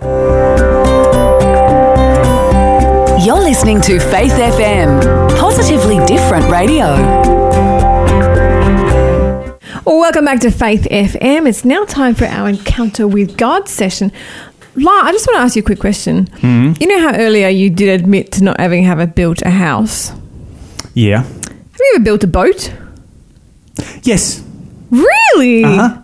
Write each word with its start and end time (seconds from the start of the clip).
You're 0.00 0.10
listening 3.38 3.80
to 3.82 4.00
Faith 4.00 4.32
FM, 4.32 5.38
positively 5.38 6.04
different 6.04 6.50
radio. 6.50 6.96
Welcome 9.84 10.24
back 10.24 10.40
to 10.40 10.50
Faith 10.50 10.88
FM. 10.90 11.48
It's 11.48 11.64
now 11.64 11.84
time 11.84 12.16
for 12.16 12.24
our 12.24 12.48
encounter 12.48 13.06
with 13.06 13.36
God 13.36 13.68
session. 13.68 14.10
La, 14.74 14.90
I 14.90 15.12
just 15.12 15.28
want 15.28 15.36
to 15.36 15.42
ask 15.42 15.54
you 15.54 15.62
a 15.62 15.64
quick 15.64 15.78
question. 15.78 16.26
Mm-hmm. 16.26 16.82
You 16.82 16.88
know 16.88 16.98
how 16.98 17.14
earlier 17.16 17.48
you 17.48 17.70
did 17.70 18.00
admit 18.00 18.32
to 18.32 18.42
not 18.42 18.58
having 18.58 18.86
ever 18.86 19.06
built 19.06 19.42
a 19.42 19.50
house? 19.50 20.10
Yeah. 20.94 21.22
Have 21.22 21.78
you 21.78 21.92
ever 21.94 22.04
built 22.04 22.24
a 22.24 22.26
boat? 22.26 22.74
Yes. 24.02 24.42
Really? 24.90 25.62
Uh-huh. 25.62 26.00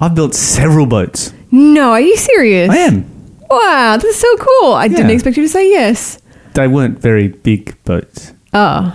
I've 0.00 0.14
built 0.16 0.34
several 0.34 0.86
boats. 0.86 1.32
No, 1.54 1.92
are 1.92 2.00
you 2.00 2.16
serious? 2.16 2.68
I 2.70 2.76
am. 2.78 3.04
Wow, 3.48 3.96
that's 4.00 4.16
so 4.16 4.36
cool. 4.36 4.72
I 4.74 4.88
didn't 4.88 5.08
Yeah. 5.08 5.14
expect 5.14 5.36
you 5.36 5.44
to 5.44 5.48
say 5.48 5.70
yes. 5.70 6.18
They 6.54 6.66
weren't 6.66 6.98
very 6.98 7.28
big 7.28 7.76
boats. 7.84 8.32
Oh. 8.52 8.92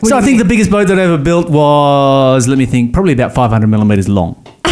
What 0.00 0.08
so 0.10 0.16
I 0.16 0.20
you 0.20 0.26
think 0.26 0.38
the 0.38 0.44
biggest 0.44 0.70
boat 0.70 0.88
that 0.88 0.98
I 0.98 1.02
ever 1.02 1.16
built 1.18 1.48
was, 1.48 2.48
let 2.48 2.58
me 2.58 2.66
think, 2.66 2.92
probably 2.92 3.12
about 3.14 3.32
500 3.34 3.66
millimeters 3.66 4.08
long. 4.08 4.36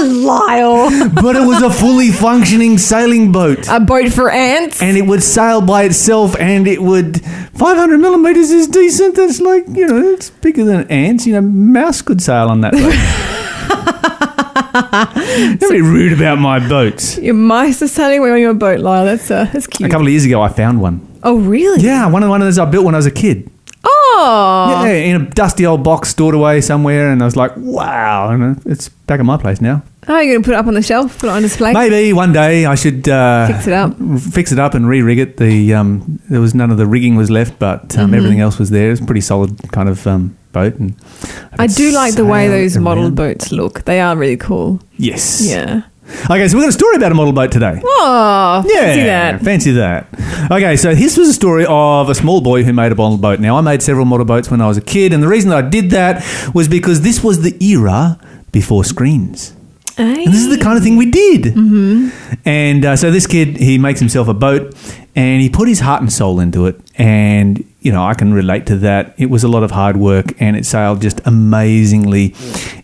Lyle. 0.00 0.88
but 1.20 1.36
it 1.36 1.44
was 1.46 1.62
a 1.62 1.70
fully 1.70 2.10
functioning 2.10 2.78
sailing 2.78 3.32
boat. 3.32 3.66
a 3.68 3.80
boat 3.80 4.12
for 4.12 4.30
ants? 4.30 4.80
and 4.80 4.96
it 4.96 5.02
would 5.06 5.22
sail 5.22 5.60
by 5.60 5.82
itself 5.82 6.34
and 6.38 6.66
it 6.66 6.80
would 6.80 7.20
500 7.20 7.98
millimeters 7.98 8.50
is 8.50 8.66
decent 8.66 9.14
that's 9.16 9.40
like 9.40 9.66
you 9.68 9.86
know 9.86 9.98
it's 10.12 10.30
bigger 10.30 10.64
than 10.64 10.88
ants 10.88 11.26
you 11.26 11.34
know 11.34 11.42
mouse 11.42 12.00
could 12.00 12.22
sail 12.22 12.48
on 12.48 12.62
that 12.62 12.72
boat 12.72 12.94
don't 14.72 15.70
be 15.70 15.80
rude 15.80 16.12
about 16.12 16.38
my 16.38 16.66
boats 16.68 17.18
Your 17.18 17.34
mice 17.34 17.82
are 17.82 18.12
away 18.12 18.30
on 18.30 18.40
your 18.40 18.54
boat, 18.54 18.80
Lyle. 18.80 19.04
That's, 19.04 19.30
uh, 19.30 19.44
that's 19.52 19.66
cute. 19.66 19.88
a 19.88 19.90
couple 19.90 20.06
of 20.06 20.12
years 20.12 20.24
ago 20.24 20.40
i 20.42 20.48
found 20.48 20.80
one 20.80 21.06
oh, 21.22 21.38
really? 21.38 21.82
yeah 21.82 22.06
one 22.06 22.22
of 22.22 22.28
one 22.28 22.40
of 22.40 22.46
those 22.46 22.58
i 22.58 22.64
built 22.64 22.84
when 22.84 22.94
i 22.94 22.98
was 22.98 23.06
a 23.06 23.10
kid 23.10 23.50
Oh. 23.82 24.82
yeah, 24.84 24.92
in 24.92 25.16
a 25.22 25.30
dusty 25.30 25.64
old 25.64 25.82
box 25.82 26.10
stored 26.10 26.34
away 26.34 26.60
somewhere 26.60 27.10
and 27.10 27.22
i 27.22 27.24
was 27.24 27.36
like 27.36 27.52
wow 27.56 28.30
and 28.30 28.60
it's 28.66 28.90
back 28.90 29.18
at 29.20 29.24
my 29.24 29.38
place 29.38 29.60
now 29.60 29.82
Oh, 30.08 30.18
you're 30.18 30.32
going 30.34 30.42
to 30.42 30.46
put 30.46 30.54
it 30.54 30.58
up 30.58 30.66
on 30.66 30.74
the 30.74 30.82
shelf, 30.82 31.18
put 31.18 31.26
it 31.28 31.32
on 31.32 31.42
display? 31.42 31.72
maybe 31.74 32.12
one 32.14 32.32
day 32.32 32.64
i 32.64 32.74
should 32.74 33.06
uh, 33.08 33.46
Fix 33.48 33.66
it 33.66 33.72
up. 33.74 33.94
fix 34.32 34.50
it 34.50 34.58
up 34.58 34.74
and 34.74 34.88
re-rig 34.88 35.18
it. 35.18 35.36
The 35.36 35.74
um, 35.74 36.20
there 36.30 36.40
was 36.40 36.54
none 36.54 36.70
of 36.70 36.78
the 36.78 36.86
rigging 36.86 37.16
was 37.16 37.30
left, 37.30 37.58
but 37.58 37.88
Mm-hmm. 37.88 38.00
um, 38.00 38.14
everything 38.14 38.40
else 38.40 38.58
was 38.58 38.70
there. 38.70 38.90
It's 38.90 39.00
a 39.00 39.04
pretty 39.04 39.20
solid 39.20 39.58
kind 39.72 39.88
of 39.88 40.06
um, 40.06 40.36
boat, 40.52 40.74
and 40.76 40.94
I 41.58 41.66
do 41.66 41.92
like 41.92 42.14
the 42.14 42.24
way 42.24 42.48
those 42.48 42.76
model 42.78 43.10
boats 43.10 43.52
look. 43.52 43.84
They 43.84 44.00
are 44.00 44.16
really 44.16 44.36
cool. 44.38 44.80
Yes. 44.96 45.42
Yeah. 45.46 45.82
Okay, 46.28 46.48
so 46.48 46.56
we've 46.56 46.64
got 46.64 46.70
a 46.70 46.72
story 46.72 46.96
about 46.96 47.12
a 47.12 47.14
model 47.14 47.32
boat 47.32 47.52
today. 47.52 47.80
Oh, 47.84 48.64
Yeah, 48.66 48.80
fancy 48.80 49.02
that. 49.04 49.40
fancy 49.42 49.70
that. 49.72 50.50
Okay, 50.50 50.76
so 50.76 50.92
this 50.94 51.16
was 51.16 51.28
a 51.28 51.32
story 51.32 51.64
of 51.68 52.08
a 52.08 52.14
small 52.16 52.40
boy 52.40 52.64
who 52.64 52.72
made 52.72 52.90
a 52.90 52.96
model 52.96 53.16
boat. 53.18 53.38
Now, 53.38 53.56
I 53.58 53.60
made 53.60 53.80
several 53.80 54.06
model 54.06 54.26
boats 54.26 54.50
when 54.50 54.60
I 54.60 54.66
was 54.66 54.76
a 54.76 54.80
kid, 54.80 55.12
and 55.12 55.22
the 55.22 55.28
reason 55.28 55.50
that 55.50 55.64
I 55.64 55.68
did 55.68 55.90
that 55.90 56.24
was 56.54 56.66
because 56.68 57.02
this 57.02 57.22
was 57.22 57.42
the 57.42 57.54
era 57.64 58.18
before 58.50 58.82
screens. 58.82 59.54
And 60.00 60.32
this 60.32 60.40
is 60.40 60.48
the 60.48 60.62
kind 60.62 60.76
of 60.76 60.82
thing 60.82 60.96
we 60.96 61.10
did. 61.10 61.42
Mm-hmm. 61.42 62.08
And 62.44 62.84
uh, 62.84 62.96
so 62.96 63.10
this 63.10 63.26
kid, 63.26 63.56
he 63.56 63.78
makes 63.78 64.00
himself 64.00 64.28
a 64.28 64.34
boat 64.34 64.74
and 65.20 65.42
he 65.42 65.48
put 65.50 65.68
his 65.68 65.80
heart 65.80 66.00
and 66.00 66.10
soul 66.12 66.40
into 66.40 66.66
it. 66.66 66.80
And, 66.96 67.64
you 67.80 67.92
know, 67.92 68.02
I 68.04 68.14
can 68.14 68.32
relate 68.32 68.64
to 68.66 68.76
that. 68.78 69.14
It 69.18 69.28
was 69.34 69.42
a 69.44 69.48
lot 69.48 69.62
of 69.62 69.70
hard 69.70 69.96
work 69.96 70.26
and 70.40 70.56
it 70.56 70.64
sailed 70.66 71.00
just 71.02 71.20
amazingly. 71.26 72.34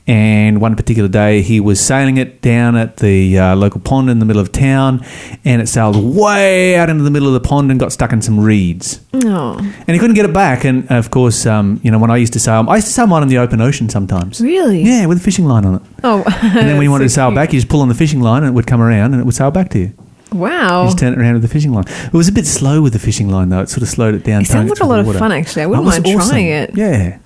And 0.07 0.61
one 0.61 0.77
particular 0.77 1.09
day, 1.09 1.43
he 1.43 1.59
was 1.61 1.81
sailing 1.81 2.17
it 2.17 2.41
down 2.43 2.77
at 2.77 2.99
the 2.99 3.39
uh, 3.39 3.57
local 3.57 3.81
pond 3.81 4.09
in 4.11 4.19
the 4.19 4.25
middle 4.25 4.41
of 4.41 4.53
town 4.53 5.05
and 5.45 5.61
it 5.63 5.69
sailed 5.69 5.97
way 6.21 6.77
out 6.77 6.89
into 6.91 7.03
the 7.05 7.11
middle 7.11 7.29
of 7.29 7.35
the 7.35 7.47
pond 7.49 7.71
and 7.71 7.81
got 7.81 7.93
stuck 7.93 8.13
in 8.13 8.21
some 8.23 8.39
reeds. 8.39 9.01
Oh, 9.15 9.57
And 9.59 9.89
he 9.95 9.99
couldn't 9.99 10.15
get 10.17 10.25
it 10.25 10.33
back. 10.35 10.65
And 10.65 10.91
of 10.91 11.11
course, 11.11 11.47
um, 11.47 11.81
you 11.83 11.91
know, 11.91 11.99
when 11.99 12.11
I 12.11 12.17
used 12.19 12.33
to 12.35 12.41
sail, 12.41 12.65
I 12.69 12.77
used 12.77 12.89
to 12.89 12.93
sail 12.93 13.07
mine 13.07 13.23
in 13.23 13.29
the 13.29 13.39
open 13.39 13.61
ocean 13.61 13.89
sometimes. 13.89 14.41
really? 14.41 14.83
Yeah, 14.83 15.07
with 15.07 15.19
a 15.19 15.21
fishing 15.21 15.47
line 15.47 15.65
on 15.65 15.75
it. 15.77 15.83
Oh, 16.05 16.23
And 16.43 16.55
then 16.69 16.77
when 16.77 16.83
you 16.85 16.91
wanted 16.91 17.05
to 17.05 17.11
sail 17.21 17.35
back, 17.35 17.53
you 17.53 17.59
just 17.61 17.71
pull 17.71 17.81
on 17.83 17.89
the 17.89 17.95
fishing 17.95 18.21
line 18.21 18.43
and 18.45 18.51
it 18.53 18.55
would 18.55 18.67
come 18.67 18.81
around 18.81 19.13
and 19.13 19.21
it 19.21 19.25
would 19.25 19.35
sail 19.35 19.51
back 19.51 19.69
to 19.71 19.79
you. 19.79 19.93
Wow. 20.39 20.85
just 20.87 20.99
turn 20.99 21.13
it 21.13 21.19
around 21.19 21.35
with 21.35 21.43
the 21.43 21.49
fishing 21.49 21.73
line. 21.73 21.85
It 21.89 22.13
was 22.13 22.29
a 22.29 22.33
bit 22.33 22.47
slow 22.47 22.83
with 22.83 22.93
the 22.93 22.99
fishing 22.99 23.29
line 23.29 23.49
though. 23.49 23.61
It 23.63 23.69
sort 23.69 23.83
of 23.83 23.89
slowed 23.89 24.15
it 24.15 24.25
down. 24.25 24.43
It 24.43 24.47
sounds 24.47 24.71
like 24.71 24.81
a 24.81 24.87
lot 24.87 25.01
of 25.01 25.07
water. 25.07 25.19
fun, 25.19 25.33
actually. 25.33 25.63
I 25.63 25.67
wouldn't 25.67 25.87
mind 25.87 26.07
awesome. 26.07 26.29
trying 26.29 26.47
it. 26.47 26.77
Yeah. 26.77 27.19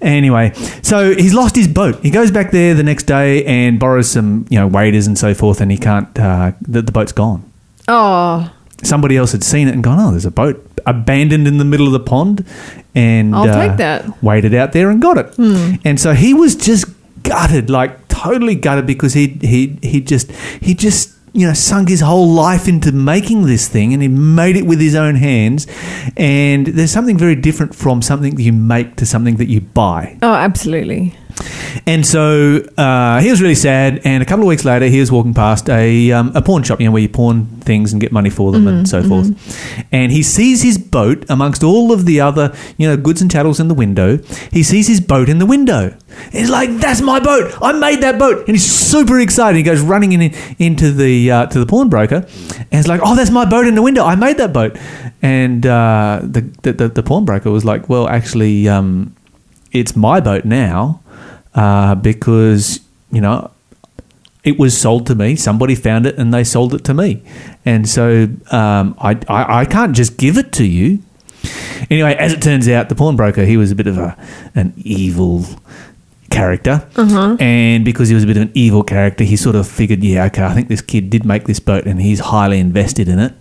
Anyway, 0.00 0.52
so 0.82 1.14
he's 1.14 1.34
lost 1.34 1.54
his 1.54 1.68
boat. 1.68 2.00
He 2.02 2.10
goes 2.10 2.30
back 2.30 2.50
there 2.50 2.74
the 2.74 2.82
next 2.82 3.04
day 3.04 3.44
and 3.44 3.78
borrows 3.78 4.10
some, 4.10 4.46
you 4.50 4.58
know, 4.58 4.66
waders 4.66 5.06
and 5.06 5.16
so 5.16 5.34
forth, 5.34 5.60
and 5.60 5.70
he 5.70 5.78
can't. 5.78 6.18
Uh, 6.18 6.52
the, 6.62 6.82
the 6.82 6.92
boat's 6.92 7.12
gone. 7.12 7.50
Oh, 7.88 8.50
Somebody 8.82 9.16
else 9.16 9.30
had 9.30 9.44
seen 9.44 9.68
it 9.68 9.74
and 9.74 9.84
gone, 9.84 10.00
"Oh, 10.00 10.10
there's 10.10 10.24
a 10.24 10.30
boat 10.32 10.66
abandoned 10.86 11.46
in 11.46 11.58
the 11.58 11.64
middle 11.64 11.86
of 11.86 11.92
the 11.92 12.00
pond," 12.00 12.44
and 12.96 13.32
I'll 13.34 13.48
uh, 13.48 13.68
take 13.68 13.76
that. 13.76 14.20
Waded 14.22 14.54
out 14.54 14.72
there 14.72 14.90
and 14.90 15.00
got 15.00 15.18
it. 15.18 15.26
Hmm. 15.36 15.74
And 15.84 16.00
so 16.00 16.14
he 16.14 16.34
was 16.34 16.56
just 16.56 16.86
gutted, 17.22 17.70
like 17.70 18.08
totally 18.08 18.56
gutted, 18.56 18.86
because 18.86 19.14
he 19.14 19.28
he 19.40 19.78
he 19.82 20.00
just 20.00 20.32
he 20.32 20.74
just 20.74 21.14
you 21.32 21.46
know 21.46 21.52
sunk 21.54 21.88
his 21.88 22.00
whole 22.00 22.28
life 22.28 22.68
into 22.68 22.92
making 22.92 23.46
this 23.46 23.68
thing, 23.68 23.92
and 23.92 24.02
he 24.02 24.08
made 24.08 24.56
it 24.56 24.66
with 24.66 24.80
his 24.80 24.94
own 24.94 25.14
hands. 25.14 25.66
And 26.16 26.66
there's 26.66 26.90
something 26.90 27.18
very 27.18 27.36
different 27.36 27.74
from 27.74 28.02
something 28.02 28.34
that 28.36 28.42
you 28.42 28.52
make 28.52 28.96
to 28.96 29.06
something 29.06 29.36
that 29.36 29.48
you 29.48 29.60
buy. 29.60 30.18
oh, 30.22 30.34
absolutely. 30.34 31.14
And 31.86 32.06
so 32.06 32.58
uh, 32.76 33.20
he 33.20 33.30
was 33.30 33.40
really 33.40 33.54
sad. 33.54 34.00
And 34.04 34.22
a 34.22 34.26
couple 34.26 34.44
of 34.44 34.48
weeks 34.48 34.64
later, 34.64 34.86
he 34.86 35.00
was 35.00 35.10
walking 35.10 35.34
past 35.34 35.68
a, 35.68 36.12
um, 36.12 36.32
a 36.34 36.42
pawn 36.42 36.62
shop, 36.62 36.80
you 36.80 36.86
know, 36.86 36.92
where 36.92 37.02
you 37.02 37.08
pawn 37.08 37.46
things 37.62 37.92
and 37.92 38.00
get 38.00 38.12
money 38.12 38.30
for 38.30 38.52
them 38.52 38.66
and 38.66 38.88
so 38.88 39.02
forth. 39.02 39.28
And 39.92 40.12
he 40.12 40.22
sees 40.22 40.62
his 40.62 40.78
boat 40.78 41.24
amongst 41.28 41.62
all 41.62 41.92
of 41.92 42.04
the 42.06 42.20
other, 42.20 42.54
you 42.76 42.88
know, 42.88 42.96
goods 42.96 43.22
and 43.22 43.30
chattels 43.30 43.60
in 43.60 43.68
the 43.68 43.74
window. 43.74 44.18
He 44.50 44.62
sees 44.62 44.86
his 44.88 45.00
boat 45.00 45.28
in 45.28 45.38
the 45.38 45.46
window. 45.46 45.94
He's 46.30 46.50
like, 46.50 46.70
"That's 46.78 47.00
my 47.00 47.20
boat! 47.20 47.54
I 47.62 47.72
made 47.72 48.02
that 48.02 48.18
boat!" 48.18 48.46
And 48.46 48.56
he's 48.56 48.70
super 48.70 49.18
excited. 49.18 49.56
He 49.56 49.62
goes 49.62 49.80
running 49.80 50.12
in 50.12 50.34
into 50.58 50.92
the 50.92 51.30
uh, 51.30 51.46
to 51.46 51.58
the 51.58 51.66
pawnbroker, 51.66 52.26
and 52.58 52.68
he's 52.70 52.86
like, 52.88 53.00
"Oh, 53.02 53.16
that's 53.16 53.30
my 53.30 53.44
boat 53.44 53.66
in 53.66 53.74
the 53.74 53.82
window! 53.82 54.04
I 54.04 54.14
made 54.14 54.36
that 54.36 54.52
boat!" 54.52 54.76
And 55.22 55.64
uh, 55.64 56.20
the, 56.22 56.42
the 56.62 56.72
the 56.72 56.88
the 56.88 57.02
pawnbroker 57.02 57.50
was 57.50 57.64
like, 57.64 57.88
"Well, 57.88 58.08
actually, 58.08 58.68
um, 58.68 59.14
it's 59.72 59.96
my 59.96 60.20
boat 60.20 60.44
now." 60.44 61.00
Uh, 61.54 61.94
because 61.94 62.80
you 63.10 63.20
know 63.20 63.50
it 64.44 64.58
was 64.58 64.76
sold 64.78 65.06
to 65.06 65.14
me. 65.14 65.36
Somebody 65.36 65.74
found 65.74 66.06
it 66.06 66.16
and 66.18 66.32
they 66.32 66.44
sold 66.44 66.74
it 66.74 66.84
to 66.84 66.94
me, 66.94 67.22
and 67.64 67.88
so 67.88 68.28
um, 68.50 68.94
I, 68.98 69.18
I 69.28 69.60
I 69.60 69.64
can't 69.64 69.94
just 69.94 70.16
give 70.16 70.38
it 70.38 70.52
to 70.52 70.64
you. 70.64 71.00
Anyway, 71.90 72.14
as 72.14 72.32
it 72.32 72.40
turns 72.40 72.68
out, 72.68 72.88
the 72.88 72.94
pawnbroker 72.94 73.44
he 73.44 73.56
was 73.56 73.70
a 73.70 73.74
bit 73.74 73.86
of 73.86 73.98
a 73.98 74.16
an 74.54 74.72
evil 74.76 75.44
character, 76.30 76.86
and 77.40 77.84
because 77.84 78.08
he 78.08 78.14
was 78.14 78.24
a 78.24 78.26
bit 78.26 78.36
of 78.36 78.44
an 78.44 78.52
evil 78.54 78.82
character, 78.82 79.22
he 79.24 79.36
sort 79.36 79.54
of 79.56 79.68
figured, 79.68 80.02
yeah, 80.02 80.24
okay, 80.26 80.42
I 80.44 80.54
think 80.54 80.68
this 80.68 80.80
kid 80.80 81.10
did 81.10 81.24
make 81.26 81.44
this 81.44 81.60
boat, 81.60 81.84
and 81.84 82.00
he's 82.00 82.20
highly 82.20 82.58
invested 82.58 83.08
in 83.08 83.18
it. 83.18 83.34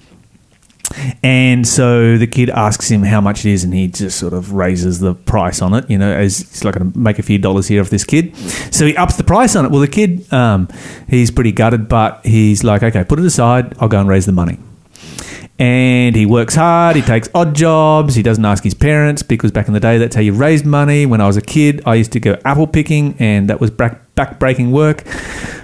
And 1.23 1.67
so 1.67 2.17
the 2.17 2.27
kid 2.27 2.49
asks 2.49 2.89
him 2.89 3.03
how 3.03 3.21
much 3.21 3.45
it 3.45 3.51
is, 3.51 3.63
and 3.63 3.73
he 3.73 3.87
just 3.87 4.19
sort 4.19 4.33
of 4.33 4.53
raises 4.53 4.99
the 4.99 5.13
price 5.13 5.61
on 5.61 5.73
it. 5.73 5.89
You 5.89 5.97
know, 5.97 6.11
as 6.11 6.39
he's 6.39 6.63
like 6.63 6.75
going 6.75 6.91
to 6.91 6.97
make 6.97 7.19
a 7.19 7.23
few 7.23 7.37
dollars 7.37 7.67
here 7.67 7.81
off 7.81 7.89
this 7.89 8.03
kid. 8.03 8.35
So 8.73 8.85
he 8.85 8.95
ups 8.95 9.17
the 9.17 9.23
price 9.23 9.55
on 9.55 9.65
it. 9.65 9.71
Well, 9.71 9.81
the 9.81 9.87
kid, 9.87 10.31
um, 10.33 10.67
he's 11.07 11.31
pretty 11.31 11.51
gutted, 11.51 11.87
but 11.87 12.25
he's 12.25 12.63
like, 12.63 12.83
okay, 12.83 13.03
put 13.03 13.19
it 13.19 13.25
aside. 13.25 13.75
I'll 13.79 13.87
go 13.87 13.99
and 13.99 14.09
raise 14.09 14.25
the 14.25 14.31
money. 14.31 14.59
And 15.59 16.15
he 16.15 16.25
works 16.25 16.55
hard. 16.55 16.95
He 16.95 17.03
takes 17.03 17.29
odd 17.35 17.53
jobs. 17.53 18.15
He 18.15 18.23
doesn't 18.23 18.43
ask 18.43 18.63
his 18.63 18.73
parents 18.73 19.21
because 19.21 19.51
back 19.51 19.67
in 19.67 19.75
the 19.75 19.79
day, 19.79 19.99
that's 19.99 20.15
how 20.15 20.21
you 20.21 20.33
raised 20.33 20.65
money. 20.65 21.05
When 21.05 21.21
I 21.21 21.27
was 21.27 21.37
a 21.37 21.41
kid, 21.41 21.83
I 21.85 21.95
used 21.95 22.13
to 22.13 22.19
go 22.19 22.35
apple 22.43 22.65
picking, 22.65 23.15
and 23.19 23.47
that 23.47 23.61
was 23.61 23.69
back 23.69 24.10
back-breaking 24.21 24.71
work. 24.71 25.03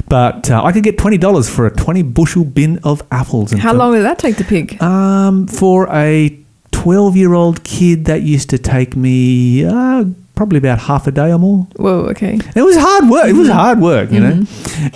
But 0.09 0.49
uh, 0.49 0.63
I 0.63 0.71
could 0.71 0.83
get 0.83 0.97
twenty 0.97 1.17
dollars 1.17 1.47
for 1.49 1.65
a 1.67 1.71
twenty 1.75 2.01
bushel 2.01 2.45
bin 2.45 2.79
of 2.83 3.01
apples. 3.11 3.51
And 3.51 3.59
How 3.61 3.71
for- 3.73 3.77
long 3.79 3.93
did 3.93 4.03
that 4.03 4.17
take 4.19 4.37
to 4.37 4.43
pick? 4.45 4.81
um, 4.81 5.47
for 5.47 5.87
a 5.93 6.37
12 6.71 7.17
year 7.17 7.33
old 7.33 7.63
kid, 7.63 8.05
that 8.05 8.21
used 8.21 8.49
to 8.51 8.57
take 8.57 8.95
me 8.95 9.65
uh, 9.65 10.05
probably 10.35 10.59
about 10.59 10.79
half 10.79 11.07
a 11.07 11.11
day 11.11 11.31
or 11.33 11.39
more. 11.39 11.67
Whoa, 11.75 12.05
okay. 12.11 12.39
It 12.55 12.61
was 12.61 12.77
hard 12.77 13.09
work. 13.09 13.25
It 13.27 13.33
was 13.33 13.49
hard 13.49 13.79
work, 13.81 14.11
you 14.11 14.21
know. 14.21 14.43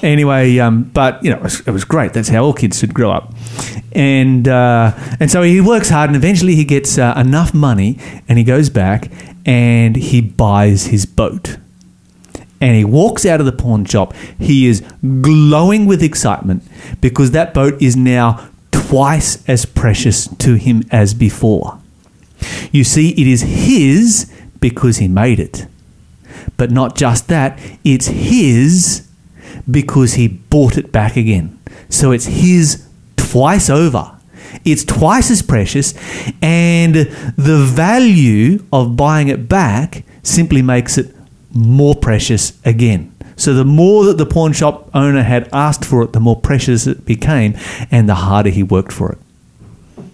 Anyway, 0.01 0.57
um, 0.59 0.83
but 0.93 1.21
you 1.23 1.31
know, 1.31 1.37
it 1.37 1.43
was, 1.43 1.59
it 1.67 1.71
was 1.71 1.83
great. 1.83 2.13
That's 2.13 2.29
how 2.29 2.43
all 2.45 2.53
kids 2.53 2.79
should 2.79 2.93
grow 2.93 3.11
up. 3.11 3.33
And 3.93 4.47
uh, 4.47 4.93
and 5.19 5.29
so 5.29 5.41
he 5.41 5.59
works 5.59 5.89
hard, 5.89 6.09
and 6.09 6.15
eventually 6.15 6.55
he 6.55 6.63
gets 6.63 6.97
uh, 6.97 7.13
enough 7.17 7.53
money, 7.53 7.97
and 8.29 8.37
he 8.37 8.43
goes 8.45 8.69
back 8.69 9.09
and 9.45 9.95
he 9.97 10.21
buys 10.21 10.85
his 10.85 11.05
boat. 11.05 11.57
And 12.61 12.75
he 12.75 12.85
walks 12.85 13.25
out 13.25 13.39
of 13.39 13.45
the 13.45 13.51
pawn 13.51 13.85
shop. 13.85 14.13
He 14.39 14.67
is 14.67 14.81
glowing 15.01 15.87
with 15.87 16.03
excitement 16.03 16.63
because 17.01 17.31
that 17.31 17.53
boat 17.53 17.81
is 17.81 17.97
now 17.97 18.49
twice 18.71 19.43
as 19.49 19.65
precious 19.65 20.27
to 20.27 20.55
him 20.55 20.83
as 20.91 21.13
before. 21.13 21.79
You 22.71 22.83
see, 22.83 23.09
it 23.11 23.27
is 23.27 23.41
his 23.41 24.31
because 24.59 24.97
he 24.97 25.07
made 25.07 25.39
it. 25.39 25.65
But 26.57 26.71
not 26.71 26.95
just 26.95 27.27
that, 27.27 27.59
it's 27.83 28.07
his 28.07 29.07
because 29.69 30.13
he 30.13 30.27
bought 30.27 30.77
it 30.77 30.91
back 30.91 31.17
again. 31.17 31.59
So 31.89 32.11
it's 32.11 32.25
his 32.25 32.87
twice 33.17 33.69
over. 33.69 34.17
It's 34.65 34.83
twice 34.83 35.31
as 35.31 35.41
precious, 35.41 35.93
and 36.41 36.93
the 36.95 37.63
value 37.73 38.63
of 38.73 38.97
buying 38.97 39.29
it 39.29 39.47
back 39.47 40.03
simply 40.23 40.61
makes 40.61 40.97
it 40.97 41.15
more 41.53 41.95
precious 41.95 42.53
again. 42.65 43.15
So 43.35 43.53
the 43.53 43.65
more 43.65 44.05
that 44.05 44.17
the 44.17 44.25
pawn 44.25 44.53
shop 44.53 44.89
owner 44.93 45.23
had 45.23 45.49
asked 45.51 45.85
for 45.85 46.03
it, 46.03 46.13
the 46.13 46.19
more 46.19 46.39
precious 46.39 46.85
it 46.87 47.05
became, 47.05 47.55
and 47.89 48.07
the 48.07 48.15
harder 48.15 48.49
he 48.49 48.63
worked 48.63 48.91
for 48.91 49.13
it. 49.13 49.17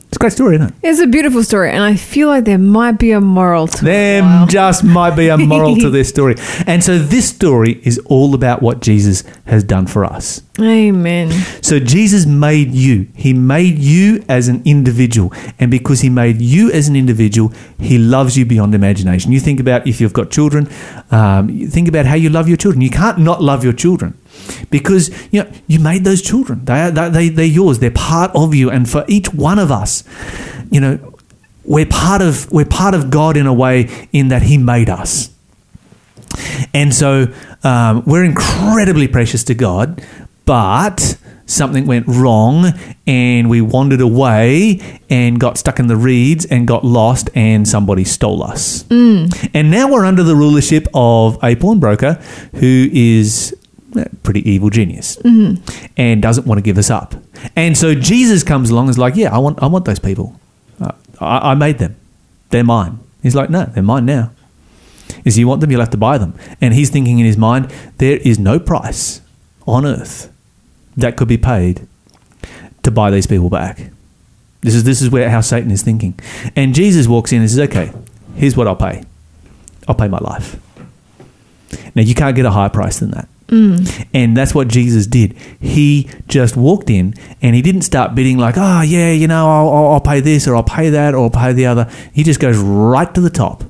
It's 0.07 0.15
a 0.15 0.19
great 0.19 0.31
story, 0.31 0.55
isn't 0.55 0.69
it? 0.69 0.73
It's 0.83 0.99
a 1.01 1.07
beautiful 1.07 1.43
story, 1.43 1.69
and 1.69 1.83
I 1.83 1.97
feel 1.97 2.29
like 2.29 2.45
there 2.45 2.57
might 2.57 2.93
be 2.93 3.11
a 3.11 3.19
moral 3.19 3.67
to 3.67 3.77
it. 3.79 3.83
There 3.83 4.45
just 4.47 4.85
might 4.85 5.17
be 5.17 5.27
a 5.27 5.37
moral 5.37 5.75
to 5.75 5.89
this 5.97 6.07
story. 6.07 6.35
And 6.65 6.81
so 6.81 6.97
this 6.97 7.27
story 7.27 7.81
is 7.83 7.99
all 8.05 8.33
about 8.33 8.61
what 8.61 8.79
Jesus 8.79 9.25
has 9.47 9.65
done 9.65 9.85
for 9.85 10.05
us. 10.05 10.41
Amen. 10.61 11.31
So 11.61 11.79
Jesus 11.79 12.25
made 12.25 12.71
you. 12.71 13.09
He 13.15 13.33
made 13.33 13.79
you 13.79 14.23
as 14.29 14.47
an 14.47 14.61
individual. 14.63 15.33
And 15.59 15.69
because 15.69 15.99
he 15.99 16.09
made 16.09 16.41
you 16.41 16.71
as 16.71 16.87
an 16.87 16.95
individual, 16.95 17.51
he 17.77 17.97
loves 17.97 18.37
you 18.37 18.45
beyond 18.45 18.73
imagination. 18.73 19.33
You 19.33 19.41
think 19.41 19.59
about 19.59 19.87
if 19.87 19.99
you've 19.99 20.13
got 20.13 20.31
children, 20.31 20.69
um, 21.11 21.67
think 21.67 21.89
about 21.89 22.05
how 22.05 22.15
you 22.15 22.29
love 22.29 22.47
your 22.47 22.57
children. 22.57 22.81
You 22.81 22.89
can't 22.89 23.19
not 23.19 23.43
love 23.43 23.61
your 23.63 23.73
children 23.73 24.17
because 24.69 25.09
you 25.31 25.43
know 25.43 25.51
you 25.67 25.79
made 25.79 26.03
those 26.03 26.21
children. 26.21 26.65
They 26.65 26.81
are, 26.81 26.91
they, 26.91 27.09
they, 27.09 27.29
they're 27.29 27.45
yours. 27.45 27.79
They're 27.79 27.91
part 27.91 28.31
of 28.35 28.53
you. 28.53 28.69
And 28.69 28.89
for 28.89 29.05
each 29.07 29.33
one 29.33 29.59
of 29.59 29.71
us, 29.71 30.03
you 30.71 30.79
know, 30.79 31.13
we're 31.63 31.85
part 31.85 32.21
of 32.21 32.51
we're 32.51 32.65
part 32.65 32.93
of 32.93 33.09
God 33.09 33.37
in 33.37 33.47
a 33.47 33.53
way 33.53 34.07
in 34.11 34.29
that 34.29 34.43
He 34.43 34.57
made 34.57 34.89
us. 34.89 35.29
And 36.73 36.93
so 36.93 37.33
um, 37.63 38.03
we're 38.05 38.23
incredibly 38.23 39.07
precious 39.07 39.43
to 39.45 39.55
God, 39.55 40.03
but 40.45 41.17
something 41.45 41.85
went 41.87 42.05
wrong 42.07 42.65
and 43.07 43.49
we 43.49 43.61
wandered 43.61 44.01
away 44.01 45.01
and 45.09 45.39
got 45.39 45.57
stuck 45.57 45.79
in 45.79 45.87
the 45.87 45.95
reeds 45.95 46.45
and 46.45 46.67
got 46.67 46.83
lost 46.83 47.29
and 47.33 47.67
somebody 47.67 48.03
stole 48.03 48.43
us. 48.43 48.83
And 49.53 49.71
now 49.71 49.89
we're 49.89 50.05
under 50.05 50.23
the 50.23 50.35
rulership 50.35 50.87
of 50.93 51.41
a 51.41 51.55
pawnbroker 51.55 52.15
who 52.55 52.89
is 52.91 53.55
pretty 54.23 54.47
evil 54.49 54.69
genius 54.69 55.17
and 55.97 56.21
doesn't 56.21 56.45
want 56.47 56.57
to 56.57 56.61
give 56.61 56.77
us 56.77 56.89
up. 56.89 57.15
And 57.55 57.77
so 57.77 57.93
Jesus 57.95 58.43
comes 58.43 58.69
along 58.69 58.85
and 58.85 58.91
is 58.91 58.97
like, 58.97 59.15
Yeah, 59.15 59.35
I 59.35 59.39
want, 59.39 59.61
I 59.61 59.67
want 59.67 59.85
those 59.85 59.99
people. 59.99 60.39
Uh, 60.79 60.91
I, 61.19 61.51
I 61.51 61.55
made 61.55 61.79
them. 61.79 61.95
They're 62.49 62.63
mine. 62.63 62.99
He's 63.21 63.35
like, 63.35 63.49
No, 63.49 63.65
they're 63.65 63.83
mine 63.83 64.05
now 64.05 64.31
is 65.25 65.37
you 65.37 65.47
want 65.47 65.61
them, 65.61 65.71
you'll 65.71 65.81
have 65.81 65.89
to 65.91 65.97
buy 65.97 66.17
them. 66.17 66.33
And 66.61 66.73
he's 66.73 66.89
thinking 66.89 67.19
in 67.19 67.25
his 67.25 67.37
mind, 67.37 67.71
there 67.97 68.17
is 68.17 68.39
no 68.39 68.59
price 68.59 69.21
on 69.65 69.85
earth 69.85 70.33
that 70.95 71.17
could 71.17 71.27
be 71.27 71.37
paid 71.37 71.87
to 72.83 72.91
buy 72.91 73.11
these 73.11 73.27
people 73.27 73.49
back. 73.49 73.91
This 74.61 74.73
is 74.73 74.83
this 74.83 75.01
is 75.01 75.09
where 75.09 75.29
how 75.29 75.41
Satan 75.41 75.69
is 75.69 75.83
thinking. 75.83 76.19
And 76.55 76.73
Jesus 76.73 77.07
walks 77.07 77.31
in 77.31 77.41
and 77.41 77.49
says, 77.49 77.59
Okay, 77.59 77.91
here's 78.35 78.57
what 78.57 78.67
I'll 78.67 78.75
pay. 78.75 79.03
I'll 79.87 79.95
pay 79.95 80.07
my 80.07 80.17
life. 80.17 80.59
Now 81.93 82.01
you 82.01 82.15
can't 82.15 82.35
get 82.35 82.45
a 82.45 82.51
higher 82.51 82.69
price 82.69 82.99
than 82.99 83.11
that. 83.11 83.27
Mm. 83.47 84.07
And 84.13 84.35
that's 84.35 84.53
what 84.53 84.67
Jesus 84.67 85.07
did. 85.07 85.33
He 85.59 86.09
just 86.27 86.57
walked 86.57 86.89
in 86.89 87.13
and 87.41 87.55
he 87.55 87.61
didn't 87.61 87.83
start 87.83 88.15
bidding 88.15 88.37
like, 88.37 88.55
oh, 88.57 88.81
yeah, 88.81 89.11
you 89.11 89.27
know, 89.27 89.47
I'll, 89.47 89.69
I'll, 89.69 89.91
I'll 89.93 90.01
pay 90.01 90.19
this 90.19 90.47
or 90.47 90.55
I'll 90.55 90.63
pay 90.63 90.89
that 90.89 91.13
or 91.13 91.25
I'll 91.25 91.29
pay 91.29 91.53
the 91.53 91.65
other. 91.65 91.89
He 92.13 92.23
just 92.23 92.39
goes 92.39 92.57
right 92.57 93.13
to 93.13 93.21
the 93.21 93.29
top 93.29 93.63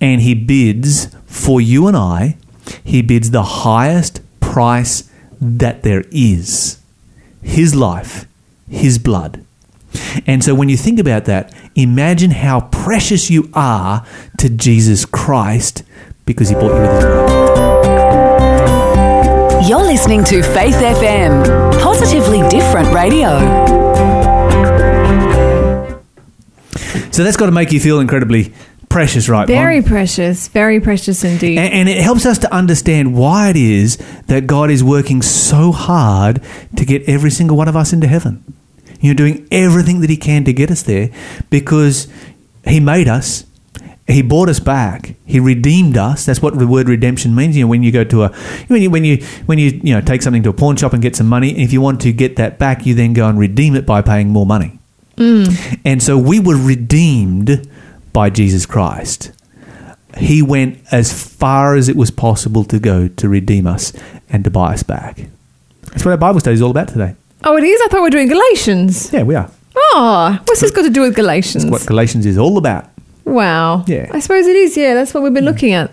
and 0.00 0.22
he 0.22 0.34
bids 0.34 1.14
for 1.26 1.60
you 1.60 1.86
and 1.86 1.96
I, 1.96 2.36
he 2.82 3.02
bids 3.02 3.30
the 3.30 3.42
highest 3.42 4.20
price 4.40 5.10
that 5.40 5.82
there 5.82 6.04
is 6.10 6.78
his 7.42 7.74
life, 7.74 8.26
his 8.68 8.98
blood. 8.98 9.44
And 10.26 10.42
so 10.42 10.54
when 10.54 10.68
you 10.68 10.76
think 10.76 10.98
about 10.98 11.26
that, 11.26 11.54
imagine 11.74 12.30
how 12.30 12.62
precious 12.62 13.30
you 13.30 13.50
are 13.54 14.04
to 14.38 14.48
Jesus 14.48 15.04
Christ 15.04 15.82
because 16.26 16.48
he 16.48 16.54
bought 16.54 16.74
you 16.74 16.80
with 16.80 16.90
his 16.90 17.04
blood. 17.04 17.93
You're 19.66 19.82
listening 19.82 20.24
to 20.24 20.42
Faith 20.42 20.74
FM, 20.74 21.80
positively 21.80 22.46
different 22.50 22.92
radio. 22.92 23.38
So 27.10 27.24
that's 27.24 27.38
got 27.38 27.46
to 27.46 27.52
make 27.52 27.72
you 27.72 27.80
feel 27.80 28.00
incredibly 28.00 28.52
precious, 28.90 29.26
right? 29.26 29.48
Mon? 29.48 29.56
Very 29.56 29.80
precious. 29.80 30.48
Very 30.48 30.80
precious 30.80 31.24
indeed. 31.24 31.56
And, 31.56 31.72
and 31.72 31.88
it 31.88 31.96
helps 31.96 32.26
us 32.26 32.36
to 32.40 32.54
understand 32.54 33.14
why 33.16 33.48
it 33.48 33.56
is 33.56 33.96
that 34.26 34.46
God 34.46 34.70
is 34.70 34.84
working 34.84 35.22
so 35.22 35.72
hard 35.72 36.42
to 36.76 36.84
get 36.84 37.02
every 37.08 37.30
single 37.30 37.56
one 37.56 37.66
of 37.66 37.74
us 37.74 37.94
into 37.94 38.06
heaven. 38.06 38.44
You 39.00 39.14
know, 39.14 39.16
doing 39.16 39.48
everything 39.50 40.02
that 40.02 40.10
He 40.10 40.18
can 40.18 40.44
to 40.44 40.52
get 40.52 40.70
us 40.70 40.82
there 40.82 41.08
because 41.48 42.06
He 42.66 42.80
made 42.80 43.08
us. 43.08 43.46
He 44.06 44.20
bought 44.20 44.50
us 44.50 44.60
back. 44.60 45.14
He 45.24 45.40
redeemed 45.40 45.96
us. 45.96 46.26
That's 46.26 46.42
what 46.42 46.58
the 46.58 46.66
word 46.66 46.88
redemption 46.90 47.34
means. 47.34 47.56
You 47.56 47.64
know, 47.64 47.68
when 47.68 47.82
you 47.82 47.90
go 47.90 48.04
to 48.04 48.24
a 48.24 48.28
when 48.68 48.82
you 48.82 48.90
when 48.90 49.04
you 49.04 49.24
when 49.46 49.58
you 49.58 49.80
you 49.82 49.94
know 49.94 50.02
take 50.02 50.20
something 50.20 50.42
to 50.42 50.50
a 50.50 50.52
pawn 50.52 50.76
shop 50.76 50.92
and 50.92 51.00
get 51.00 51.16
some 51.16 51.26
money, 51.26 51.50
and 51.50 51.60
if 51.60 51.72
you 51.72 51.80
want 51.80 52.02
to 52.02 52.12
get 52.12 52.36
that 52.36 52.58
back, 52.58 52.84
you 52.84 52.94
then 52.94 53.14
go 53.14 53.26
and 53.26 53.38
redeem 53.38 53.74
it 53.74 53.86
by 53.86 54.02
paying 54.02 54.28
more 54.28 54.44
money. 54.44 54.78
Mm. 55.16 55.80
And 55.84 56.02
so 56.02 56.18
we 56.18 56.38
were 56.38 56.56
redeemed 56.56 57.68
by 58.12 58.30
Jesus 58.30 58.66
Christ. 58.66 59.32
He 60.18 60.42
went 60.42 60.78
as 60.92 61.12
far 61.12 61.74
as 61.74 61.88
it 61.88 61.96
was 61.96 62.10
possible 62.10 62.64
to 62.64 62.78
go 62.78 63.08
to 63.08 63.28
redeem 63.28 63.66
us 63.66 63.92
and 64.28 64.44
to 64.44 64.50
buy 64.50 64.74
us 64.74 64.82
back. 64.82 65.28
That's 65.90 66.04
what 66.04 66.12
our 66.12 66.16
Bible 66.16 66.40
study 66.40 66.54
is 66.54 66.62
all 66.62 66.70
about 66.70 66.88
today. 66.88 67.14
oh, 67.42 67.56
it 67.56 67.64
is? 67.64 67.80
I 67.80 67.88
thought 67.88 67.98
we 67.98 68.02
were 68.02 68.10
doing 68.10 68.28
Galatians. 68.28 69.12
Yeah, 69.12 69.22
we 69.22 69.34
are. 69.34 69.50
Oh, 69.76 70.38
what's 70.44 70.60
this 70.60 70.70
got 70.70 70.82
to 70.82 70.90
do 70.90 71.00
with 71.00 71.16
Galatians? 71.16 71.64
That's 71.64 71.72
what 71.72 71.86
Galatians 71.86 72.26
is 72.26 72.38
all 72.38 72.58
about. 72.58 72.90
Wow. 73.24 73.84
Yeah. 73.86 74.08
I 74.12 74.20
suppose 74.20 74.46
it 74.46 74.56
is. 74.56 74.76
Yeah, 74.76 74.94
that's 74.94 75.14
what 75.14 75.22
we've 75.22 75.34
been 75.34 75.44
looking 75.44 75.72
at. 75.72 75.90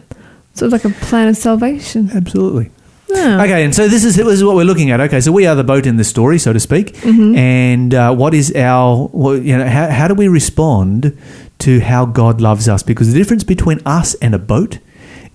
Sort 0.53 0.67
of 0.67 0.73
like 0.73 0.85
a 0.85 0.89
plan 1.05 1.27
of 1.29 1.37
salvation. 1.37 2.09
Absolutely. 2.13 2.71
Yeah. 3.07 3.43
Okay, 3.43 3.65
and 3.65 3.75
so 3.75 3.87
this 3.89 4.05
is 4.05 4.15
this 4.15 4.27
is 4.27 4.43
what 4.43 4.55
we're 4.55 4.63
looking 4.65 4.89
at. 4.91 5.01
Okay, 5.01 5.19
so 5.19 5.31
we 5.31 5.45
are 5.45 5.55
the 5.55 5.63
boat 5.63 5.85
in 5.85 5.97
the 5.97 6.03
story, 6.03 6.39
so 6.39 6.53
to 6.53 6.59
speak. 6.59 6.95
And 7.05 7.93
uh, 7.93 8.13
what 8.15 8.33
is 8.33 8.55
our, 8.55 9.09
well, 9.11 9.35
you 9.37 9.57
know, 9.57 9.67
how, 9.67 9.89
how 9.89 10.07
do 10.07 10.13
we 10.13 10.27
respond 10.29 11.17
to 11.59 11.79
how 11.81 12.05
God 12.05 12.39
loves 12.39 12.69
us? 12.69 12.83
Because 12.83 13.11
the 13.11 13.17
difference 13.19 13.43
between 13.43 13.81
us 13.85 14.13
and 14.15 14.33
a 14.33 14.39
boat 14.39 14.79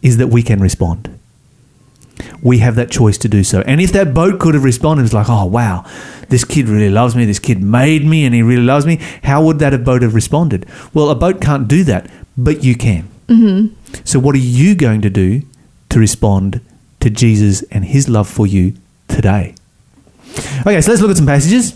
is 0.01 0.17
that 0.17 0.29
we 0.29 0.43
can 0.43 0.61
respond. 0.61 1.19
We 2.43 2.59
have 2.59 2.77
that 2.77 2.91
choice 2.91 3.19
to 3.19 3.29
do 3.29 3.45
so. 3.45 3.63
And 3.63 3.81
if 3.81 3.93
that 3.93 4.15
boat 4.15 4.41
could 4.41 4.55
have 4.55 4.65
responded, 4.65 5.05
it's 5.05 5.13
like, 5.13 5.29
oh, 5.29 5.45
wow, 5.47 5.85
this 6.29 6.45
kid 6.45 6.69
really 6.69 6.91
loves 6.91 7.15
me. 7.15 7.25
This 7.25 7.39
kid 7.39 7.63
made 7.63 8.05
me 8.05 8.25
and 8.25 8.35
he 8.35 8.43
really 8.43 8.63
loves 8.63 8.87
me. 8.87 8.97
How 9.25 9.43
would 9.45 9.59
that 9.59 9.85
boat 9.85 10.03
have 10.03 10.15
responded? 10.15 10.67
Well, 10.95 11.11
a 11.11 11.15
boat 11.15 11.41
can't 11.41 11.69
do 11.69 11.85
that, 11.85 12.11
but 12.37 12.65
you 12.65 12.75
can. 12.77 13.09
So, 14.05 14.19
what 14.21 14.35
are 14.35 14.39
you 14.39 14.75
going 14.75 15.03
to 15.03 15.11
do 15.11 15.43
to 15.89 15.99
respond 15.99 16.61
to 17.01 17.11
Jesus 17.11 17.63
and 17.65 17.85
his 17.85 18.09
love 18.09 18.29
for 18.29 18.47
you 18.47 18.75
today? 19.09 19.55
Okay, 20.61 20.81
so 20.81 20.91
let's 20.91 21.01
look 21.01 21.11
at 21.11 21.17
some 21.17 21.27
passages. 21.27 21.75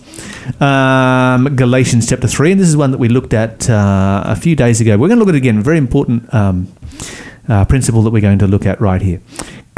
Um, 0.60 1.56
Galatians 1.56 2.08
chapter 2.08 2.28
3, 2.28 2.52
and 2.52 2.60
this 2.60 2.68
is 2.68 2.76
one 2.76 2.90
that 2.90 2.98
we 2.98 3.08
looked 3.08 3.32
at 3.32 3.70
uh, 3.70 4.22
a 4.26 4.36
few 4.36 4.54
days 4.56 4.80
ago. 4.80 4.92
We're 4.98 5.08
going 5.08 5.18
to 5.18 5.24
look 5.24 5.28
at 5.28 5.34
it 5.34 5.38
again, 5.38 5.58
a 5.58 5.62
very 5.62 5.78
important 5.78 6.32
um, 6.34 6.68
uh, 7.48 7.64
principle 7.64 8.02
that 8.02 8.10
we're 8.10 8.20
going 8.20 8.38
to 8.40 8.46
look 8.46 8.66
at 8.66 8.80
right 8.80 9.00
here. 9.00 9.20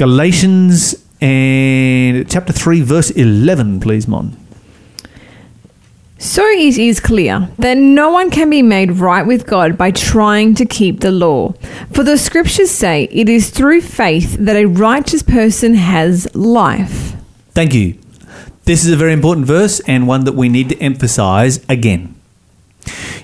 Galatians 0.03 0.97
and 1.21 2.29
chapter 2.29 2.53
3, 2.53 2.81
verse 2.81 3.13
11, 3.13 3.79
please, 3.79 4.09
Mon. 4.09 4.37
So 6.19 6.45
it 6.45 6.77
is 6.77 6.99
clear 6.99 7.49
that 7.61 7.77
no 7.77 8.11
one 8.11 8.29
can 8.29 8.51
be 8.51 8.63
made 8.63 8.91
right 8.91 9.25
with 9.25 9.47
God 9.47 9.79
by 9.79 9.93
trying 9.93 10.57
to 10.57 10.67
keep 10.67 10.99
the 10.99 11.13
law. 11.13 11.53
For 11.93 12.03
the 12.03 12.19
scriptures 12.19 12.73
say 12.73 13.05
it 13.13 13.29
is 13.29 13.51
through 13.51 13.83
faith 13.83 14.37
that 14.41 14.57
a 14.57 14.65
righteous 14.65 15.23
person 15.23 15.75
has 15.75 16.27
life. 16.35 17.15
Thank 17.53 17.73
you. 17.73 17.97
This 18.65 18.85
is 18.85 18.93
a 18.93 18.97
very 18.97 19.13
important 19.13 19.47
verse 19.47 19.79
and 19.87 20.09
one 20.09 20.25
that 20.25 20.35
we 20.35 20.49
need 20.49 20.69
to 20.71 20.79
emphasize 20.83 21.65
again. 21.69 22.17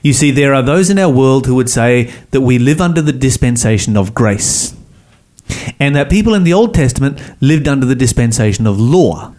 You 0.04 0.12
see, 0.12 0.30
there 0.30 0.54
are 0.54 0.62
those 0.62 0.90
in 0.90 0.98
our 1.00 1.10
world 1.10 1.46
who 1.46 1.56
would 1.56 1.70
say 1.70 2.14
that 2.30 2.42
we 2.42 2.56
live 2.56 2.80
under 2.80 3.02
the 3.02 3.12
dispensation 3.12 3.96
of 3.96 4.14
grace, 4.14 4.76
and 5.78 5.94
that 5.96 6.10
people 6.10 6.34
in 6.34 6.44
the 6.44 6.52
Old 6.52 6.74
Testament 6.74 7.20
lived 7.40 7.68
under 7.68 7.86
the 7.86 7.94
dispensation 7.94 8.66
of 8.66 8.80
law, 8.80 9.34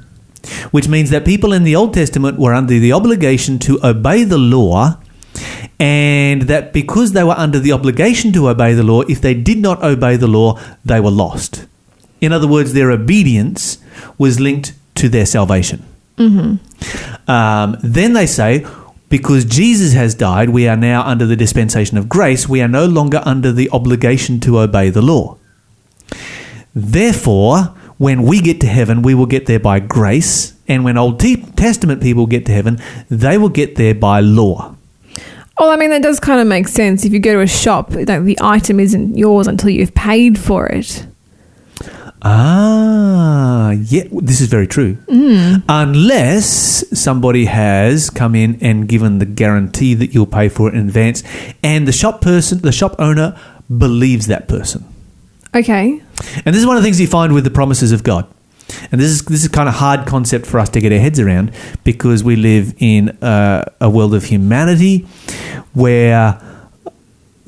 which 0.72 0.88
means 0.88 1.10
that 1.10 1.26
people 1.26 1.54
in 1.54 1.64
the 1.64 1.76
Old 1.76 1.94
Testament 1.94 2.40
were 2.40 2.54
under 2.54 2.80
the 2.80 2.94
obligation 2.94 3.60
to 3.60 3.80
obey 3.84 4.24
the 4.24 4.38
law, 4.38 4.98
and 5.80 6.44
that 6.44 6.74
because 6.74 7.14
they 7.14 7.24
were 7.24 7.38
under 7.38 7.60
the 7.60 7.72
obligation 7.72 8.32
to 8.34 8.50
obey 8.50 8.74
the 8.74 8.84
law, 8.84 9.02
if 9.04 9.22
they 9.22 9.34
did 9.34 9.60
not 9.60 9.84
obey 9.84 10.18
the 10.18 10.28
law, 10.28 10.60
they 10.84 11.00
were 11.00 11.12
lost. 11.12 11.66
In 12.22 12.34
other 12.34 12.48
words, 12.48 12.74
their 12.74 12.92
obedience 12.92 13.78
was 14.18 14.40
linked 14.40 14.74
to 14.96 15.08
their 15.08 15.26
salvation. 15.26 15.86
Um, 17.28 17.78
then 17.82 18.14
they 18.14 18.26
say, 18.26 18.66
because 19.08 19.46
Jesus 19.46 19.94
has 19.94 20.14
died, 20.16 20.50
we 20.50 20.68
are 20.68 20.76
now 20.76 21.04
under 21.04 21.26
the 21.26 21.36
dispensation 21.36 21.98
of 21.98 22.10
grace. 22.10 22.48
We 22.48 22.62
are 22.62 22.68
no 22.68 22.86
longer 22.86 23.22
under 23.26 23.52
the 23.52 23.70
obligation 23.72 24.40
to 24.42 24.60
obey 24.60 24.90
the 24.90 25.02
law. 25.02 25.38
Therefore, 26.82 27.76
when 27.98 28.24
we 28.24 28.40
get 28.40 28.62
to 28.62 28.68
heaven, 28.68 29.02
we 29.02 29.14
will 29.14 29.26
get 29.26 29.46
there 29.46 29.60
by 29.60 29.80
grace. 29.80 30.54
And 30.68 30.84
when 30.86 30.98
Old 30.98 31.20
Testament 31.20 32.02
people 32.02 32.26
get 32.26 32.46
to 32.46 32.52
heaven, 32.52 32.80
they 33.10 33.38
will 33.38 33.50
get 33.50 33.76
there 33.76 33.96
by 33.96 34.22
law. 34.22 34.76
Well, 35.60 35.72
I 35.72 35.76
mean, 35.76 35.90
that 35.90 36.02
does 36.02 36.22
kind 36.22 36.40
of 36.40 36.48
make 36.48 36.70
sense. 36.70 37.04
If 37.04 37.12
you 37.12 37.20
go 37.20 37.34
to 37.34 37.42
a 37.42 37.48
shop, 37.48 37.94
like, 37.94 38.24
the 38.24 38.38
item 38.42 38.80
isn't 38.80 39.18
yours 39.18 39.48
until 39.48 39.70
you've 39.70 39.94
paid 39.94 40.40
for 40.40 40.68
it. 40.68 41.06
Ah, 42.22 43.72
yeah, 43.72 44.04
this 44.12 44.40
is 44.42 44.48
very 44.48 44.68
true. 44.68 44.98
Unless 45.68 46.98
somebody 46.98 47.46
has 47.46 48.10
come 48.10 48.36
in 48.36 48.58
and 48.62 48.88
given 48.88 49.20
the 49.20 49.26
guarantee 49.26 49.94
that 49.96 50.14
you'll 50.14 50.26
pay 50.26 50.50
for 50.50 50.70
it 50.70 50.76
in 50.76 50.88
advance, 50.88 51.24
and 51.62 51.88
the 51.88 51.92
shop 51.92 52.22
person, 52.22 52.60
the 52.60 52.72
shop 52.72 52.96
owner, 53.00 53.38
believes 53.70 54.28
that 54.28 54.48
person. 54.48 54.86
Okay. 55.56 56.02
And 56.46 56.54
this 56.54 56.58
is 56.58 56.66
one 56.66 56.78
of 56.78 56.84
the 56.84 56.88
things 56.88 57.00
you 57.00 57.08
find 57.08 57.34
with 57.34 57.44
the 57.44 57.50
promises 57.50 57.92
of 57.92 58.04
God. 58.04 58.28
And 58.92 59.02
this 59.02 59.10
is 59.10 59.24
this 59.24 59.44
is 59.44 59.50
kind 59.50 59.68
of 59.68 59.76
hard 59.76 60.06
concept 60.06 60.46
for 60.46 60.60
us 60.60 60.70
to 60.70 60.80
get 60.80 60.92
our 60.92 61.00
heads 61.00 61.20
around 61.20 61.52
because 61.84 62.24
we 62.24 62.36
live 62.36 62.76
in 62.78 63.18
a, 63.22 63.66
a 63.82 63.90
world 63.90 64.14
of 64.14 64.26
humanity 64.26 65.08
where 65.74 66.40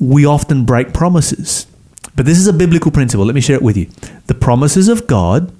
we 0.00 0.26
often 0.26 0.64
break 0.64 0.92
promises. 0.92 1.66
But 2.16 2.26
this 2.26 2.38
is 2.38 2.46
a 2.46 2.52
biblical 2.52 2.90
principle. 2.90 3.24
Let 3.24 3.34
me 3.34 3.40
share 3.40 3.56
it 3.56 3.62
with 3.62 3.76
you. 3.76 3.86
The 4.26 4.34
promises 4.34 4.88
of 4.88 5.06
God 5.06 5.52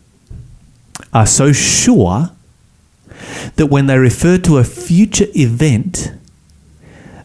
are 1.12 1.26
so 1.26 1.52
sure 1.52 2.30
that 3.56 3.66
when 3.66 3.86
they 3.86 3.98
refer 3.98 4.38
to 4.38 4.58
a 4.58 4.64
future 4.64 5.26
event, 5.34 6.12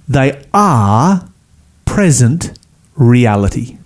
they 0.07 0.45
are 0.53 1.27
present 1.85 2.57
reality. 2.95 3.77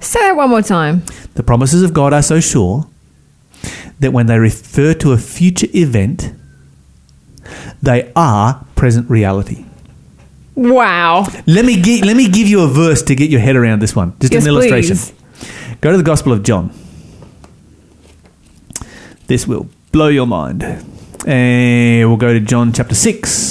Say 0.00 0.20
that 0.20 0.36
one 0.36 0.50
more 0.50 0.62
time. 0.62 1.02
The 1.34 1.42
promises 1.42 1.82
of 1.82 1.92
God 1.92 2.12
are 2.12 2.22
so 2.22 2.40
sure 2.40 2.86
that 4.00 4.12
when 4.12 4.26
they 4.26 4.38
refer 4.38 4.94
to 4.94 5.12
a 5.12 5.18
future 5.18 5.66
event, 5.74 6.32
they 7.82 8.10
are 8.16 8.64
present 8.76 9.10
reality. 9.10 9.64
Wow. 10.54 11.26
Let 11.46 11.64
me 11.64 11.80
gi- 11.80 12.02
let 12.02 12.16
me 12.16 12.28
give 12.28 12.48
you 12.48 12.60
a 12.62 12.66
verse 12.68 13.02
to 13.02 13.14
get 13.14 13.30
your 13.30 13.40
head 13.40 13.56
around 13.56 13.80
this 13.80 13.94
one. 13.94 14.14
Just 14.20 14.32
Yes, 14.32 14.42
an 14.44 14.48
illustration. 14.48 14.96
please. 14.96 15.12
Go 15.80 15.90
to 15.92 15.96
the 15.96 16.02
Gospel 16.02 16.32
of 16.32 16.42
John. 16.42 16.70
This 19.26 19.46
will 19.46 19.68
blow 19.92 20.08
your 20.08 20.26
mind. 20.26 20.62
And 21.26 22.08
we'll 22.08 22.16
go 22.16 22.32
to 22.32 22.40
John 22.40 22.72
chapter 22.72 22.94
6. 22.94 23.49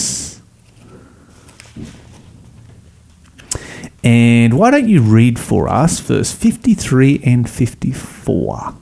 And 4.04 4.58
why 4.58 4.72
don't 4.72 4.88
you 4.88 5.02
read 5.02 5.38
for 5.40 5.68
us 5.68 6.00
verse 6.00 6.32
53 6.32 7.22
and 7.24 7.50
54? 7.50 8.76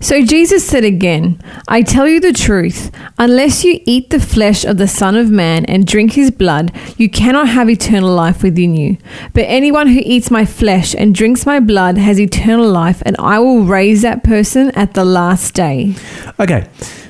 So 0.00 0.24
Jesus 0.24 0.64
said 0.64 0.84
again, 0.84 1.42
I 1.66 1.82
tell 1.82 2.06
you 2.06 2.20
the 2.20 2.32
truth, 2.32 2.92
unless 3.18 3.64
you 3.64 3.80
eat 3.84 4.10
the 4.10 4.20
flesh 4.20 4.64
of 4.64 4.76
the 4.76 4.86
Son 4.86 5.16
of 5.16 5.28
Man 5.28 5.64
and 5.64 5.84
drink 5.84 6.12
his 6.12 6.30
blood, 6.30 6.72
you 6.96 7.10
cannot 7.10 7.48
have 7.48 7.68
eternal 7.68 8.14
life 8.14 8.44
within 8.44 8.76
you. 8.76 8.96
But 9.32 9.46
anyone 9.48 9.88
who 9.88 10.00
eats 10.04 10.30
my 10.30 10.44
flesh 10.44 10.94
and 10.94 11.14
drinks 11.14 11.44
my 11.44 11.58
blood 11.58 11.98
has 11.98 12.20
eternal 12.20 12.70
life, 12.70 13.02
and 13.04 13.16
I 13.18 13.40
will 13.40 13.62
raise 13.62 14.02
that 14.02 14.22
person 14.22 14.70
at 14.76 14.94
the 14.94 15.04
last 15.04 15.54
day. 15.54 15.96
Okay, 16.38 16.68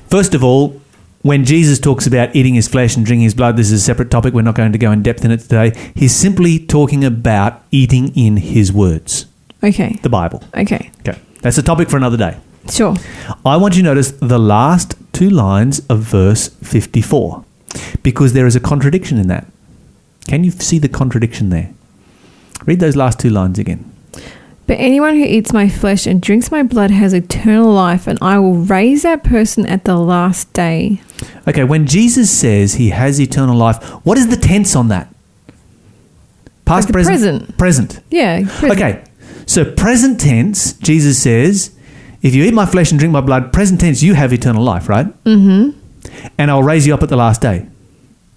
first 0.08 0.34
of 0.34 0.42
all, 0.42 0.80
when 1.28 1.44
Jesus 1.44 1.78
talks 1.78 2.06
about 2.06 2.34
eating 2.34 2.54
his 2.54 2.66
flesh 2.68 2.96
and 2.96 3.04
drinking 3.04 3.24
his 3.24 3.34
blood, 3.34 3.58
this 3.58 3.66
is 3.70 3.82
a 3.82 3.84
separate 3.84 4.10
topic. 4.10 4.32
We're 4.32 4.40
not 4.40 4.54
going 4.54 4.72
to 4.72 4.78
go 4.78 4.90
in 4.92 5.02
depth 5.02 5.26
in 5.26 5.30
it 5.30 5.40
today. 5.40 5.74
He's 5.94 6.16
simply 6.16 6.58
talking 6.58 7.04
about 7.04 7.62
eating 7.70 8.16
in 8.16 8.38
his 8.38 8.72
words, 8.72 9.26
Okay. 9.62 9.98
the 10.02 10.08
Bible. 10.08 10.42
Okay. 10.56 10.90
Okay, 11.06 11.18
that's 11.42 11.58
a 11.58 11.62
topic 11.62 11.90
for 11.90 11.98
another 11.98 12.16
day. 12.16 12.38
Sure. 12.70 12.96
I 13.44 13.58
want 13.58 13.76
you 13.76 13.82
to 13.82 13.88
notice 13.90 14.10
the 14.12 14.38
last 14.38 14.94
two 15.12 15.28
lines 15.28 15.80
of 15.90 15.98
verse 16.00 16.48
54 16.62 17.44
because 18.02 18.32
there 18.32 18.46
is 18.46 18.56
a 18.56 18.60
contradiction 18.60 19.18
in 19.18 19.28
that. 19.28 19.46
Can 20.28 20.44
you 20.44 20.50
see 20.50 20.78
the 20.78 20.88
contradiction 20.88 21.50
there? 21.50 21.74
Read 22.64 22.80
those 22.80 22.96
last 22.96 23.20
two 23.20 23.28
lines 23.28 23.58
again. 23.58 23.84
But 24.68 24.76
anyone 24.78 25.14
who 25.14 25.24
eats 25.24 25.50
my 25.54 25.66
flesh 25.70 26.06
and 26.06 26.20
drinks 26.20 26.50
my 26.50 26.62
blood 26.62 26.90
has 26.90 27.14
eternal 27.14 27.72
life, 27.72 28.06
and 28.06 28.18
I 28.20 28.38
will 28.38 28.54
raise 28.54 29.02
that 29.02 29.24
person 29.24 29.64
at 29.64 29.84
the 29.84 29.96
last 29.96 30.52
day. 30.52 31.00
Okay, 31.48 31.64
when 31.64 31.86
Jesus 31.86 32.30
says 32.30 32.74
he 32.74 32.90
has 32.90 33.18
eternal 33.18 33.56
life, 33.56 33.82
what 34.04 34.18
is 34.18 34.28
the 34.28 34.36
tense 34.36 34.76
on 34.76 34.88
that? 34.88 35.08
Past, 36.66 36.84
Like 36.84 36.86
the 36.88 36.92
present. 36.92 37.56
Present. 37.56 38.00
Yeah. 38.10 38.42
present. 38.44 38.72
Okay, 38.72 39.04
so 39.46 39.64
present 39.64 40.20
tense, 40.20 40.74
Jesus 40.74 41.20
says, 41.20 41.74
if 42.20 42.34
you 42.34 42.44
eat 42.44 42.52
my 42.52 42.66
flesh 42.66 42.90
and 42.90 42.98
drink 42.98 43.10
my 43.12 43.22
blood, 43.22 43.54
present 43.54 43.80
tense, 43.80 44.02
you 44.02 44.12
have 44.12 44.34
eternal 44.34 44.62
life, 44.62 44.86
right? 44.86 45.06
Mm-hmm. 45.24 45.78
And 46.36 46.50
I'll 46.50 46.62
raise 46.62 46.86
you 46.86 46.92
up 46.92 47.02
at 47.02 47.08
the 47.08 47.16
last 47.16 47.40
day. 47.40 47.66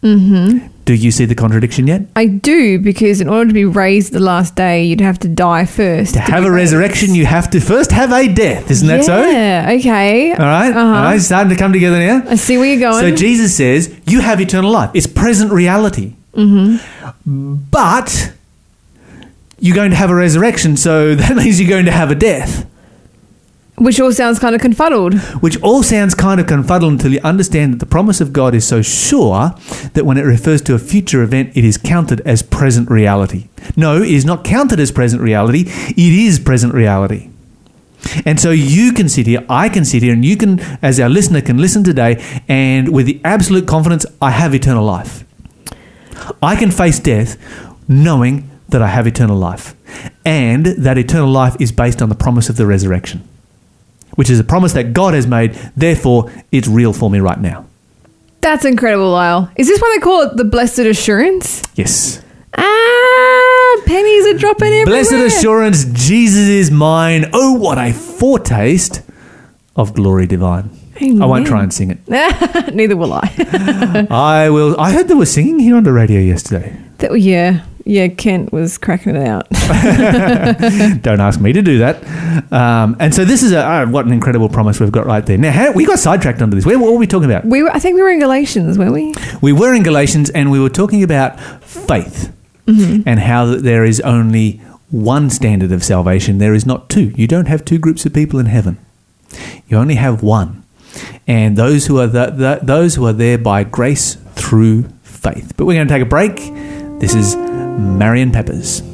Mm-hmm. 0.01 0.67
Do 0.91 0.98
you 0.98 1.12
see 1.12 1.24
the 1.24 1.36
contradiction 1.36 1.88
yet? 1.88 2.01
I 2.17 2.25
do, 2.25 2.77
because 2.77 3.21
in 3.21 3.29
order 3.29 3.48
to 3.48 3.53
be 3.53 3.63
raised 3.63 4.12
the 4.12 4.19
last 4.19 4.57
day, 4.57 4.83
you'd 4.83 5.00
have 5.00 5.17
to 5.19 5.29
die 5.29 5.63
first. 5.63 6.15
To 6.15 6.19
have 6.19 6.43
a 6.43 6.51
raised. 6.51 6.74
resurrection, 6.74 7.15
you 7.15 7.25
have 7.25 7.50
to 7.51 7.62
first 7.62 7.93
have 7.93 8.12
a 8.12 8.27
death. 8.27 8.69
Isn't 8.69 8.89
that 8.89 9.05
so? 9.05 9.24
Yeah, 9.24 9.71
okay. 9.79 10.33
All 10.33 10.39
right? 10.39 10.69
Uh-huh. 10.69 10.79
All 10.79 11.03
right, 11.03 11.21
starting 11.21 11.50
to 11.50 11.55
come 11.55 11.71
together 11.71 11.98
now. 11.98 12.24
I 12.27 12.36
see 12.36 12.57
where 12.57 12.67
you're 12.67 12.91
going. 12.91 13.00
So 13.00 13.15
Jesus 13.15 13.55
says, 13.55 13.98
you 14.05 14.19
have 14.19 14.41
eternal 14.41 14.69
life. 14.69 14.91
It's 14.93 15.07
present 15.07 15.53
reality. 15.53 16.13
Mm-hmm. 16.33 17.55
But 17.71 18.33
you're 19.60 19.75
going 19.75 19.91
to 19.91 19.95
have 19.95 20.10
a 20.10 20.15
resurrection, 20.15 20.75
so 20.75 21.15
that 21.15 21.38
means 21.38 21.57
you're 21.62 21.69
going 21.69 21.86
to 21.86 21.91
have 21.91 22.12
a 22.12 22.15
death. 22.15 22.69
Which 23.81 24.00
all 24.00 24.11
sounds 24.11 24.38
kind 24.38 24.53
of 24.53 24.61
confuddled. 24.61 25.15
Which 25.41 25.59
all 25.63 25.81
sounds 25.81 26.13
kind 26.13 26.39
of 26.39 26.45
confuddled 26.45 26.93
until 26.93 27.13
you 27.13 27.19
understand 27.23 27.73
that 27.73 27.79
the 27.79 27.88
promise 27.88 28.21
of 28.21 28.31
God 28.31 28.53
is 28.53 28.67
so 28.67 28.83
sure 28.83 29.55
that 29.93 30.05
when 30.05 30.17
it 30.17 30.21
refers 30.21 30.61
to 30.63 30.75
a 30.75 30.77
future 30.77 31.23
event, 31.23 31.57
it 31.57 31.65
is 31.65 31.77
counted 31.77 32.21
as 32.21 32.43
present 32.43 32.91
reality. 32.91 33.47
No, 33.75 34.03
it 34.03 34.11
is 34.11 34.23
not 34.23 34.43
counted 34.43 34.79
as 34.79 34.91
present 34.91 35.23
reality, 35.23 35.63
it 35.67 35.97
is 35.97 36.39
present 36.39 36.75
reality. 36.75 37.31
And 38.23 38.39
so 38.39 38.51
you 38.51 38.93
can 38.93 39.09
sit 39.09 39.25
here, 39.25 39.43
I 39.50 39.67
can 39.67 39.83
sit 39.83 40.03
here, 40.03 40.13
and 40.13 40.23
you 40.23 40.38
can, 40.38 40.59
as 40.83 41.00
our 41.00 41.09
listener, 41.09 41.41
can 41.41 41.57
listen 41.57 41.83
today, 41.83 42.23
and 42.47 42.93
with 42.93 43.07
the 43.07 43.19
absolute 43.23 43.67
confidence, 43.67 44.05
I 44.21 44.29
have 44.29 44.53
eternal 44.53 44.85
life. 44.85 45.25
I 46.43 46.55
can 46.55 46.69
face 46.69 47.00
death 47.00 47.35
knowing 47.88 48.47
that 48.69 48.83
I 48.83 48.88
have 48.88 49.07
eternal 49.07 49.38
life. 49.38 49.75
And 50.23 50.67
that 50.67 51.00
eternal 51.00 51.29
life 51.29 51.55
is 51.59 51.71
based 51.71 52.01
on 52.01 52.09
the 52.09 52.15
promise 52.15 52.47
of 52.47 52.57
the 52.57 52.67
resurrection, 52.67 53.27
which 54.15 54.29
is 54.29 54.39
a 54.39 54.43
promise 54.43 54.73
that 54.73 54.93
God 54.93 55.13
has 55.13 55.27
made. 55.27 55.53
Therefore, 55.75 56.31
it's 56.51 56.67
real 56.67 56.93
for 56.93 57.09
me 57.09 57.19
right 57.19 57.39
now. 57.39 57.65
That's 58.41 58.65
incredible, 58.65 59.11
Lyle. 59.11 59.51
Is 59.55 59.67
this 59.67 59.79
why 59.79 59.93
they 59.95 60.01
call 60.01 60.21
it 60.23 60.35
the 60.37 60.43
blessed 60.45 60.79
assurance? 60.79 61.61
Yes. 61.75 62.21
Ah, 62.57 63.81
pennies 63.85 64.25
are 64.27 64.37
dropping 64.37 64.67
everywhere. 64.73 64.85
Blessed 65.03 65.13
assurance, 65.37 65.85
Jesus 65.85 66.47
is 66.47 66.71
mine. 66.71 67.25
Oh, 67.33 67.53
what 67.53 67.77
a 67.77 67.93
foretaste 67.93 69.01
of 69.75 69.93
glory 69.93 70.25
divine. 70.27 70.69
I 70.99 71.25
won't 71.25 71.47
try 71.47 71.63
and 71.63 71.73
sing 71.73 71.89
it. 71.91 71.97
Neither 72.75 72.95
will 72.95 73.13
I. 73.13 74.07
I 74.11 74.49
will. 74.51 74.79
I 74.79 74.91
heard 74.91 75.07
they 75.07 75.15
were 75.15 75.25
singing 75.25 75.59
here 75.59 75.75
on 75.75 75.83
the 75.83 75.91
radio 75.93 76.19
yesterday. 76.19 76.77
That- 76.99 77.19
yeah, 77.19 77.65
yeah. 77.85 78.07
Kent 78.07 78.51
was 78.51 78.77
cracking 78.77 79.15
it 79.15 79.27
out. 79.27 79.50
Don't 81.01 81.19
ask 81.19 81.39
me 81.39 81.53
to 81.53 81.61
do 81.61 81.79
that. 81.79 82.03
Um, 82.51 82.95
and 83.00 83.13
so 83.13 83.25
this 83.25 83.43
is 83.43 83.51
a 83.51 83.65
oh, 83.65 83.88
what 83.88 84.05
an 84.05 84.11
incredible 84.11 84.50
promise 84.50 84.79
we've 84.79 84.91
got 84.91 85.05
right 85.05 85.25
there. 85.25 85.38
Now, 85.38 85.51
how, 85.51 85.71
we 85.71 85.85
got 85.85 86.00
sidetracked 86.00 86.41
under 86.41 86.55
this. 86.55 86.65
Where, 86.65 86.77
what 86.79 86.91
were 86.91 86.97
we 86.97 87.07
talking 87.07 87.29
about? 87.29 87.45
we 87.45 87.63
were, 87.63 87.71
I 87.71 87.79
think 87.79 87.95
we 87.95 88.01
were 88.01 88.09
in 88.09 88.19
Galatians, 88.19 88.77
weren't 88.77 88.93
we? 88.93 89.13
We 89.41 89.53
were 89.53 89.73
in 89.73 89.83
Galatians 89.83 90.29
and 90.29 90.51
we 90.51 90.59
were 90.59 90.69
talking 90.69 91.03
about 91.03 91.39
faith 91.63 92.33
and 92.67 93.19
how 93.19 93.45
there 93.45 93.83
is 93.83 94.00
only 94.01 94.61
one 94.89 95.29
standard 95.29 95.71
of 95.71 95.83
salvation. 95.83 96.38
There 96.38 96.53
is 96.53 96.65
not 96.65 96.89
two. 96.89 97.13
You 97.15 97.27
don't 97.27 97.47
have 97.47 97.65
two 97.65 97.77
groups 97.77 98.05
of 98.05 98.13
people 98.13 98.39
in 98.39 98.45
heaven. 98.45 98.77
You 99.67 99.77
only 99.77 99.95
have 99.95 100.23
one. 100.23 100.63
And 101.27 101.57
those 101.57 101.88
who 101.88 102.00
are 102.00 102.07
the, 102.07 102.27
the, 102.27 102.59
those 102.61 102.95
who 102.95 103.05
are 103.07 103.13
there 103.13 103.38
by 103.38 103.63
grace 103.63 104.15
through 104.35 104.83
faith. 105.03 105.53
But 105.55 105.65
we're 105.65 105.75
going 105.75 105.88
to 105.88 105.93
take 105.93 106.01
a 106.01 106.05
break. 106.05 106.35
This 107.00 107.15
is 107.15 107.35
Marion 107.77 108.31
Peppers. 108.31 108.90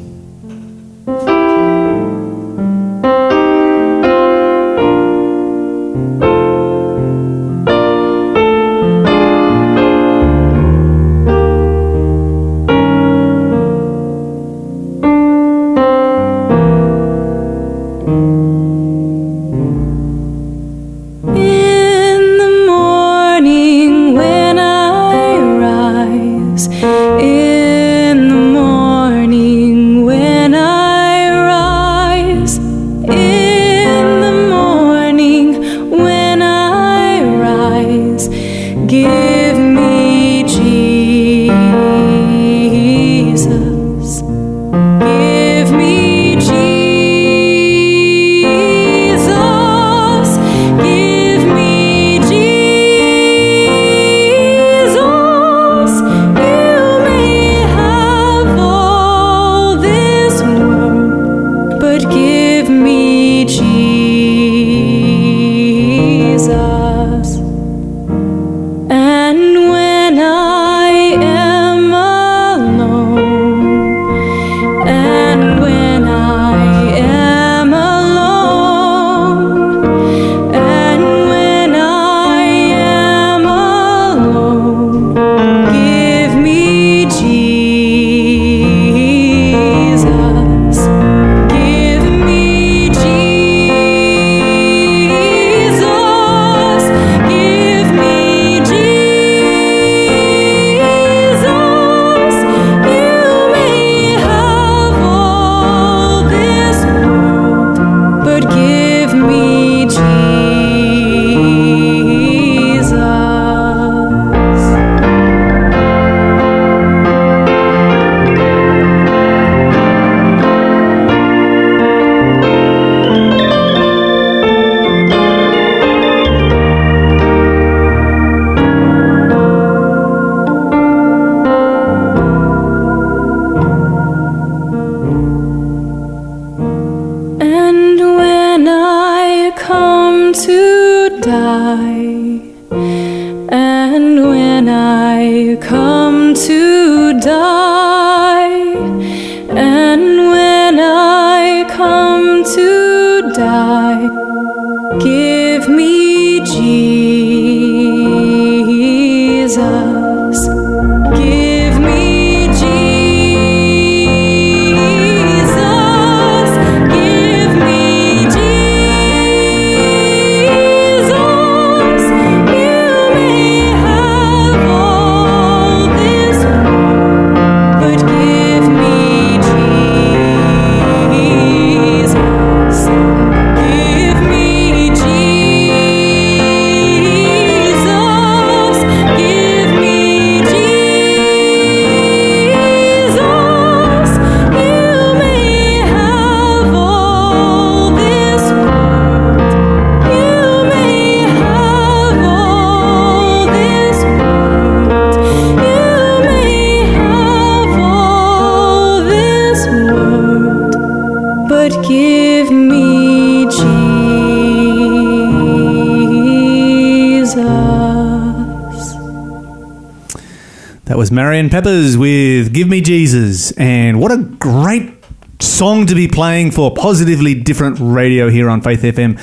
Peppers 221.50 221.98
with 221.98 222.54
Give 222.54 222.68
Me 222.68 222.82
Jesus. 222.82 223.52
And 223.54 224.00
what 224.00 224.12
a 224.12 224.18
great 224.18 224.94
song 225.40 225.86
to 225.86 225.96
be 225.96 226.08
playing 226.08 226.52
for 226.52 226.74
positively 226.74 227.36
different 227.36 227.78
radio 227.80 228.30
here 228.30 228.50
on 228.50 228.62
Faith 228.62 228.82
FM. 228.82 229.20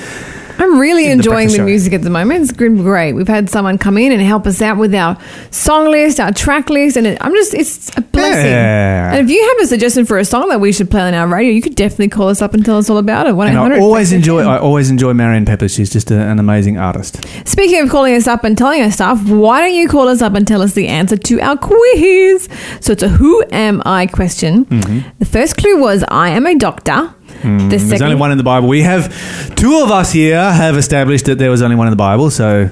In 1.15 1.19
the 1.19 1.25
enjoying 1.25 1.49
the 1.49 1.65
music 1.65 1.93
at 1.93 2.03
the 2.03 2.11
moment. 2.11 2.43
It's 2.43 2.53
been 2.53 2.77
great. 2.77 3.13
We've 3.13 3.29
had 3.29 3.49
someone 3.51 3.79
come 3.79 3.99
in 3.99 4.13
and 4.13 4.21
help 4.21 4.47
us 4.47 4.61
out 4.61 4.77
with 4.77 4.95
our 4.95 5.19
song 5.51 5.91
list, 5.91 6.21
our 6.21 6.33
track 6.33 6.69
list, 6.71 6.97
and 6.97 7.07
it, 7.07 7.19
I'm 7.21 7.33
just, 7.33 7.55
it's 7.55 7.97
a 7.97 8.01
blessing. 8.01 8.47
Yeah. 8.47 9.15
And 9.15 9.25
if 9.25 9.35
you 9.35 9.43
have 9.49 9.65
a 9.65 9.67
suggestion 9.67 10.05
for 10.05 10.19
a 10.19 10.25
song 10.25 10.49
that 10.51 10.61
we 10.61 10.73
should 10.73 10.91
play 10.91 11.03
on 11.03 11.15
our 11.15 11.27
radio, 11.27 11.53
you 11.53 11.63
could 11.63 11.75
definitely 11.75 12.09
call 12.09 12.29
us 12.29 12.43
up 12.43 12.55
and 12.55 12.65
tell 12.65 12.79
us 12.79 12.91
all 12.91 12.99
about 12.99 13.27
it. 13.27 13.33
1 13.35 13.47
And 13.49 13.57
800 13.57 13.77
I 13.77 13.81
always 13.81 14.13
enjoy. 14.13 14.43
I 14.43 14.59
always 14.59 14.91
enjoy 14.91 15.13
Marion 15.15 15.45
Peppers. 15.45 15.75
She's 15.75 15.91
just 15.91 16.11
a, 16.11 16.19
an 16.19 16.39
amazing 16.39 16.79
artist. 16.79 17.25
Speaking 17.47 17.81
of 17.83 17.91
calling 17.91 18.15
us 18.15 18.27
up 18.27 18.45
and 18.45 18.57
telling 18.57 18.83
us 18.83 18.95
stuff, 18.95 19.29
why 19.29 19.61
don't 19.61 19.75
you 19.75 19.89
call 19.89 20.09
us 20.09 20.23
up 20.23 20.35
and 20.35 20.47
tell 20.47 20.63
us 20.63 20.75
the 20.75 20.89
answer 20.89 21.17
to 21.17 21.41
our 21.41 21.57
quiz? 21.57 22.49
So 22.81 22.93
it's 22.93 23.03
a 23.03 23.09
who 23.09 23.45
am 23.53 23.83
I 23.87 24.07
question. 24.07 24.67
Mm-hmm. 24.67 25.09
The 25.19 25.25
first 25.25 25.57
clue 25.57 25.81
was 25.81 26.05
I 26.09 26.31
am 26.31 26.47
a 26.47 26.55
doctor. 26.55 27.15
The 27.45 27.77
Mm-hmm. 27.77 27.89
There's 27.89 28.03
only 28.03 28.17
one 28.17 28.33
in 28.33 28.39
the 28.39 28.45
Bible. 28.45 28.69
We 28.69 28.83
have 28.83 29.09
two 29.55 29.81
of 29.83 29.91
us 29.91 30.13
here 30.13 30.41
have 30.41 30.77
established 30.77 31.27
that 31.27 31.39
there 31.39 31.51
was 31.51 31.63
only 31.63 31.77
one 31.77 31.87
in 31.87 31.91
the 31.93 31.97
Bible. 31.97 32.31
So 32.31 32.71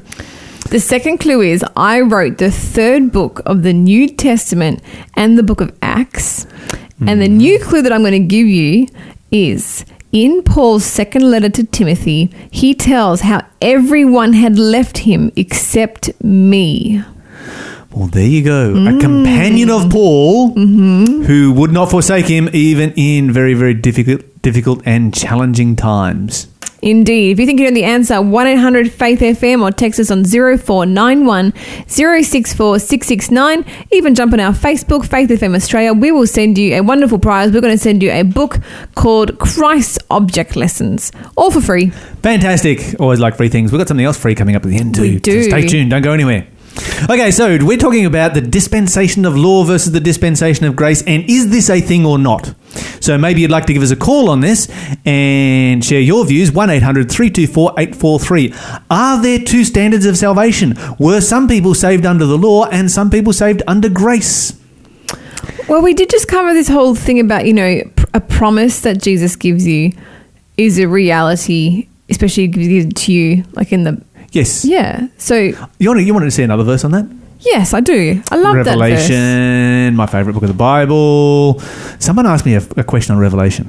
The 0.70 0.80
second 0.80 1.18
clue 1.18 1.42
is 1.42 1.64
I 1.76 2.00
wrote 2.00 2.38
the 2.38 2.50
third 2.50 3.12
book 3.12 3.42
of 3.44 3.62
the 3.62 3.72
New 3.72 4.08
Testament 4.08 4.82
and 5.14 5.36
the 5.38 5.42
book 5.42 5.60
of 5.60 5.76
Acts. 5.82 6.46
And 7.04 7.20
the 7.20 7.28
new 7.28 7.58
clue 7.58 7.82
that 7.82 7.92
I'm 7.92 8.02
going 8.02 8.12
to 8.12 8.20
give 8.20 8.46
you 8.46 8.86
is 9.32 9.84
in 10.12 10.42
Paul's 10.42 10.84
second 10.84 11.28
letter 11.30 11.48
to 11.48 11.64
Timothy, 11.64 12.30
he 12.50 12.74
tells 12.74 13.22
how 13.22 13.44
everyone 13.60 14.34
had 14.34 14.58
left 14.58 14.98
him 14.98 15.32
except 15.34 16.10
me. 16.22 17.02
Well, 17.94 18.08
there 18.08 18.26
you 18.26 18.42
go. 18.42 18.70
A 18.70 18.74
mm, 18.74 19.00
companion 19.00 19.70
of 19.70 19.90
Paul 19.90 20.50
mm-hmm. 20.54 21.24
who 21.24 21.52
would 21.52 21.72
not 21.72 21.90
forsake 21.90 22.26
him 22.26 22.48
even 22.52 22.92
in 22.96 23.30
very, 23.30 23.54
very 23.54 23.74
difficult, 23.74 24.22
difficult 24.42 24.82
and 24.86 25.14
challenging 25.14 25.76
times. 25.76 26.48
Indeed. 26.82 27.30
If 27.30 27.38
you 27.38 27.46
think 27.46 27.60
you 27.60 27.66
know 27.66 27.74
the 27.74 27.84
answer, 27.84 28.20
1 28.20 28.46
800 28.46 28.90
Faith 28.90 29.20
FM 29.20 29.62
or 29.62 29.70
text 29.70 30.00
us 30.00 30.10
on 30.10 30.24
0491 30.24 31.52
064 31.86 32.78
669. 32.80 33.64
Even 33.92 34.16
jump 34.16 34.32
on 34.32 34.40
our 34.40 34.52
Facebook, 34.52 35.06
Faith 35.06 35.30
FM 35.30 35.54
Australia. 35.54 35.92
We 35.92 36.10
will 36.10 36.26
send 36.26 36.58
you 36.58 36.74
a 36.74 36.80
wonderful 36.80 37.20
prize. 37.20 37.52
We're 37.52 37.60
going 37.60 37.76
to 37.76 37.82
send 37.82 38.02
you 38.02 38.10
a 38.10 38.24
book 38.24 38.58
called 38.96 39.38
Christ's 39.38 40.00
Object 40.10 40.56
Lessons, 40.56 41.12
all 41.36 41.52
for 41.52 41.60
free. 41.60 41.90
Fantastic. 42.22 42.98
Always 42.98 43.20
like 43.20 43.36
free 43.36 43.48
things. 43.48 43.70
We've 43.70 43.78
got 43.78 43.86
something 43.86 44.04
else 44.04 44.18
free 44.18 44.34
coming 44.34 44.56
up 44.56 44.64
at 44.64 44.68
the 44.68 44.76
end 44.76 44.96
too. 44.96 45.02
We 45.02 45.18
do. 45.20 45.44
So 45.44 45.50
stay 45.50 45.68
tuned. 45.68 45.90
Don't 45.90 46.02
go 46.02 46.12
anywhere. 46.12 46.48
Okay, 47.10 47.30
so 47.30 47.58
we're 47.60 47.76
talking 47.76 48.06
about 48.06 48.32
the 48.32 48.40
dispensation 48.40 49.24
of 49.24 49.36
law 49.36 49.64
versus 49.64 49.92
the 49.92 50.00
dispensation 50.00 50.64
of 50.66 50.76
grace, 50.76 51.02
and 51.02 51.28
is 51.28 51.50
this 51.50 51.68
a 51.68 51.80
thing 51.80 52.06
or 52.06 52.18
not? 52.18 52.54
So 53.00 53.18
maybe 53.18 53.40
you'd 53.40 53.50
like 53.50 53.66
to 53.66 53.72
give 53.72 53.82
us 53.82 53.90
a 53.90 53.96
call 53.96 54.30
on 54.30 54.40
this 54.40 54.68
and 55.04 55.84
share 55.84 56.00
your 56.00 56.24
views. 56.24 56.52
1 56.52 56.70
800 56.70 57.10
324 57.10 57.74
843. 57.76 58.54
Are 58.90 59.20
there 59.20 59.38
two 59.38 59.64
standards 59.64 60.06
of 60.06 60.16
salvation? 60.16 60.74
Were 60.98 61.20
some 61.20 61.48
people 61.48 61.74
saved 61.74 62.06
under 62.06 62.24
the 62.24 62.38
law 62.38 62.66
and 62.66 62.90
some 62.90 63.10
people 63.10 63.32
saved 63.32 63.62
under 63.66 63.88
grace? 63.88 64.58
Well, 65.68 65.82
we 65.82 65.94
did 65.94 66.10
just 66.10 66.28
cover 66.28 66.54
this 66.54 66.68
whole 66.68 66.94
thing 66.94 67.20
about, 67.20 67.46
you 67.46 67.52
know, 67.52 67.82
a 68.14 68.20
promise 68.20 68.80
that 68.80 69.02
Jesus 69.02 69.36
gives 69.36 69.66
you 69.66 69.92
is 70.56 70.78
a 70.78 70.86
reality, 70.86 71.88
especially 72.08 72.46
gives 72.46 72.86
it 72.86 72.96
to 72.96 73.12
you, 73.12 73.44
like 73.52 73.72
in 73.72 73.84
the 73.84 74.02
Yes. 74.32 74.64
Yeah. 74.64 75.08
So 75.18 75.36
You 75.36 75.88
want 75.88 75.98
to, 75.98 76.02
you 76.02 76.12
wanted 76.14 76.26
to 76.26 76.30
see 76.32 76.42
another 76.42 76.64
verse 76.64 76.84
on 76.84 76.90
that? 76.92 77.06
yes, 77.40 77.74
I 77.74 77.80
do. 77.80 78.22
I 78.30 78.36
love 78.36 78.54
that 78.64 78.64
verse. 78.64 78.76
Revelation, 78.78 79.96
my 79.96 80.06
favorite 80.06 80.32
book 80.34 80.42
of 80.44 80.48
the 80.48 80.54
Bible. 80.54 81.58
Someone 81.98 82.24
asked 82.26 82.46
me 82.46 82.54
a, 82.54 82.62
a 82.76 82.84
question 82.84 83.14
on 83.16 83.20
Revelation. 83.20 83.68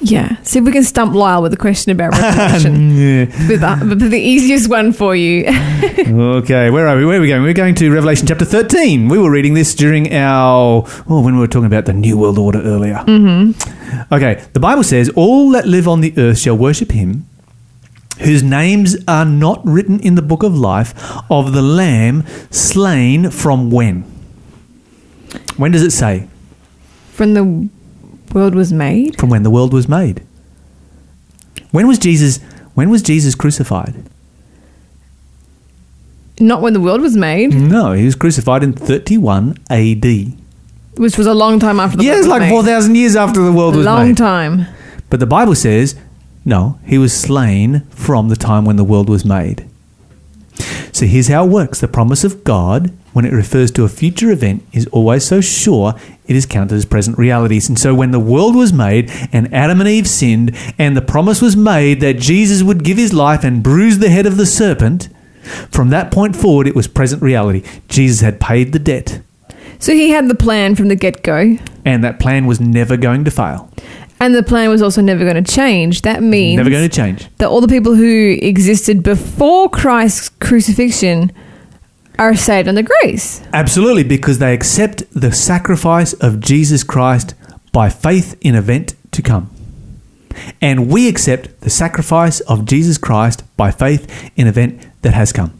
Yeah. 0.00 0.36
See 0.42 0.58
if 0.60 0.64
we 0.64 0.70
can 0.70 0.84
stump 0.84 1.12
Lyle 1.14 1.42
with 1.42 1.52
a 1.52 1.56
question 1.56 1.90
about 1.92 2.12
Revelation. 2.20 2.90
Yeah. 2.96 3.24
with, 3.48 3.60
the, 3.60 3.86
with 3.88 4.10
the 4.10 4.20
easiest 4.20 4.68
one 4.70 4.92
for 4.92 5.14
you. 5.16 5.44
Okay, 6.08 6.70
where 6.70 6.86
are 6.88 6.96
we? 6.96 7.04
Where 7.04 7.18
are 7.18 7.20
we 7.20 7.28
going? 7.28 7.42
We're 7.42 7.52
going 7.52 7.74
to 7.76 7.92
Revelation 7.92 8.26
chapter 8.26 8.44
13. 8.44 9.08
We 9.08 9.18
were 9.18 9.30
reading 9.30 9.52
this 9.54 9.74
during 9.74 10.12
our, 10.14 10.84
oh, 11.08 11.20
when 11.22 11.34
we 11.34 11.40
were 11.40 11.46
talking 11.48 11.66
about 11.66 11.84
the 11.84 11.92
New 11.92 12.16
World 12.16 12.38
Order 12.38 12.62
earlier. 12.62 12.94
Mm-hmm. 13.06 14.14
Okay, 14.14 14.42
the 14.54 14.60
Bible 14.60 14.84
says, 14.84 15.10
All 15.16 15.50
that 15.50 15.66
live 15.66 15.86
on 15.86 16.00
the 16.00 16.14
earth 16.16 16.38
shall 16.38 16.56
worship 16.56 16.92
him, 16.92 17.28
whose 18.20 18.42
names 18.42 18.96
are 19.06 19.24
not 19.24 19.64
written 19.66 20.00
in 20.00 20.14
the 20.14 20.22
book 20.22 20.42
of 20.42 20.56
life 20.56 20.94
of 21.30 21.52
the 21.52 21.62
Lamb 21.62 22.24
slain 22.50 23.30
from 23.30 23.70
when? 23.70 24.02
When 25.56 25.72
does 25.72 25.82
it 25.82 25.90
say? 25.92 26.28
From 27.12 27.34
the 27.34 27.68
world 28.32 28.54
was 28.54 28.72
made. 28.72 29.18
From 29.18 29.28
when 29.30 29.42
the 29.42 29.50
world 29.50 29.72
was 29.72 29.88
made. 29.88 30.22
When 31.70 31.86
was 31.86 31.98
Jesus, 31.98 32.38
when 32.74 32.90
was 32.90 33.02
Jesus 33.02 33.34
crucified? 33.34 33.94
Not 36.40 36.62
when 36.62 36.72
the 36.72 36.80
world 36.80 37.00
was 37.00 37.16
made, 37.16 37.52
No, 37.52 37.92
he 37.92 38.04
was 38.04 38.14
crucified 38.14 38.62
in 38.62 38.72
31 38.72 39.56
AD. 39.70 40.32
which 40.96 41.18
was 41.18 41.26
a 41.26 41.34
long 41.34 41.58
time 41.58 41.80
after 41.80 41.96
the 41.96 42.04
Yeah, 42.04 42.10
world 42.12 42.18
it's 42.20 42.26
was 42.28 42.30
like 42.30 42.40
made. 42.42 42.50
4,000 42.50 42.94
years 42.94 43.16
after 43.16 43.40
the 43.42 43.52
world 43.52 43.74
A 43.74 43.78
was 43.78 43.86
long 43.86 43.98
made. 43.98 44.06
Long 44.06 44.14
time. 44.14 44.66
But 45.10 45.18
the 45.20 45.26
Bible 45.26 45.54
says, 45.56 45.96
no, 46.48 46.78
he 46.84 46.98
was 46.98 47.18
slain 47.18 47.80
from 47.90 48.28
the 48.28 48.36
time 48.36 48.64
when 48.64 48.76
the 48.76 48.84
world 48.84 49.08
was 49.08 49.24
made. 49.24 49.68
So 50.92 51.06
here's 51.06 51.28
how 51.28 51.44
it 51.44 51.50
works 51.50 51.80
the 51.80 51.88
promise 51.88 52.24
of 52.24 52.42
God, 52.42 52.92
when 53.12 53.24
it 53.24 53.32
refers 53.32 53.70
to 53.72 53.84
a 53.84 53.88
future 53.88 54.30
event, 54.30 54.64
is 54.72 54.86
always 54.86 55.24
so 55.24 55.40
sure 55.40 55.94
it 56.26 56.34
is 56.34 56.46
counted 56.46 56.74
as 56.74 56.84
present 56.84 57.18
realities. 57.18 57.68
And 57.68 57.78
so 57.78 57.94
when 57.94 58.10
the 58.10 58.20
world 58.20 58.56
was 58.56 58.72
made 58.72 59.10
and 59.32 59.52
Adam 59.54 59.80
and 59.80 59.88
Eve 59.88 60.08
sinned, 60.08 60.56
and 60.78 60.96
the 60.96 61.02
promise 61.02 61.40
was 61.40 61.56
made 61.56 62.00
that 62.00 62.18
Jesus 62.18 62.62
would 62.62 62.84
give 62.84 62.96
his 62.96 63.12
life 63.12 63.44
and 63.44 63.62
bruise 63.62 63.98
the 63.98 64.10
head 64.10 64.26
of 64.26 64.36
the 64.36 64.46
serpent, 64.46 65.08
from 65.70 65.90
that 65.90 66.10
point 66.10 66.36
forward, 66.36 66.66
it 66.66 66.74
was 66.74 66.88
present 66.88 67.22
reality. 67.22 67.62
Jesus 67.88 68.20
had 68.20 68.40
paid 68.40 68.72
the 68.72 68.78
debt, 68.78 69.20
So 69.78 69.92
he 69.92 70.10
had 70.10 70.28
the 70.28 70.34
plan 70.34 70.74
from 70.74 70.88
the 70.88 70.96
get 70.96 71.22
go, 71.22 71.56
and 71.84 72.04
that 72.04 72.18
plan 72.18 72.46
was 72.46 72.60
never 72.60 72.96
going 72.96 73.24
to 73.24 73.30
fail, 73.30 73.70
and 74.20 74.34
the 74.34 74.42
plan 74.42 74.68
was 74.68 74.82
also 74.82 75.00
never 75.00 75.24
going 75.24 75.42
to 75.42 75.52
change. 75.52 76.02
That 76.02 76.22
means 76.22 76.56
never 76.56 76.70
going 76.70 76.88
to 76.88 76.94
change. 76.94 77.28
that 77.38 77.48
all 77.48 77.60
the 77.60 77.68
people 77.68 77.94
who 77.94 78.36
existed 78.40 79.02
before 79.02 79.68
Christ's 79.68 80.28
crucifixion 80.28 81.32
are 82.18 82.34
saved 82.34 82.68
under 82.68 82.82
grace. 82.82 83.40
Absolutely, 83.52 84.02
because 84.02 84.38
they 84.38 84.52
accept 84.52 85.04
the 85.12 85.30
sacrifice 85.32 86.12
of 86.14 86.40
Jesus 86.40 86.82
Christ 86.82 87.34
by 87.72 87.88
faith 87.90 88.36
in 88.40 88.54
event 88.54 88.94
to 89.12 89.22
come. 89.22 89.50
And 90.60 90.90
we 90.90 91.08
accept 91.08 91.60
the 91.60 91.70
sacrifice 91.70 92.40
of 92.40 92.64
Jesus 92.64 92.98
Christ 92.98 93.44
by 93.56 93.70
faith 93.70 94.30
in 94.36 94.46
event 94.46 94.86
that 95.02 95.14
has 95.14 95.32
come. 95.32 95.52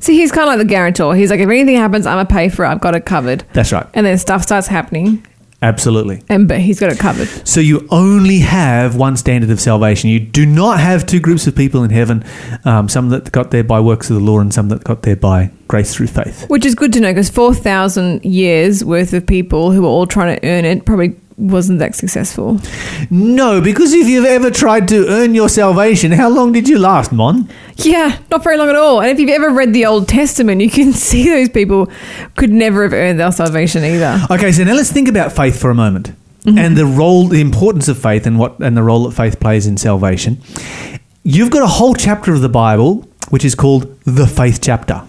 See, 0.00 0.16
he's 0.16 0.30
kind 0.30 0.42
of 0.42 0.48
like 0.48 0.58
the 0.58 0.64
guarantor. 0.64 1.14
He's 1.16 1.30
like, 1.30 1.40
if 1.40 1.48
anything 1.48 1.76
happens, 1.76 2.06
I'm 2.06 2.16
gonna 2.18 2.26
pay 2.28 2.48
for 2.48 2.64
it. 2.64 2.68
I've 2.68 2.80
got 2.80 2.94
it 2.94 3.04
covered. 3.04 3.44
That's 3.52 3.72
right. 3.72 3.86
And 3.94 4.06
then 4.06 4.16
stuff 4.18 4.42
starts 4.42 4.68
happening, 4.68 5.26
Absolutely. 5.60 6.22
and 6.28 6.46
but 6.46 6.60
he's 6.60 6.78
got 6.78 6.92
it 6.92 6.98
covered. 6.98 7.26
So 7.46 7.60
you 7.60 7.86
only 7.90 8.38
have 8.38 8.94
one 8.94 9.16
standard 9.16 9.50
of 9.50 9.60
salvation. 9.60 10.08
You 10.08 10.20
do 10.20 10.46
not 10.46 10.78
have 10.78 11.04
two 11.04 11.18
groups 11.18 11.46
of 11.48 11.56
people 11.56 11.82
in 11.82 11.90
heaven, 11.90 12.24
um, 12.64 12.88
some 12.88 13.08
that 13.08 13.32
got 13.32 13.50
there 13.50 13.64
by 13.64 13.80
works 13.80 14.08
of 14.08 14.16
the 14.16 14.22
law 14.22 14.38
and 14.38 14.54
some 14.54 14.68
that 14.68 14.84
got 14.84 15.02
there 15.02 15.16
by 15.16 15.50
grace 15.66 15.94
through 15.94 16.06
faith. 16.06 16.48
Which 16.48 16.64
is 16.64 16.74
good 16.74 16.92
to 16.92 17.00
know 17.00 17.10
because 17.10 17.28
4,000 17.30 18.24
years 18.24 18.84
worth 18.84 19.12
of 19.12 19.26
people 19.26 19.72
who 19.72 19.82
were 19.82 19.88
all 19.88 20.06
trying 20.06 20.38
to 20.38 20.46
earn 20.46 20.64
it 20.64 20.84
probably 20.84 21.16
wasn't 21.38 21.78
that 21.78 21.94
successful. 21.94 22.60
No, 23.10 23.60
because 23.60 23.92
if 23.92 24.06
you've 24.08 24.24
ever 24.26 24.50
tried 24.50 24.88
to 24.88 25.06
earn 25.08 25.34
your 25.34 25.48
salvation, 25.48 26.12
how 26.12 26.28
long 26.28 26.52
did 26.52 26.68
you 26.68 26.78
last, 26.78 27.12
Mon? 27.12 27.48
Yeah, 27.76 28.18
not 28.30 28.42
very 28.42 28.56
long 28.58 28.68
at 28.68 28.76
all. 28.76 29.00
And 29.00 29.10
if 29.10 29.18
you've 29.20 29.30
ever 29.30 29.50
read 29.50 29.72
the 29.72 29.86
Old 29.86 30.08
Testament, 30.08 30.60
you 30.60 30.68
can 30.70 30.92
see 31.08 31.28
those 31.28 31.48
people 31.48 31.90
could 32.36 32.50
never 32.50 32.82
have 32.82 32.92
earned 32.92 33.20
their 33.20 33.32
salvation 33.32 33.84
either. 33.84 34.20
Okay, 34.30 34.52
so 34.52 34.64
now 34.64 34.74
let's 34.74 34.90
think 34.92 35.08
about 35.08 35.32
faith 35.32 35.58
for 35.60 35.70
a 35.70 35.74
moment 35.74 36.12
Mm-hmm. 36.44 36.56
and 36.56 36.76
the 36.76 36.86
role, 36.86 37.26
the 37.26 37.40
importance 37.40 37.88
of 37.88 37.98
faith, 37.98 38.24
and 38.24 38.38
what 38.38 38.60
and 38.60 38.76
the 38.76 38.82
role 38.82 39.08
that 39.08 39.14
faith 39.16 39.40
plays 39.40 39.66
in 39.66 39.76
salvation. 39.76 40.40
You've 41.24 41.50
got 41.50 41.62
a 41.62 41.66
whole 41.66 41.94
chapter 41.94 42.32
of 42.32 42.42
the 42.42 42.48
Bible 42.48 43.08
which 43.30 43.44
is 43.44 43.56
called 43.56 44.00
the 44.04 44.26
faith 44.26 44.60
chapter. 44.62 45.02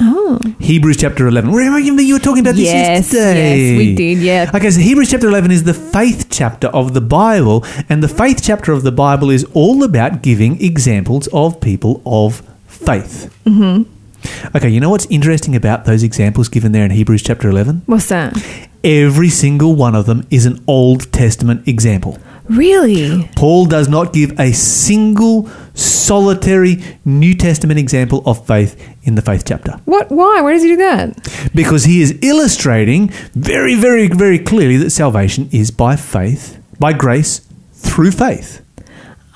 Oh. 0.00 0.38
Hebrews 0.58 0.96
chapter 0.96 1.26
11. 1.28 1.52
Remember 1.52 1.78
you 2.02 2.14
were 2.14 2.18
talking 2.20 2.40
about 2.40 2.56
this 2.56 2.64
Yes, 2.64 3.12
yesterday? 3.12 3.70
yes, 3.70 3.78
we 3.78 3.94
did, 3.94 4.18
yeah. 4.18 4.50
Okay, 4.54 4.70
so 4.70 4.80
Hebrews 4.80 5.10
chapter 5.10 5.28
11 5.28 5.50
is 5.50 5.64
the 5.64 5.74
faith 5.74 6.26
chapter 6.30 6.66
of 6.68 6.94
the 6.94 7.00
Bible, 7.00 7.64
and 7.88 8.02
the 8.02 8.08
faith 8.08 8.40
chapter 8.42 8.72
of 8.72 8.82
the 8.82 8.90
Bible 8.92 9.30
is 9.30 9.44
all 9.54 9.84
about 9.84 10.22
giving 10.22 10.60
examples 10.60 11.28
of 11.32 11.60
people 11.60 12.02
of 12.04 12.42
faith. 12.66 13.32
Mm-hmm. 13.44 13.90
Okay, 14.56 14.68
you 14.68 14.80
know 14.80 14.90
what's 14.90 15.06
interesting 15.06 15.54
about 15.54 15.84
those 15.84 16.02
examples 16.02 16.48
given 16.48 16.72
there 16.72 16.84
in 16.84 16.90
Hebrews 16.90 17.22
chapter 17.22 17.48
11? 17.48 17.82
What's 17.86 18.08
that? 18.08 18.34
Every 18.82 19.28
single 19.28 19.74
one 19.76 19.94
of 19.94 20.06
them 20.06 20.26
is 20.30 20.44
an 20.44 20.62
Old 20.66 21.12
Testament 21.12 21.68
example. 21.68 22.18
Really? 22.48 23.30
Paul 23.36 23.64
does 23.66 23.88
not 23.88 24.12
give 24.12 24.38
a 24.38 24.52
single 24.52 25.48
solitary 25.74 26.82
New 27.04 27.34
Testament 27.34 27.78
example 27.78 28.22
of 28.26 28.46
faith 28.46 28.76
in 29.04 29.14
the 29.14 29.22
faith 29.22 29.44
chapter 29.46 29.72
What? 29.84 30.10
Why? 30.10 30.40
Why 30.40 30.52
does 30.52 30.62
he 30.62 30.68
do 30.70 30.76
that? 30.78 31.50
because 31.54 31.84
he 31.84 32.02
is 32.02 32.18
illustrating 32.22 33.08
very, 33.34 33.74
very, 33.74 34.08
very 34.08 34.38
clearly 34.38 34.76
that 34.78 34.90
salvation 34.90 35.48
is 35.52 35.70
by 35.70 35.96
faith, 35.96 36.58
by 36.78 36.92
grace, 36.92 37.40
through 37.74 38.10
faith. 38.10 38.60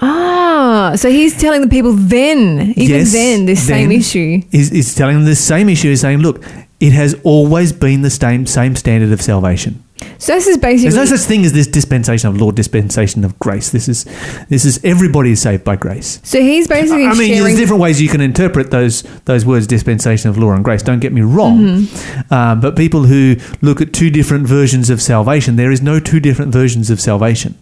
Ah, 0.01 0.93
so 0.97 1.11
he's 1.11 1.37
telling 1.39 1.61
the 1.61 1.69
people 1.69 1.93
then, 1.93 2.73
even 2.77 2.97
Yes, 2.99 3.13
then, 3.13 3.47
this 3.47 3.67
same 3.67 3.91
issue. 3.91 4.43
Is, 4.53 4.71
is 4.71 4.95
telling 4.95 5.17
them 5.17 5.25
the 5.25 5.35
same 5.35 5.69
issue, 5.69 5.89
is 5.89 6.01
saying, 6.01 6.19
look, 6.19 6.43
it 6.79 6.93
has 6.93 7.15
always 7.25 7.73
been 7.73 8.03
the 8.03 8.11
same, 8.11 8.47
same 8.47 8.77
standard 8.77 9.11
of 9.13 9.21
salvation. 9.21 9.83
So 10.19 10.35
this 10.35 10.47
is 10.47 10.59
basically 10.59 10.91
There's 10.91 11.11
no 11.11 11.17
such 11.17 11.27
thing 11.27 11.45
as 11.45 11.53
this 11.53 11.67
dispensation 11.67 12.29
of 12.29 12.41
law, 12.41 12.51
dispensation 12.51 13.25
of 13.25 13.39
grace. 13.39 13.71
This 13.71 13.89
is, 13.89 14.05
this 14.49 14.65
is 14.65 14.81
everybody 14.85 15.33
is 15.33 15.41
saved 15.43 15.65
by 15.65 15.77
grace. 15.77 16.21
so 16.25 16.41
he's 16.41 16.67
basically 16.69 17.07
I 17.07 17.15
mean, 17.15 17.43
there's 17.43 17.57
different 17.57 17.81
ways 17.83 18.01
you 18.03 18.09
can 18.09 18.21
interpret 18.21 18.71
those 18.71 19.03
those 19.27 19.45
words, 19.47 19.67
dispensation 19.67 20.29
of 20.31 20.37
law 20.39 20.53
and 20.53 20.65
grace. 20.65 20.83
Don't 20.83 21.01
get 21.01 21.13
me 21.13 21.23
wrong, 21.23 21.59
Mm-hmm. 21.59 22.35
um, 22.35 22.61
but 22.61 22.77
people 22.77 23.05
who 23.05 23.37
look 23.63 23.81
at 23.81 23.93
two 23.93 24.11
different 24.11 24.47
versions 24.47 24.91
of 24.91 25.01
salvation, 25.03 25.57
there 25.57 25.71
is 25.71 25.81
no 25.83 25.99
two 26.01 26.21
different 26.21 26.53
versions 26.53 26.91
of 26.91 27.01
salvation. 27.01 27.55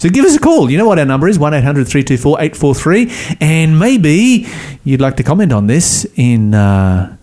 So 0.00 0.08
give 0.08 0.24
us 0.24 0.34
a 0.34 0.40
call. 0.40 0.70
You 0.70 0.78
know 0.78 0.86
what 0.86 0.98
our 0.98 1.04
number 1.04 1.28
is 1.28 1.38
1 1.38 1.54
800 1.54 1.86
324 1.86 2.40
843. 2.40 3.36
And 3.40 3.78
maybe 3.78 4.48
you'd 4.84 5.00
like 5.00 5.16
to 5.18 5.22
comment 5.22 5.52
on 5.52 5.66
this 5.68 6.06
in 6.16 6.54
uh, 6.54 7.16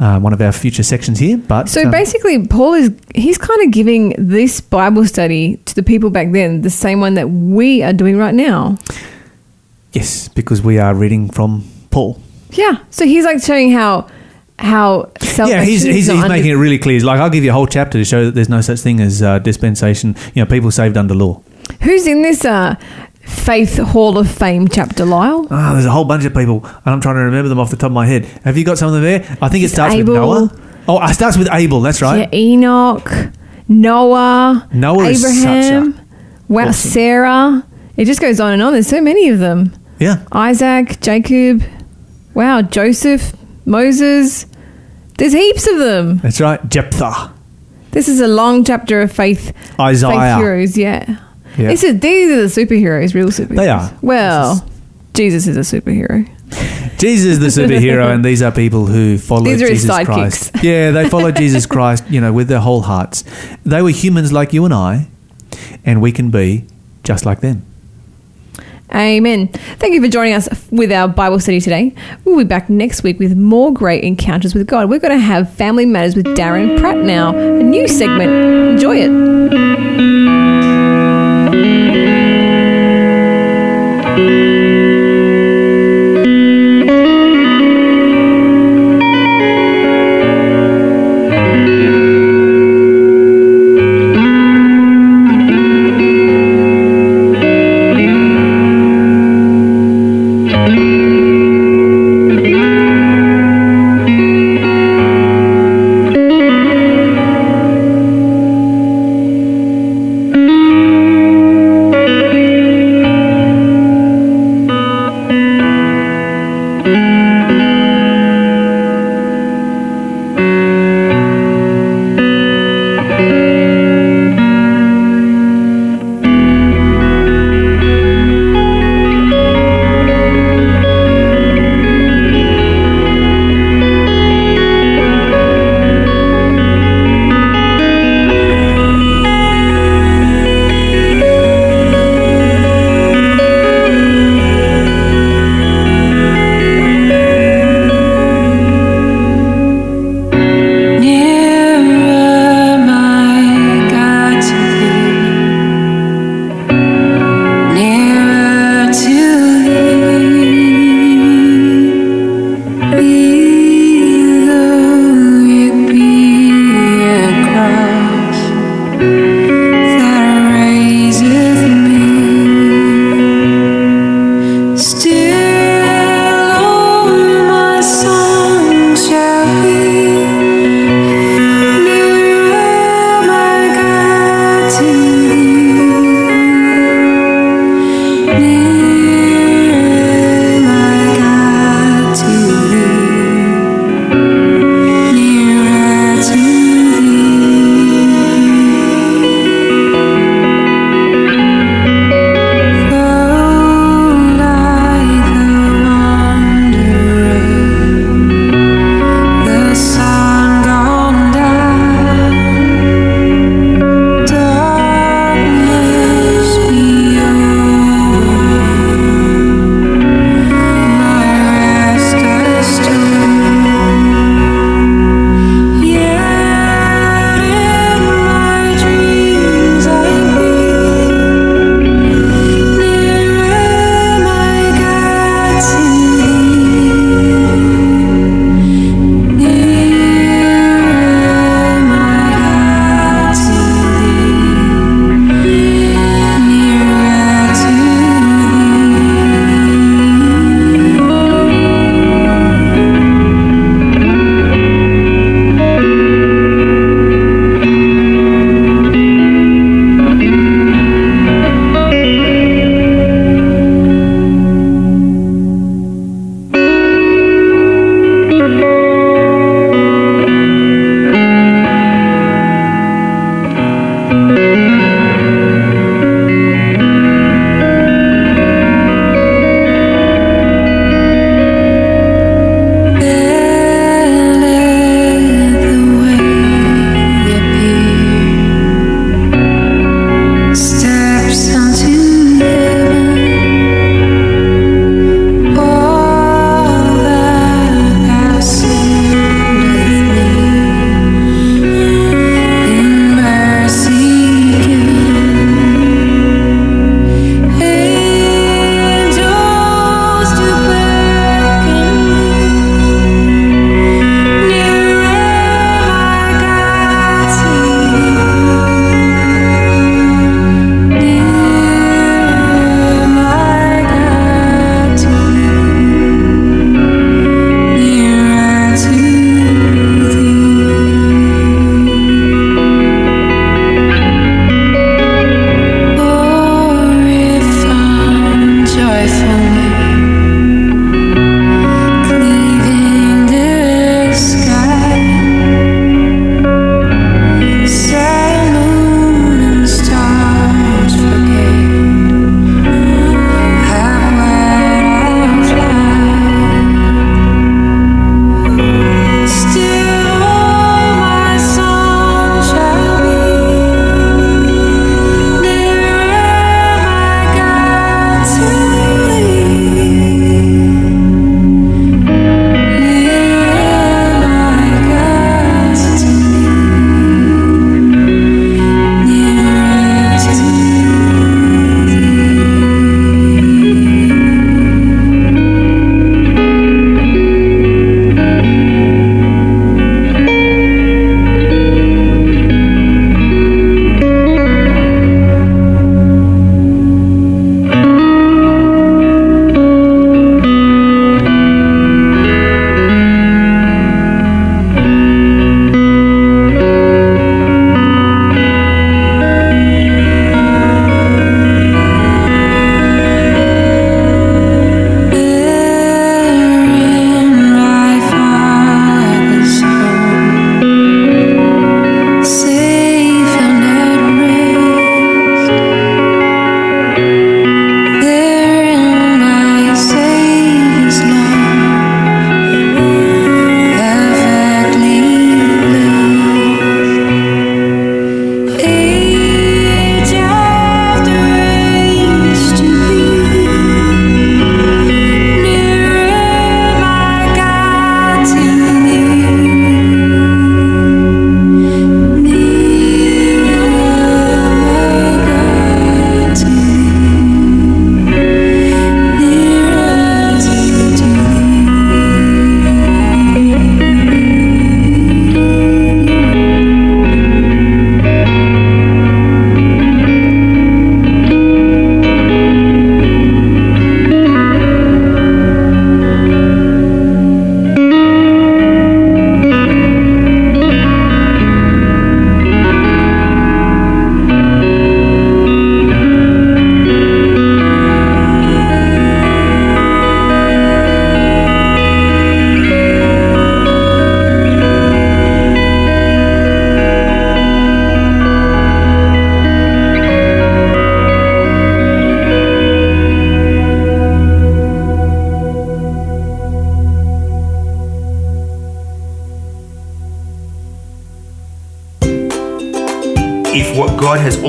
uh, 0.00 0.18
one 0.20 0.32
of 0.32 0.40
our 0.40 0.52
future 0.52 0.82
sections 0.82 1.18
here. 1.18 1.36
But 1.36 1.68
so 1.68 1.82
um, 1.84 1.90
basically, 1.90 2.46
Paul 2.46 2.74
is 2.74 2.90
he's 3.14 3.38
kind 3.38 3.60
of 3.66 3.70
giving 3.72 4.14
this 4.18 4.60
Bible 4.60 5.04
study 5.06 5.56
to 5.64 5.74
the 5.74 5.82
people 5.82 6.10
back 6.10 6.30
then, 6.32 6.62
the 6.62 6.70
same 6.70 7.00
one 7.00 7.14
that 7.14 7.28
we 7.30 7.82
are 7.82 7.92
doing 7.92 8.16
right 8.16 8.34
now. 8.34 8.76
yes, 9.92 10.28
because 10.28 10.62
we 10.62 10.78
are 10.78 10.94
reading 10.94 11.30
from 11.30 11.64
Paul. 11.90 12.20
Yeah. 12.50 12.78
So 12.90 13.04
he's 13.04 13.24
like 13.24 13.42
showing 13.42 13.70
how 13.72 14.08
how 14.58 15.10
Yeah, 15.36 15.62
he's, 15.62 15.82
he's, 15.82 15.94
he's 16.06 16.08
under- 16.08 16.28
making 16.28 16.50
it 16.50 16.54
really 16.54 16.78
clear. 16.78 16.94
He's 16.94 17.04
like, 17.04 17.20
I'll 17.20 17.30
give 17.30 17.44
you 17.44 17.50
a 17.50 17.52
whole 17.54 17.66
chapter 17.68 17.98
to 17.98 18.04
show 18.04 18.24
that 18.26 18.34
there's 18.34 18.48
no 18.48 18.60
such 18.60 18.80
thing 18.80 19.00
as 19.00 19.22
uh, 19.22 19.38
dispensation, 19.38 20.16
you 20.34 20.42
know, 20.42 20.46
people 20.50 20.70
saved 20.72 20.96
under 20.96 21.14
law. 21.14 21.42
Who's 21.82 22.06
in 22.06 22.22
this 22.22 22.44
uh, 22.44 22.74
Faith 23.28 23.76
Hall 23.78 24.18
of 24.18 24.30
Fame 24.30 24.68
chapter, 24.68 25.04
Lyle? 25.04 25.46
Ah, 25.50 25.72
there's 25.74 25.84
a 25.86 25.90
whole 25.90 26.04
bunch 26.04 26.24
of 26.24 26.34
people, 26.34 26.64
and 26.64 26.86
I'm 26.86 27.00
trying 27.00 27.16
to 27.16 27.20
remember 27.22 27.48
them 27.48 27.60
off 27.60 27.70
the 27.70 27.76
top 27.76 27.88
of 27.88 27.92
my 27.92 28.06
head. 28.06 28.24
Have 28.44 28.56
you 28.56 28.64
got 28.64 28.78
some 28.78 28.88
of 28.88 28.94
them 28.94 29.02
there? 29.02 29.36
I 29.40 29.48
think 29.48 29.64
it 29.64 29.68
starts 29.68 29.94
Abel. 29.94 30.14
with 30.14 30.52
Noah. 30.52 30.60
Oh, 30.88 31.04
it 31.04 31.14
starts 31.14 31.36
with 31.36 31.48
Abel, 31.52 31.80
that's 31.80 32.00
right. 32.02 32.28
Yeah, 32.32 32.38
Enoch, 32.38 33.10
Noah, 33.68 34.68
Noah 34.72 35.06
Abraham, 35.08 36.00
wow, 36.48 36.68
awesome- 36.68 36.90
Sarah. 36.90 37.64
It 37.96 38.06
just 38.06 38.20
goes 38.20 38.40
on 38.40 38.52
and 38.52 38.62
on. 38.62 38.72
There's 38.72 38.86
so 38.86 39.00
many 39.00 39.28
of 39.28 39.38
them. 39.40 39.72
Yeah. 39.98 40.22
Isaac, 40.32 41.00
Jacob, 41.00 41.62
wow, 42.34 42.62
Joseph, 42.62 43.34
Moses. 43.66 44.46
There's 45.18 45.32
heaps 45.32 45.66
of 45.66 45.78
them. 45.78 46.18
That's 46.18 46.40
right. 46.40 46.66
Jephthah. 46.70 47.32
This 47.90 48.08
is 48.08 48.20
a 48.20 48.28
long 48.28 48.64
chapter 48.64 49.00
of 49.02 49.10
faith. 49.12 49.52
Isaiah. 49.80 50.10
Faith 50.36 50.38
heroes, 50.44 50.78
yeah. 50.78 51.16
Yeah. 51.56 51.70
Is, 51.70 51.80
these 51.80 52.30
are 52.30 52.42
the 52.42 52.48
superheroes, 52.48 53.14
real 53.14 53.28
superheroes. 53.28 53.56
They 53.56 53.68
are. 53.68 53.92
Well, 54.02 54.54
This 54.54 54.64
Jesus 55.14 55.46
is 55.46 55.56
a 55.56 55.80
superhero. 55.80 56.28
Jesus 56.98 57.26
is 57.26 57.40
the 57.40 57.62
superhero, 57.62 58.12
and 58.12 58.24
these 58.24 58.42
are 58.42 58.50
people 58.50 58.86
who 58.86 59.18
follow 59.18 59.44
These 59.44 59.62
are 59.62 59.68
Jesus. 59.68 60.04
Christ. 60.04 60.50
Yeah, 60.62 60.90
they 60.90 61.08
follow 61.08 61.30
Jesus 61.30 61.66
Christ, 61.66 62.04
you 62.08 62.20
know, 62.20 62.32
with 62.32 62.48
their 62.48 62.60
whole 62.60 62.82
hearts. 62.82 63.24
They 63.64 63.82
were 63.82 63.90
humans 63.90 64.32
like 64.32 64.52
you 64.52 64.64
and 64.64 64.74
I, 64.74 65.08
and 65.84 66.00
we 66.00 66.12
can 66.12 66.30
be 66.30 66.64
just 67.04 67.24
like 67.24 67.40
them. 67.40 67.64
Amen. 68.94 69.48
Thank 69.48 69.94
you 69.94 70.02
for 70.02 70.08
joining 70.08 70.32
us 70.32 70.48
with 70.70 70.90
our 70.90 71.08
Bible 71.08 71.38
study 71.40 71.60
today. 71.60 71.94
We'll 72.24 72.38
be 72.38 72.44
back 72.44 72.70
next 72.70 73.02
week 73.02 73.18
with 73.18 73.36
more 73.36 73.72
great 73.72 74.02
encounters 74.02 74.54
with 74.54 74.66
God. 74.66 74.88
We're 74.88 74.98
going 74.98 75.16
to 75.16 75.22
have 75.22 75.52
Family 75.52 75.84
Matters 75.84 76.16
with 76.16 76.26
Darren 76.28 76.80
Pratt 76.80 76.96
now, 76.96 77.36
a 77.36 77.62
new 77.62 77.86
segment. 77.86 78.30
Enjoy 78.72 78.96
it. 78.96 80.97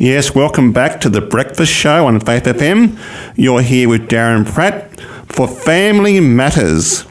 Yes, 0.00 0.32
welcome 0.32 0.70
back 0.70 1.00
to 1.00 1.08
the 1.08 1.20
Breakfast 1.20 1.72
Show 1.72 2.06
on 2.06 2.20
Faith 2.20 2.44
FM. 2.44 2.96
You're 3.34 3.62
here 3.62 3.88
with 3.88 4.08
Darren 4.08 4.46
Pratt 4.46 5.00
for 5.26 5.48
Family 5.48 6.20
Matters. 6.20 7.04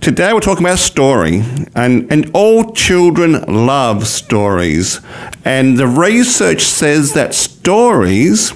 Today 0.00 0.32
we're 0.32 0.38
talking 0.38 0.64
about 0.64 0.78
story, 0.78 1.42
and, 1.74 2.06
and 2.12 2.30
all 2.34 2.72
children 2.74 3.42
love 3.48 4.06
stories. 4.06 5.00
And 5.44 5.78
the 5.78 5.88
research 5.88 6.62
says 6.62 7.12
that 7.14 7.34
stories 7.34 8.52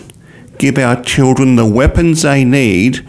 give 0.58 0.78
our 0.78 1.02
children 1.02 1.56
the 1.56 1.66
weapons 1.66 2.22
they 2.22 2.44
need 2.44 3.04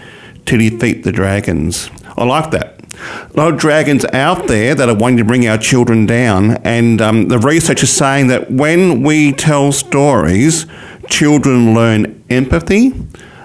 to 0.47 0.57
defeat 0.57 1.03
the 1.03 1.11
dragons. 1.11 1.91
I 2.17 2.23
like 2.23 2.49
that. 2.49 2.72
A 3.03 3.31
lot 3.35 3.53
of 3.53 3.59
dragons 3.59 4.05
out 4.05 4.47
there 4.47 4.75
that 4.75 4.89
are 4.89 4.95
wanting 4.95 5.17
to 5.17 5.25
bring 5.25 5.47
our 5.47 5.57
children 5.57 6.05
down, 6.05 6.57
and 6.63 7.01
um, 7.01 7.27
the 7.27 7.39
research 7.39 7.83
is 7.83 7.91
saying 7.91 8.27
that 8.27 8.51
when 8.51 9.03
we 9.03 9.31
tell 9.31 9.71
stories, 9.71 10.65
children 11.07 11.73
learn 11.73 12.23
empathy, 12.29 12.89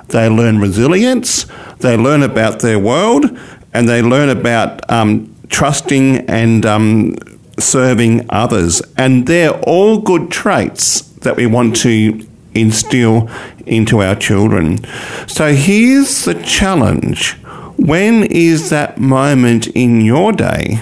they 0.09 0.29
learn 0.29 0.59
resilience, 0.59 1.47
they 1.79 1.97
learn 1.97 2.23
about 2.23 2.61
their 2.61 2.79
world, 2.79 3.27
and 3.73 3.88
they 3.88 4.03
learn 4.03 4.29
about 4.29 4.90
um, 4.90 5.35
trusting 5.49 6.18
and 6.29 6.64
um, 6.64 7.16
serving 7.59 8.27
others. 8.31 8.83
And 8.97 9.27
they're 9.27 9.59
all 9.62 9.99
good 9.99 10.31
traits 10.31 11.03
that 11.18 11.37
we 11.37 11.47
want 11.47 11.77
to 11.77 12.27
instill 12.55 13.29
into 13.66 14.03
our 14.03 14.14
children. 14.14 14.79
So 15.27 15.53
here's 15.55 16.25
the 16.25 16.35
challenge. 16.42 17.37
When 17.79 18.24
is 18.24 18.70
that 18.70 18.98
moment 18.98 19.68
in 19.68 20.00
your 20.00 20.33
day 20.33 20.81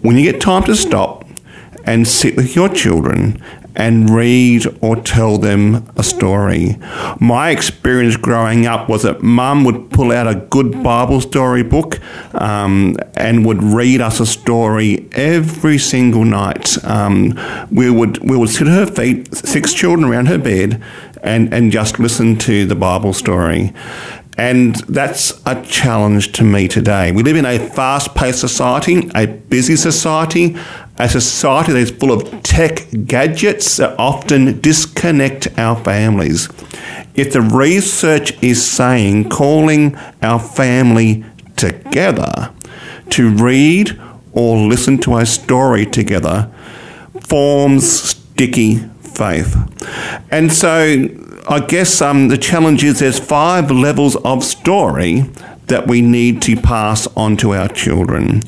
when 0.00 0.16
you 0.16 0.32
get 0.32 0.40
time 0.40 0.64
to 0.64 0.74
stop 0.74 1.26
and 1.84 2.08
sit 2.08 2.34
with 2.34 2.56
your 2.56 2.70
children 2.70 3.42
and 3.76 4.10
read 4.10 4.66
or 4.80 4.96
tell 4.96 5.36
them 5.36 5.86
a 5.96 6.02
story? 6.02 6.76
My 7.20 7.50
experience 7.50 8.16
growing 8.16 8.66
up 8.66 8.88
was 8.88 9.02
that 9.02 9.22
mum 9.22 9.64
would 9.64 9.90
pull 9.90 10.10
out 10.10 10.26
a 10.26 10.34
good 10.34 10.82
Bible 10.82 11.20
story 11.20 11.62
book 11.62 12.00
um, 12.34 12.96
and 13.14 13.44
would 13.44 13.62
read 13.62 14.00
us 14.00 14.18
a 14.18 14.26
story 14.26 15.06
every 15.12 15.76
single 15.76 16.24
night. 16.24 16.82
Um, 16.84 17.38
we 17.70 17.90
would 17.90 18.18
we 18.28 18.34
would 18.34 18.48
sit 18.48 18.66
at 18.66 18.72
her 18.72 18.86
feet, 18.86 19.34
six 19.34 19.74
children 19.74 20.08
around 20.08 20.26
her 20.26 20.38
bed, 20.38 20.82
and, 21.22 21.52
and 21.52 21.70
just 21.70 21.98
listen 21.98 22.36
to 22.38 22.64
the 22.64 22.74
Bible 22.74 23.12
story. 23.12 23.74
And 24.38 24.76
that's 24.76 25.42
a 25.44 25.60
challenge 25.64 26.30
to 26.34 26.44
me 26.44 26.68
today. 26.68 27.10
We 27.10 27.24
live 27.24 27.36
in 27.36 27.44
a 27.44 27.58
fast 27.58 28.14
paced 28.14 28.38
society, 28.38 29.10
a 29.16 29.26
busy 29.26 29.74
society, 29.74 30.56
a 30.96 31.08
society 31.08 31.72
that 31.72 31.78
is 31.80 31.90
full 31.90 32.12
of 32.12 32.42
tech 32.44 32.86
gadgets 33.04 33.78
that 33.78 33.98
often 33.98 34.60
disconnect 34.60 35.48
our 35.58 35.76
families. 35.82 36.48
If 37.16 37.32
the 37.32 37.40
research 37.40 38.40
is 38.40 38.64
saying 38.64 39.28
calling 39.28 39.96
our 40.22 40.38
family 40.38 41.24
together 41.56 42.54
to 43.10 43.30
read 43.30 44.00
or 44.32 44.56
listen 44.56 44.98
to 44.98 45.16
a 45.16 45.26
story 45.26 45.84
together 45.84 46.48
forms 47.20 47.90
sticky 47.90 48.76
faith. 49.00 49.56
And 50.30 50.52
so 50.52 51.08
I 51.50 51.60
guess 51.60 52.02
um, 52.02 52.28
the 52.28 52.36
challenge 52.36 52.84
is 52.84 52.98
there's 52.98 53.18
five 53.18 53.70
levels 53.70 54.16
of 54.16 54.44
story 54.44 55.22
that 55.68 55.86
we 55.86 56.02
need 56.02 56.42
to 56.42 56.56
pass 56.56 57.06
on 57.16 57.38
to 57.38 57.54
our 57.54 57.68
children. 57.68 58.42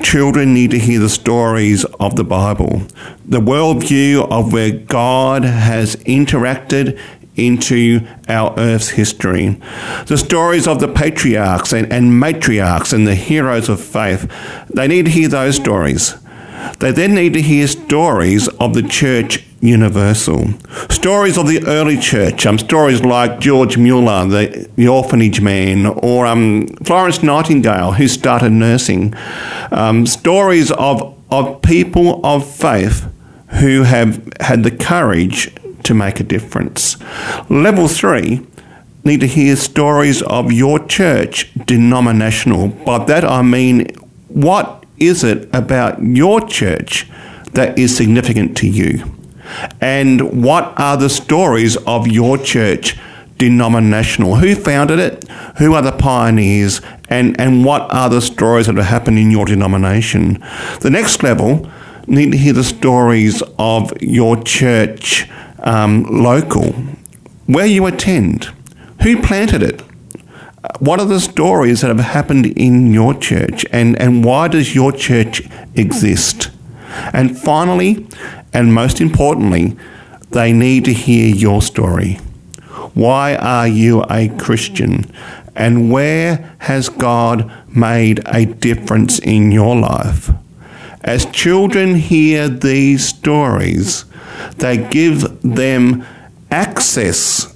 Children 0.00 0.54
need 0.54 0.70
to 0.70 0.78
hear 0.78 1.00
the 1.00 1.08
stories 1.08 1.84
of 1.98 2.14
the 2.14 2.22
Bible, 2.22 2.82
the 3.24 3.40
worldview 3.40 4.30
of 4.30 4.52
where 4.52 4.70
God 4.70 5.42
has 5.42 5.96
interacted 5.96 6.96
into 7.34 8.06
our 8.28 8.54
Earth's 8.56 8.90
history. 8.90 9.60
The 10.06 10.16
stories 10.16 10.68
of 10.68 10.78
the 10.78 10.86
patriarchs 10.86 11.72
and, 11.72 11.92
and 11.92 12.22
matriarchs 12.22 12.92
and 12.92 13.04
the 13.04 13.16
heroes 13.16 13.68
of 13.68 13.80
faith, 13.80 14.30
they 14.72 14.86
need 14.86 15.06
to 15.06 15.10
hear 15.10 15.26
those 15.26 15.56
stories. 15.56 16.14
They 16.78 16.92
then 16.92 17.16
need 17.16 17.32
to 17.32 17.42
hear 17.42 17.66
stories 17.66 18.46
of 18.60 18.74
the 18.74 18.82
church 18.82 19.44
universal. 19.64 20.48
Stories 20.90 21.38
of 21.38 21.48
the 21.48 21.64
early 21.66 21.98
church, 21.98 22.44
um, 22.46 22.58
stories 22.58 23.02
like 23.02 23.40
George 23.40 23.78
Mueller, 23.78 24.26
the, 24.26 24.68
the 24.76 24.86
orphanage 24.86 25.40
man, 25.40 25.86
or 25.86 26.26
um, 26.26 26.66
Florence 26.84 27.22
Nightingale, 27.22 27.92
who 27.92 28.06
started 28.06 28.50
nursing. 28.50 29.14
Um, 29.72 30.06
stories 30.06 30.70
of, 30.72 31.18
of 31.30 31.62
people 31.62 32.24
of 32.24 32.48
faith 32.48 33.06
who 33.60 33.84
have 33.84 34.28
had 34.40 34.64
the 34.64 34.70
courage 34.70 35.54
to 35.84 35.94
make 35.94 36.20
a 36.20 36.24
difference. 36.24 37.00
Level 37.48 37.88
three, 37.88 38.46
need 39.04 39.20
to 39.20 39.26
hear 39.26 39.54
stories 39.54 40.22
of 40.22 40.50
your 40.50 40.78
church 40.86 41.52
denominational. 41.66 42.68
By 42.68 43.04
that 43.04 43.24
I 43.24 43.42
mean, 43.42 43.86
what 44.28 44.84
is 44.98 45.22
it 45.22 45.48
about 45.54 46.02
your 46.02 46.40
church 46.40 47.06
that 47.52 47.78
is 47.78 47.94
significant 47.96 48.56
to 48.58 48.68
you? 48.68 49.13
And 49.80 50.44
what 50.44 50.78
are 50.78 50.96
the 50.96 51.08
stories 51.08 51.76
of 51.86 52.06
your 52.06 52.38
church 52.38 52.96
denominational? 53.38 54.36
Who 54.36 54.54
founded 54.54 54.98
it? 54.98 55.28
Who 55.58 55.74
are 55.74 55.82
the 55.82 55.92
pioneers? 55.92 56.80
And, 57.08 57.38
and 57.40 57.64
what 57.64 57.92
are 57.92 58.08
the 58.08 58.20
stories 58.20 58.66
that 58.66 58.76
have 58.76 58.86
happened 58.86 59.18
in 59.18 59.30
your 59.30 59.44
denomination? 59.44 60.44
The 60.80 60.90
next 60.90 61.22
level, 61.22 61.70
need 62.06 62.32
to 62.32 62.38
hear 62.38 62.52
the 62.52 62.64
stories 62.64 63.42
of 63.58 63.92
your 64.02 64.42
church 64.42 65.28
um, 65.60 66.04
local, 66.04 66.72
where 67.46 67.66
you 67.66 67.86
attend, 67.86 68.52
who 69.02 69.20
planted 69.22 69.62
it, 69.62 69.82
what 70.78 70.98
are 70.98 71.06
the 71.06 71.20
stories 71.20 71.82
that 71.82 71.88
have 71.88 72.00
happened 72.00 72.46
in 72.46 72.92
your 72.92 73.14
church 73.14 73.66
and, 73.70 74.00
and 74.00 74.24
why 74.24 74.48
does 74.48 74.74
your 74.74 74.92
church 74.92 75.42
exist? 75.74 76.50
And 77.12 77.38
finally, 77.38 78.06
and 78.54 78.72
most 78.72 79.00
importantly, 79.00 79.76
they 80.30 80.52
need 80.52 80.84
to 80.86 80.92
hear 80.92 81.34
your 81.34 81.60
story. 81.60 82.14
Why 82.94 83.34
are 83.36 83.68
you 83.68 84.04
a 84.08 84.28
Christian? 84.28 85.12
And 85.54 85.90
where 85.90 86.56
has 86.58 86.88
God 86.88 87.50
made 87.68 88.22
a 88.26 88.46
difference 88.46 89.18
in 89.18 89.52
your 89.52 89.76
life? 89.76 90.30
As 91.02 91.26
children 91.26 91.96
hear 91.96 92.48
these 92.48 93.06
stories, 93.06 94.04
they 94.56 94.78
give 94.78 95.42
them 95.42 96.04
access 96.50 97.54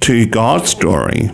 to 0.00 0.26
God's 0.26 0.70
story 0.70 1.30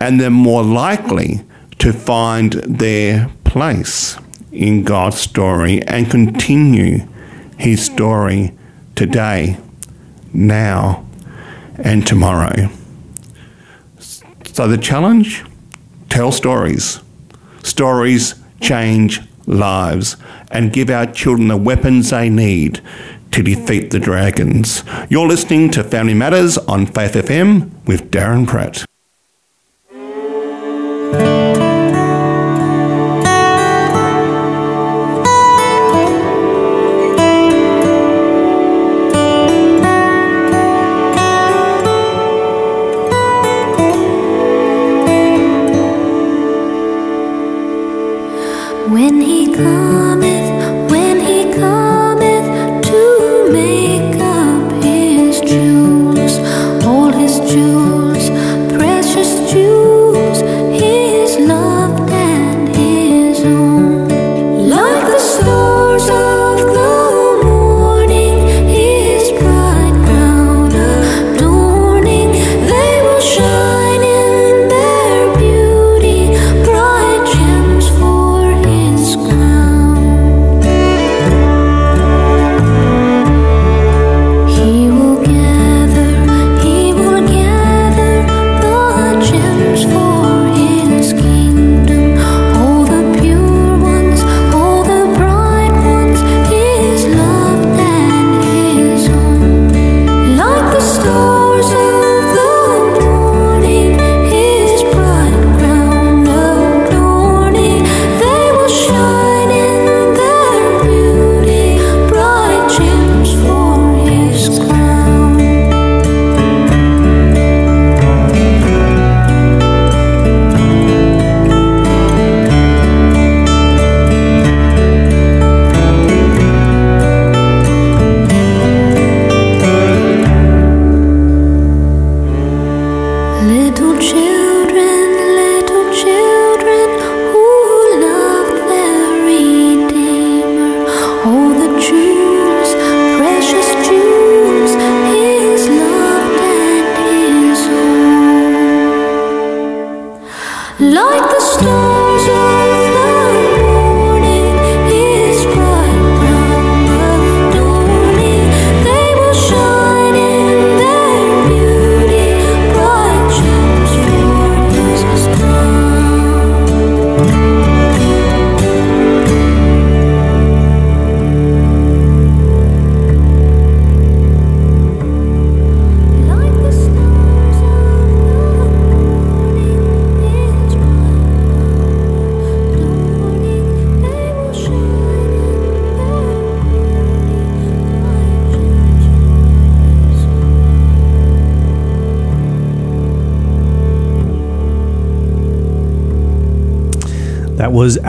and 0.00 0.20
they're 0.20 0.30
more 0.30 0.64
likely 0.64 1.42
to 1.78 1.92
find 1.92 2.54
their 2.54 3.30
place 3.44 4.18
in 4.50 4.82
God's 4.82 5.18
story 5.18 5.82
and 5.82 6.10
continue 6.10 7.06
His 7.56 7.84
story 7.84 8.52
today, 8.94 9.58
now, 10.32 11.06
and 11.78 12.06
tomorrow. 12.06 12.70
So 14.52 14.68
the 14.68 14.78
challenge 14.78 15.44
tell 16.08 16.32
stories. 16.32 17.00
Stories 17.62 18.36
change 18.60 19.20
lives 19.46 20.16
and 20.50 20.72
give 20.72 20.90
our 20.90 21.06
children 21.06 21.48
the 21.48 21.56
weapons 21.56 22.10
they 22.10 22.28
need 22.28 22.80
to 23.32 23.42
defeat 23.42 23.90
the 23.90 24.00
dragons. 24.00 24.82
You're 25.10 25.28
listening 25.28 25.70
to 25.72 25.84
Family 25.84 26.14
Matters 26.14 26.56
on 26.58 26.86
Faith 26.86 27.12
FM 27.12 27.70
with 27.86 28.10
Darren 28.10 28.46
Pratt. 28.46 28.86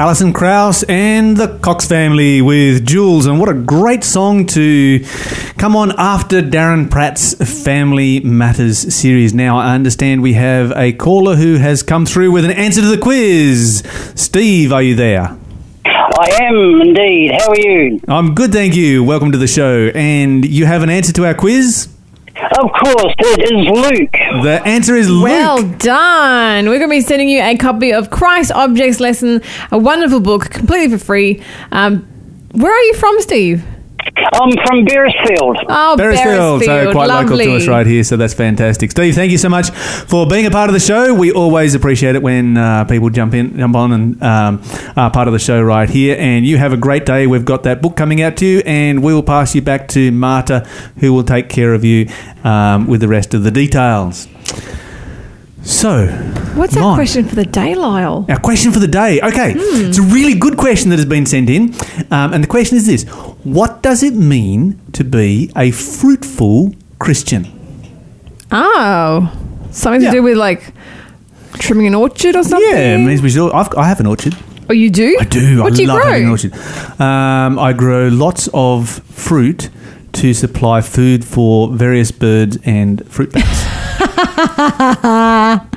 Alison 0.07 0.31
Krauss 0.31 0.83
and 0.83 1.35
the 1.35 1.59
Cox 1.59 1.85
family 1.85 2.41
with 2.41 2.85
Jules. 2.85 3.25
And 3.25 3.41
what 3.41 3.49
a 3.49 3.53
great 3.53 4.05
song 4.05 4.45
to 4.45 5.03
come 5.57 5.75
on 5.75 5.91
after 5.97 6.41
Darren 6.41 6.89
Pratt's 6.89 7.33
Family 7.65 8.21
Matters 8.21 8.95
series. 8.95 9.33
Now, 9.33 9.57
I 9.57 9.75
understand 9.75 10.21
we 10.21 10.31
have 10.31 10.71
a 10.77 10.93
caller 10.93 11.35
who 11.35 11.57
has 11.57 11.83
come 11.83 12.05
through 12.05 12.31
with 12.31 12.45
an 12.45 12.51
answer 12.51 12.79
to 12.79 12.87
the 12.87 12.97
quiz. 12.97 13.83
Steve, 14.15 14.71
are 14.71 14.81
you 14.81 14.95
there? 14.95 15.37
I 15.83 16.29
am 16.39 16.55
indeed. 16.79 17.33
How 17.37 17.49
are 17.49 17.59
you? 17.59 17.99
I'm 18.07 18.33
good, 18.33 18.53
thank 18.53 18.77
you. 18.77 19.03
Welcome 19.03 19.33
to 19.33 19.37
the 19.37 19.45
show. 19.45 19.91
And 19.93 20.45
you 20.45 20.65
have 20.67 20.83
an 20.83 20.89
answer 20.89 21.11
to 21.11 21.25
our 21.25 21.33
quiz? 21.33 21.89
Of 22.59 22.71
course, 22.71 23.13
it 23.19 23.51
is 23.51 23.67
Luke. 23.67 24.43
The 24.43 24.61
answer 24.65 24.95
is 24.95 25.09
Luke. 25.09 25.23
Well 25.23 25.63
done. 25.63 26.65
We're 26.69 26.77
going 26.79 26.89
to 26.89 26.95
be 26.95 27.01
sending 27.01 27.29
you 27.29 27.41
a 27.41 27.57
copy 27.57 27.91
of 27.91 28.09
Christ's 28.09 28.51
Object 28.51 28.99
Lessons, 28.99 29.43
a 29.71 29.77
wonderful 29.77 30.19
book, 30.19 30.49
completely 30.49 30.97
for 30.97 31.03
free. 31.03 31.41
Um, 31.71 32.07
where 32.51 32.71
are 32.71 32.81
you 32.83 32.93
from, 32.95 33.19
Steve? 33.21 33.63
I'm 34.15 34.51
from 34.65 34.85
Beresfield. 34.85 35.55
Oh, 35.69 35.95
Beresfield, 35.97 36.63
so 36.63 36.91
quite 36.91 37.07
local 37.07 37.37
to 37.37 37.55
us 37.55 37.67
right 37.67 37.85
here, 37.85 38.03
so 38.03 38.17
that's 38.17 38.33
fantastic. 38.33 38.91
Steve, 38.91 39.15
thank 39.15 39.31
you 39.31 39.37
so 39.37 39.49
much 39.49 39.69
for 39.71 40.27
being 40.27 40.45
a 40.45 40.51
part 40.51 40.69
of 40.69 40.73
the 40.73 40.79
show. 40.79 41.13
We 41.13 41.31
always 41.31 41.75
appreciate 41.75 42.15
it 42.15 42.21
when 42.21 42.57
uh, 42.57 42.85
people 42.85 43.09
jump 43.09 43.33
in, 43.33 43.57
jump 43.57 43.75
on, 43.75 43.91
and 43.91 44.23
um, 44.23 44.61
are 44.95 45.11
part 45.11 45.27
of 45.27 45.33
the 45.33 45.39
show 45.39 45.61
right 45.61 45.89
here. 45.89 46.15
And 46.19 46.45
you 46.45 46.57
have 46.57 46.73
a 46.73 46.77
great 46.77 47.05
day. 47.05 47.27
We've 47.27 47.45
got 47.45 47.63
that 47.63 47.81
book 47.81 47.95
coming 47.95 48.21
out 48.21 48.37
to 48.37 48.45
you, 48.45 48.61
and 48.65 49.03
we 49.03 49.13
will 49.13 49.23
pass 49.23 49.55
you 49.55 49.61
back 49.61 49.87
to 49.89 50.11
Marta, 50.11 50.67
who 50.99 51.13
will 51.13 51.23
take 51.23 51.49
care 51.49 51.73
of 51.73 51.83
you 51.83 52.07
um, 52.43 52.87
with 52.87 53.01
the 53.01 53.07
rest 53.07 53.33
of 53.33 53.43
the 53.43 53.51
details. 53.51 54.27
So, 55.63 56.07
What's 56.55 56.77
our 56.77 56.81
Mine. 56.83 56.95
question 56.95 57.27
for 57.27 57.35
the 57.35 57.43
day, 57.45 57.75
Lyle? 57.75 58.25
Our 58.29 58.39
question 58.39 58.71
for 58.71 58.79
the 58.79 58.87
day. 58.87 59.19
Okay, 59.19 59.53
it's 59.57 59.97
a 59.97 60.01
really 60.01 60.33
good 60.33 60.55
question 60.57 60.91
that 60.91 60.95
has 60.95 61.05
been 61.05 61.25
sent 61.25 61.49
in. 61.49 61.73
Um, 62.09 62.31
and 62.33 62.41
the 62.41 62.47
question 62.47 62.77
is 62.77 62.85
this 62.87 63.03
What 63.77 63.83
does 63.83 64.01
it 64.01 64.15
mean 64.15 64.79
to 64.93 65.03
be 65.03 65.51
a 65.55 65.69
fruitful 65.69 66.73
Christian? 66.97 67.45
Oh, 68.51 69.31
something 69.69 70.01
Yeah. 70.01 70.09
to 70.09 70.17
do 70.17 70.23
with 70.23 70.35
like 70.35 70.73
trimming 71.59 71.85
an 71.85 71.93
orchard 71.93 72.35
or 72.35 72.43
something? 72.43 72.67
Yeah, 72.71 72.95
it 72.95 73.05
means 73.05 73.21
we. 73.21 73.29
I've, 73.51 73.71
I 73.77 73.87
have 73.87 73.99
an 73.99 74.07
orchard. 74.07 74.35
Oh, 74.67 74.73
you 74.73 74.89
do? 74.89 75.15
I 75.19 75.25
do. 75.25 75.61
What 75.61 75.73
I 75.73 75.75
do 75.75 75.81
you 75.83 75.87
love 75.89 76.01
grow? 76.01 76.07
having 76.11 76.23
an 76.25 76.31
orchard. 76.31 76.53
Um, 76.99 77.59
I 77.59 77.71
grow 77.73 78.07
lots 78.07 78.49
of 78.51 78.89
fruit 78.89 79.69
to 80.13 80.33
supply 80.33 80.81
food 80.81 81.23
for 81.23 81.67
various 81.69 82.09
birds 82.09 82.57
and 82.65 83.07
fruit 83.07 83.31
bats. 83.31 83.63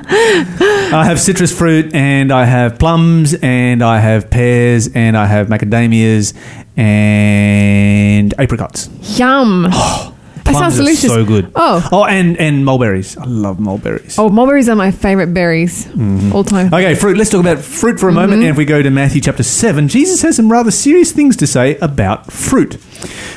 I 0.13 1.05
have 1.05 1.19
citrus 1.19 1.57
fruit 1.57 1.93
and 1.95 2.31
I 2.31 2.45
have 2.45 2.77
plums 2.77 3.33
and 3.41 3.81
I 3.83 3.99
have 3.99 4.29
pears 4.29 4.89
and 4.93 5.15
I 5.17 5.25
have 5.25 5.47
macadamias 5.47 6.33
and 6.75 8.33
apricots. 8.37 8.89
Yum. 9.17 9.63
that 9.71 10.53
sounds 10.53 10.75
delicious. 10.75 11.09
so 11.11 11.23
good. 11.23 11.51
Oh. 11.55 11.87
Oh, 11.91 12.05
and, 12.05 12.37
and 12.37 12.65
mulberries. 12.65 13.17
I 13.17 13.23
love 13.23 13.59
mulberries. 13.59 14.19
Oh, 14.19 14.29
mulberries 14.29 14.67
are 14.67 14.75
my 14.75 14.91
favorite 14.91 15.33
berries 15.33 15.87
all 16.33 16.43
time. 16.43 16.73
Okay, 16.73 16.93
fruit. 16.95 17.15
Let's 17.17 17.29
talk 17.29 17.39
about 17.39 17.59
fruit 17.59 17.99
for 17.99 18.09
a 18.09 18.11
moment. 18.11 18.41
Mhm. 18.41 18.45
And 18.45 18.49
if 18.51 18.57
we 18.57 18.65
go 18.65 18.81
to 18.81 18.89
Matthew 18.89 19.21
chapter 19.21 19.43
7, 19.43 19.87
Jesus 19.87 20.21
has 20.23 20.35
some 20.35 20.51
rather 20.51 20.71
serious 20.71 21.11
things 21.13 21.37
to 21.37 21.47
say 21.47 21.77
about 21.77 22.31
fruit. 22.31 22.77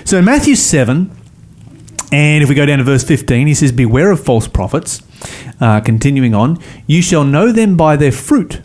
So, 0.04 0.20
Matthew 0.20 0.56
7, 0.56 1.10
and 2.14 2.44
if 2.44 2.48
we 2.48 2.54
go 2.54 2.64
down 2.64 2.78
to 2.78 2.84
verse 2.84 3.02
15, 3.02 3.48
he 3.48 3.54
says, 3.54 3.72
Beware 3.72 4.12
of 4.12 4.24
false 4.24 4.46
prophets. 4.46 5.02
Uh, 5.60 5.80
continuing 5.80 6.32
on, 6.32 6.62
you 6.86 7.02
shall 7.02 7.24
know 7.24 7.50
them 7.50 7.76
by 7.76 7.96
their 7.96 8.12
fruit. 8.12 8.60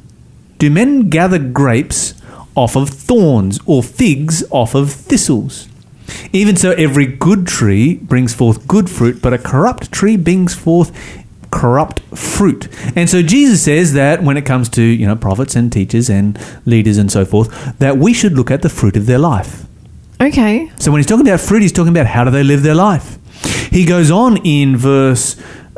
Do 0.59 0.69
men 0.69 1.09
gather 1.09 1.39
grapes 1.39 2.13
off 2.53 2.75
of 2.75 2.89
thorns 2.89 3.59
or 3.65 3.81
figs 3.81 4.43
off 4.51 4.75
of 4.75 4.91
thistles? 4.91 5.67
Even 6.31 6.55
so, 6.57 6.73
every 6.73 7.07
good 7.07 7.47
tree 7.47 7.95
brings 7.95 8.35
forth 8.35 8.67
good 8.67 8.87
fruit, 8.87 9.19
but 9.19 9.33
a 9.33 9.39
corrupt 9.39 9.91
tree 9.91 10.15
brings 10.15 10.53
forth 10.53 10.91
corrupt 11.49 12.01
fruit. 12.15 12.67
And 12.95 13.09
so 13.09 13.23
Jesus 13.23 13.63
says 13.63 13.93
that 13.93 14.21
when 14.21 14.37
it 14.37 14.45
comes 14.45 14.69
to, 14.69 14.83
you 14.83 15.07
know, 15.07 15.15
prophets 15.15 15.55
and 15.55 15.73
teachers 15.73 16.07
and 16.07 16.39
leaders 16.67 16.99
and 16.99 17.11
so 17.11 17.25
forth, 17.25 17.79
that 17.79 17.97
we 17.97 18.13
should 18.13 18.33
look 18.33 18.51
at 18.51 18.61
the 18.61 18.69
fruit 18.69 18.95
of 18.95 19.07
their 19.07 19.17
life. 19.17 19.65
Okay. 20.21 20.71
So 20.77 20.91
when 20.91 20.99
he's 20.99 21.07
talking 21.07 21.27
about 21.27 21.39
fruit, 21.39 21.63
he's 21.63 21.71
talking 21.71 21.91
about 21.91 22.05
how 22.05 22.23
do 22.23 22.29
they 22.29 22.43
live 22.43 22.61
their 22.61 22.75
life. 22.75 23.18
He 23.71 23.85
goes 23.85 24.11
on 24.11 24.37
in 24.37 24.77
verse 24.77 25.35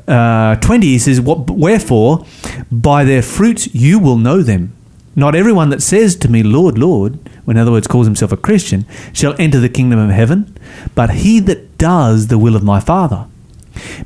uh, 0.08 0.56
20, 0.56 0.88
he 0.88 1.00
says, 1.00 1.22
"What? 1.22 1.50
Wherefore, 1.50 2.26
by 2.72 3.04
their 3.04 3.22
fruits 3.22 3.74
you 3.74 4.00
will 4.00 4.18
know 4.18 4.42
them. 4.42 4.74
Not 5.16 5.36
everyone 5.36 5.70
that 5.70 5.82
says 5.82 6.16
to 6.18 6.32
me, 6.32 6.42
Lord, 6.42 6.78
Lord, 6.78 7.20
in 7.48 7.58
other 7.58 7.72
words, 7.72 7.88
calls 7.88 8.08
himself 8.08 8.32
a 8.32 8.38
Christian, 8.38 8.86
shall 9.14 9.36
enter 9.38 9.60
the 9.60 9.70
kingdom 9.70 10.00
of 10.00 10.10
heaven, 10.10 10.58
but 10.96 11.10
he 11.12 11.40
that 11.42 11.78
does 11.78 12.28
the 12.28 12.38
will 12.38 12.56
of 12.56 12.64
my 12.64 12.80
Father. 12.80 13.28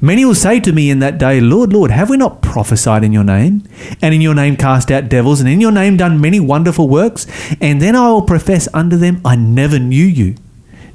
Many 0.01 0.25
will 0.25 0.35
say 0.35 0.59
to 0.59 0.71
me 0.71 0.89
in 0.89 0.99
that 0.99 1.17
day, 1.17 1.39
Lord, 1.39 1.73
Lord, 1.73 1.91
have 1.91 2.09
we 2.09 2.17
not 2.17 2.41
prophesied 2.41 3.03
in 3.03 3.13
your 3.13 3.23
name, 3.23 3.63
and 4.01 4.13
in 4.13 4.21
your 4.21 4.35
name 4.35 4.57
cast 4.57 4.91
out 4.91 5.09
devils, 5.09 5.39
and 5.39 5.49
in 5.49 5.61
your 5.61 5.71
name 5.71 5.97
done 5.97 6.21
many 6.21 6.39
wonderful 6.39 6.87
works? 6.87 7.27
And 7.61 7.81
then 7.81 7.95
I 7.95 8.09
will 8.09 8.21
profess 8.21 8.67
unto 8.73 8.97
them, 8.97 9.21
I 9.23 9.35
never 9.35 9.79
knew 9.79 10.05
you. 10.05 10.35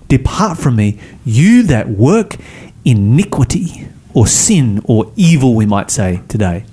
Depart 0.09 0.59
from 0.59 0.77
me, 0.77 0.99
you 1.25 1.63
that 1.65 1.89
work 1.89 2.37
iniquity, 2.85 3.89
or 4.13 4.27
sin, 4.27 4.81
or 4.87 5.13
evil, 5.15 5.55
we 5.55 5.65
might 5.65 5.89
say 5.91 6.21
today. 6.27 6.65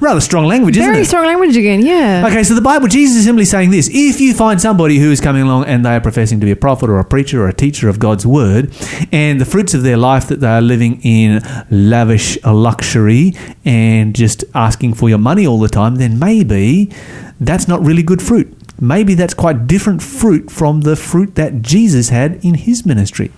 Rather 0.00 0.20
strong 0.20 0.46
language, 0.46 0.76
isn't 0.76 0.88
it? 0.88 0.92
Very 0.92 1.02
it? 1.02 1.06
strong 1.06 1.26
language 1.26 1.54
again, 1.54 1.84
yeah. 1.84 2.24
Okay, 2.26 2.42
so 2.42 2.54
the 2.54 2.62
Bible, 2.62 2.88
Jesus 2.88 3.18
is 3.18 3.24
simply 3.24 3.44
saying 3.44 3.70
this 3.70 3.90
if 3.92 4.18
you 4.18 4.32
find 4.32 4.60
somebody 4.60 4.96
who 4.96 5.10
is 5.10 5.20
coming 5.20 5.42
along 5.42 5.66
and 5.66 5.84
they 5.84 5.94
are 5.94 6.00
professing 6.00 6.40
to 6.40 6.46
be 6.46 6.52
a 6.52 6.56
prophet 6.56 6.88
or 6.88 6.98
a 6.98 7.04
preacher 7.04 7.42
or 7.42 7.48
a 7.48 7.52
teacher 7.52 7.90
of 7.90 7.98
God's 7.98 8.26
word, 8.26 8.74
and 9.12 9.38
the 9.40 9.44
fruits 9.44 9.74
of 9.74 9.82
their 9.82 9.98
life 9.98 10.28
that 10.28 10.40
they 10.40 10.48
are 10.48 10.62
living 10.62 11.00
in 11.02 11.42
lavish 11.70 12.42
luxury 12.44 13.34
and 13.64 14.16
just 14.16 14.44
asking 14.54 14.94
for 14.94 15.10
your 15.10 15.18
money 15.18 15.46
all 15.46 15.58
the 15.58 15.68
time, 15.68 15.96
then 15.96 16.18
maybe 16.18 16.90
that's 17.38 17.68
not 17.68 17.84
really 17.84 18.02
good 18.02 18.22
fruit. 18.22 18.52
Maybe 18.80 19.14
that's 19.14 19.34
quite 19.34 19.66
different 19.66 20.02
fruit 20.02 20.50
from 20.50 20.82
the 20.82 20.96
fruit 20.96 21.34
that 21.34 21.60
Jesus 21.60 22.08
had 22.08 22.42
in 22.42 22.54
his 22.54 22.86
ministry. 22.86 23.32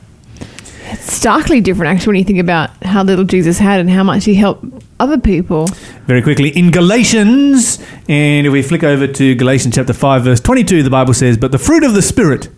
It's 0.91 1.12
starkly 1.12 1.61
different, 1.61 1.95
actually, 1.95 2.12
when 2.12 2.16
you 2.16 2.24
think 2.24 2.39
about 2.39 2.70
how 2.82 3.03
little 3.03 3.24
Jesus 3.24 3.59
had 3.59 3.80
and 3.80 3.91
how 3.91 4.03
much 4.03 4.24
he 4.24 4.34
helped 4.34 4.64
other 4.99 5.18
people. 5.18 5.66
Very 6.07 6.22
quickly, 6.22 6.49
in 6.51 6.70
Galatians, 6.70 7.78
and 8.09 8.47
if 8.47 8.53
we 8.53 8.62
flick 8.62 8.82
over 8.82 9.07
to 9.07 9.34
Galatians 9.34 9.74
chapter 9.74 9.93
5, 9.93 10.24
verse 10.24 10.41
22, 10.41 10.82
the 10.82 10.91
Bible 10.91 11.12
says, 11.14 11.36
But 11.36 11.53
the 11.53 11.59
fruit 11.59 11.84
of 11.84 11.95
the 11.95 12.03
Spirit 12.03 12.49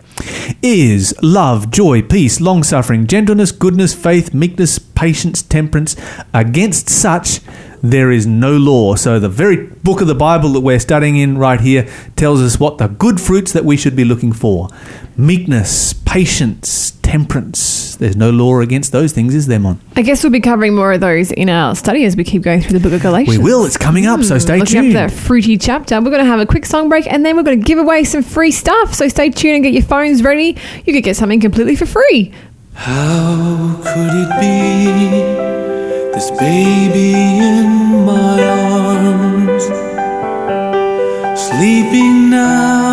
is 0.63 1.15
love, 1.23 1.71
joy, 1.71 2.03
peace, 2.03 2.41
long 2.41 2.63
suffering, 2.63 3.07
gentleness, 3.07 3.53
goodness, 3.53 3.95
faith, 3.95 4.33
meekness, 4.33 4.79
patience, 4.79 5.43
temperance. 5.43 5.97
Against 6.33 6.89
such 6.89 7.41
there 7.83 8.11
is 8.11 8.27
no 8.27 8.57
law. 8.57 8.95
So 8.95 9.19
the 9.19 9.29
very 9.29 9.67
book 9.67 10.01
of 10.01 10.07
the 10.07 10.15
Bible 10.15 10.51
that 10.51 10.61
we're 10.61 10.79
studying 10.79 11.17
in 11.17 11.39
right 11.39 11.61
here 11.61 11.89
tells 12.17 12.41
us 12.41 12.61
what 12.61 12.79
the 12.79 12.89
good 12.89 13.21
fruits 13.21 13.53
that 13.53 13.65
we 13.65 13.77
should 13.77 13.97
be 13.97 14.05
looking 14.05 14.33
for 14.33 14.69
meekness, 15.17 15.93
patience, 15.93 16.93
temperance. 17.03 17.97
There's 17.97 18.17
no 18.17 18.31
law 18.31 18.61
against 18.61 18.93
those 18.93 19.13
things, 19.13 19.35
is 19.35 19.47
there, 19.47 19.59
Mon? 19.59 19.79
I 19.97 20.03
guess 20.03 20.23
we'll 20.23 20.33
be 20.33 20.41
covering 20.41 20.75
more 20.75 20.93
of 20.93 21.01
those 21.01 21.31
in 21.33 21.51
our 21.51 21.75
study 21.75 22.05
as 22.05 22.17
we 22.17 22.25
keep 22.25 22.43
going 22.43 22.63
through 22.63 22.79
the 22.79 22.81
book 22.81 22.95
of 22.95 23.03
Galatians. 23.03 23.37
We 23.37 23.45
will. 23.45 23.67
It's 23.67 23.77
coming 23.77 24.07
up, 24.07 24.23
so 24.23 24.39
stay 24.39 24.59
looking 24.59 24.83
tuned. 24.83 24.97
up 24.97 25.11
that 25.11 25.17
fruity 25.17 25.59
chapter. 25.59 25.97
We're 26.01 26.11
going 26.11 26.25
to 26.25 26.31
have 26.31 26.41
a 26.41 26.47
quick 26.47 26.65
song 26.65 26.89
break 26.89 27.07
and 27.07 27.27
then 27.27 27.37
we're 27.37 27.43
going 27.43 27.61
to 27.61 27.65
give 27.65 27.79
away 27.79 28.05
some 28.05 28.23
free 28.23 28.51
stuff. 28.51 28.95
So 28.95 29.09
stay 29.09 29.29
tuned 29.29 29.57
and 29.57 29.65
get 29.65 29.75
your 29.75 29.83
phones 29.83 30.23
ready. 30.23 30.57
You 30.87 30.95
could 30.95 31.05
get 31.05 31.17
something 31.17 31.41
completely 31.41 31.77
for 31.77 31.87
free. 31.87 32.33
How 32.75 33.77
could 33.83 34.11
it 34.15 34.41
be 34.41 35.90
this 36.21 36.31
baby 36.33 37.15
in 37.15 38.05
my 38.05 38.43
arms, 38.47 39.65
sleeping 41.41 42.29
now 42.29 42.90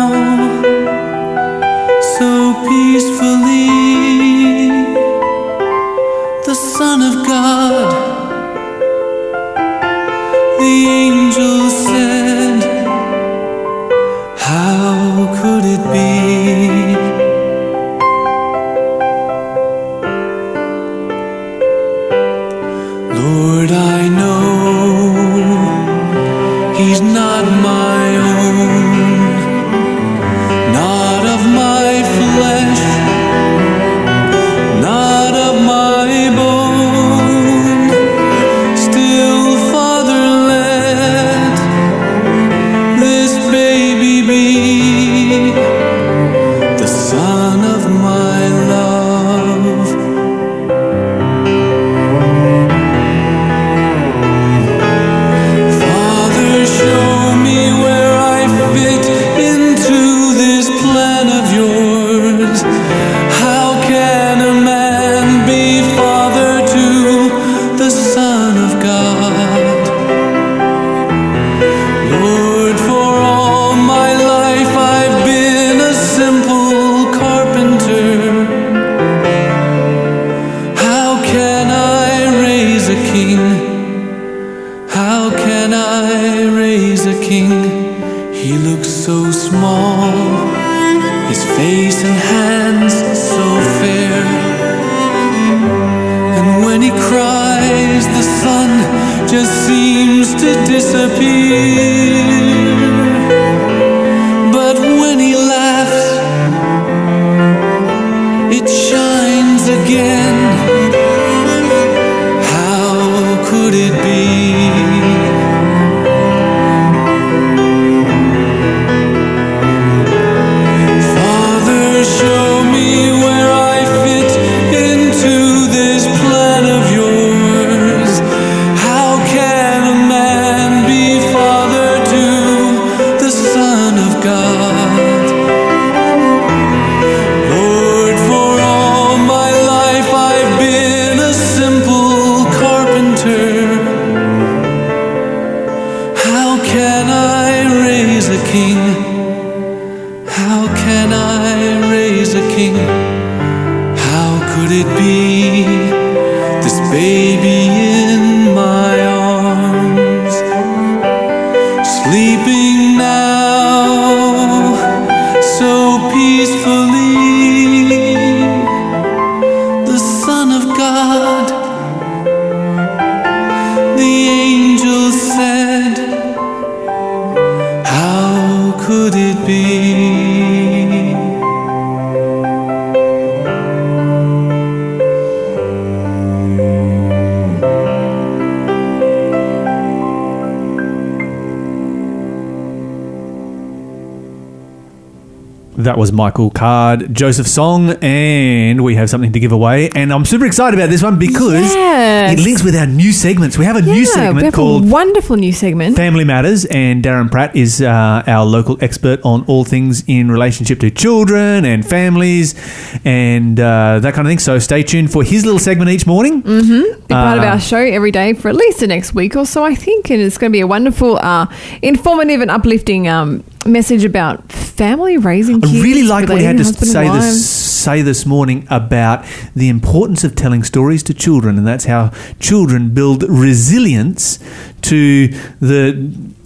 Michael 196.18 196.50
Card, 196.50 197.14
Joseph 197.14 197.46
Song, 197.46 197.90
and 198.02 198.82
we 198.82 198.96
have 198.96 199.08
something 199.08 199.30
to 199.32 199.38
give 199.38 199.52
away. 199.52 199.88
And 199.94 200.12
I'm 200.12 200.24
super 200.24 200.46
excited 200.46 200.76
about 200.76 200.90
this 200.90 201.00
one 201.00 201.16
because 201.16 201.72
Yes. 201.72 202.32
it 202.36 202.42
links 202.42 202.64
with 202.64 202.74
our 202.74 202.86
new 202.86 203.12
segments. 203.12 203.56
We 203.56 203.64
have 203.66 203.76
a 203.76 203.82
new 203.82 203.92
Yeah, 203.92 203.98
we 204.00 204.06
segment 204.06 204.44
have 204.46 204.54
called 204.54 204.84
a 204.84 204.88
wonderful 204.88 205.36
new 205.36 205.52
segment. 205.52 205.94
Family 205.94 206.24
Matters, 206.24 206.64
and 206.64 207.04
Darren 207.04 207.30
Pratt 207.30 207.54
is 207.54 207.80
uh, 207.80 208.24
our 208.26 208.44
local 208.44 208.76
expert 208.80 209.20
on 209.22 209.44
all 209.46 209.62
things 209.64 210.02
in 210.08 210.28
relationship 210.28 210.80
to 210.80 210.90
children 210.90 211.64
and 211.64 211.86
families 211.86 212.56
and 213.04 213.60
uh, 213.60 214.00
that 214.00 214.12
kind 214.14 214.26
of 214.26 214.30
thing. 214.30 214.40
So 214.40 214.58
stay 214.58 214.82
tuned 214.82 215.12
for 215.12 215.22
his 215.22 215.44
little 215.44 215.60
segment 215.60 215.88
each 215.90 216.04
morning. 216.04 216.42
Mm-hmm. 216.42 217.00
Be 217.06 217.14
part 217.14 217.38
of 217.38 217.44
Uh, 217.44 217.46
our 217.48 217.60
show 217.60 217.78
every 217.78 218.10
day 218.10 218.32
for 218.32 218.48
at 218.48 218.56
least 218.56 218.80
the 218.80 218.88
next 218.88 219.14
week 219.14 219.36
or 219.36 219.46
so, 219.46 219.62
I 219.64 219.76
think. 219.76 220.10
And 220.10 220.20
it's 220.20 220.36
going 220.36 220.50
to 220.50 220.56
be 220.56 220.60
a 220.62 220.66
wonderful, 220.66 221.16
uh, 221.22 221.46
informative, 221.80 222.40
and 222.40 222.50
uplifting 222.50 223.06
um, 223.06 223.44
message 223.66 224.04
about 224.04 224.47
family 224.78 225.18
raising 225.18 225.62
I 225.64 225.72
really 225.82 226.04
liked 226.04 226.28
what 226.28 226.38
he 226.38 226.44
had 226.44 226.56
to 226.58 226.64
say 226.64 227.10
this, 227.10 227.44
say 227.44 228.00
this 228.00 228.24
morning 228.24 228.64
about 228.70 229.26
the 229.54 229.68
importance 229.68 230.22
of 230.22 230.36
telling 230.36 230.62
stories 230.62 231.02
to 231.04 231.14
children, 231.14 231.58
and 231.58 231.66
that's 231.66 231.86
how 231.86 232.12
children 232.38 232.94
build 232.94 233.24
resilience 233.28 234.38
to 234.82 235.28
the 235.60 235.92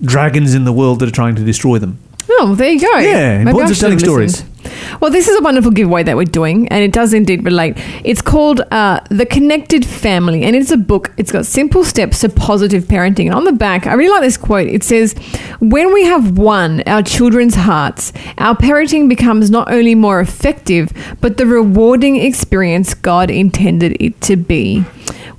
dragons 0.01 0.55
in 0.55 0.65
the 0.65 0.73
world 0.73 1.01
that 1.01 1.11
are 1.11 1.13
trying 1.13 1.37
to 1.37 1.45
destroy 1.45 1.79
them. 1.79 1.99
Oh, 2.31 2.47
well, 2.47 2.55
there 2.55 2.73
you 2.73 2.81
go. 2.81 2.99
Yeah, 2.99 3.39
Maybe 3.39 3.51
importance 3.51 3.73
of 3.73 3.79
telling 3.79 3.99
listened. 3.99 4.49
Well, 5.01 5.11
this 5.11 5.29
is 5.29 5.39
a 5.39 5.43
wonderful 5.43 5.71
giveaway 5.71 6.03
that 6.05 6.17
we're 6.17 6.25
doing, 6.25 6.69
and 6.69 6.85
it 6.85 6.93
does 6.93 7.13
indeed 7.13 7.45
relate. 7.45 7.75
It's 8.05 8.23
called 8.23 8.61
uh, 8.71 9.01
The 9.11 9.27
Connected 9.27 9.85
Family, 9.85 10.45
and 10.45 10.55
it's 10.55 10.71
a 10.71 10.77
book. 10.77 11.13
It's 11.17 11.33
got 11.33 11.47
simple 11.47 11.85
steps 11.85 12.21
to 12.21 12.29
positive 12.29 12.85
parenting. 12.85 13.27
And 13.27 13.35
on 13.35 13.45
the 13.45 13.53
back, 13.53 13.87
I 13.87 13.95
really 13.95 14.11
like 14.11 14.23
this 14.23 14.37
quote. 14.37 14.69
It 14.69 14.85
says, 14.85 15.15
When 15.61 15.93
we 15.93 16.05
have 16.05 16.39
won 16.39 16.83
our 16.87 17.03
children's 17.03 17.55
hearts, 17.55 18.13
our 18.39 18.57
parenting 18.57 19.09
becomes 19.09 19.51
not 19.51 19.71
only 19.73 19.95
more 19.95 20.21
effective, 20.21 20.93
but 21.21 21.37
the 21.37 21.47
rewarding 21.47 22.17
experience 22.17 22.95
God 22.95 23.31
intended 23.31 23.97
it 24.01 24.21
to 24.23 24.37
be. 24.37 24.85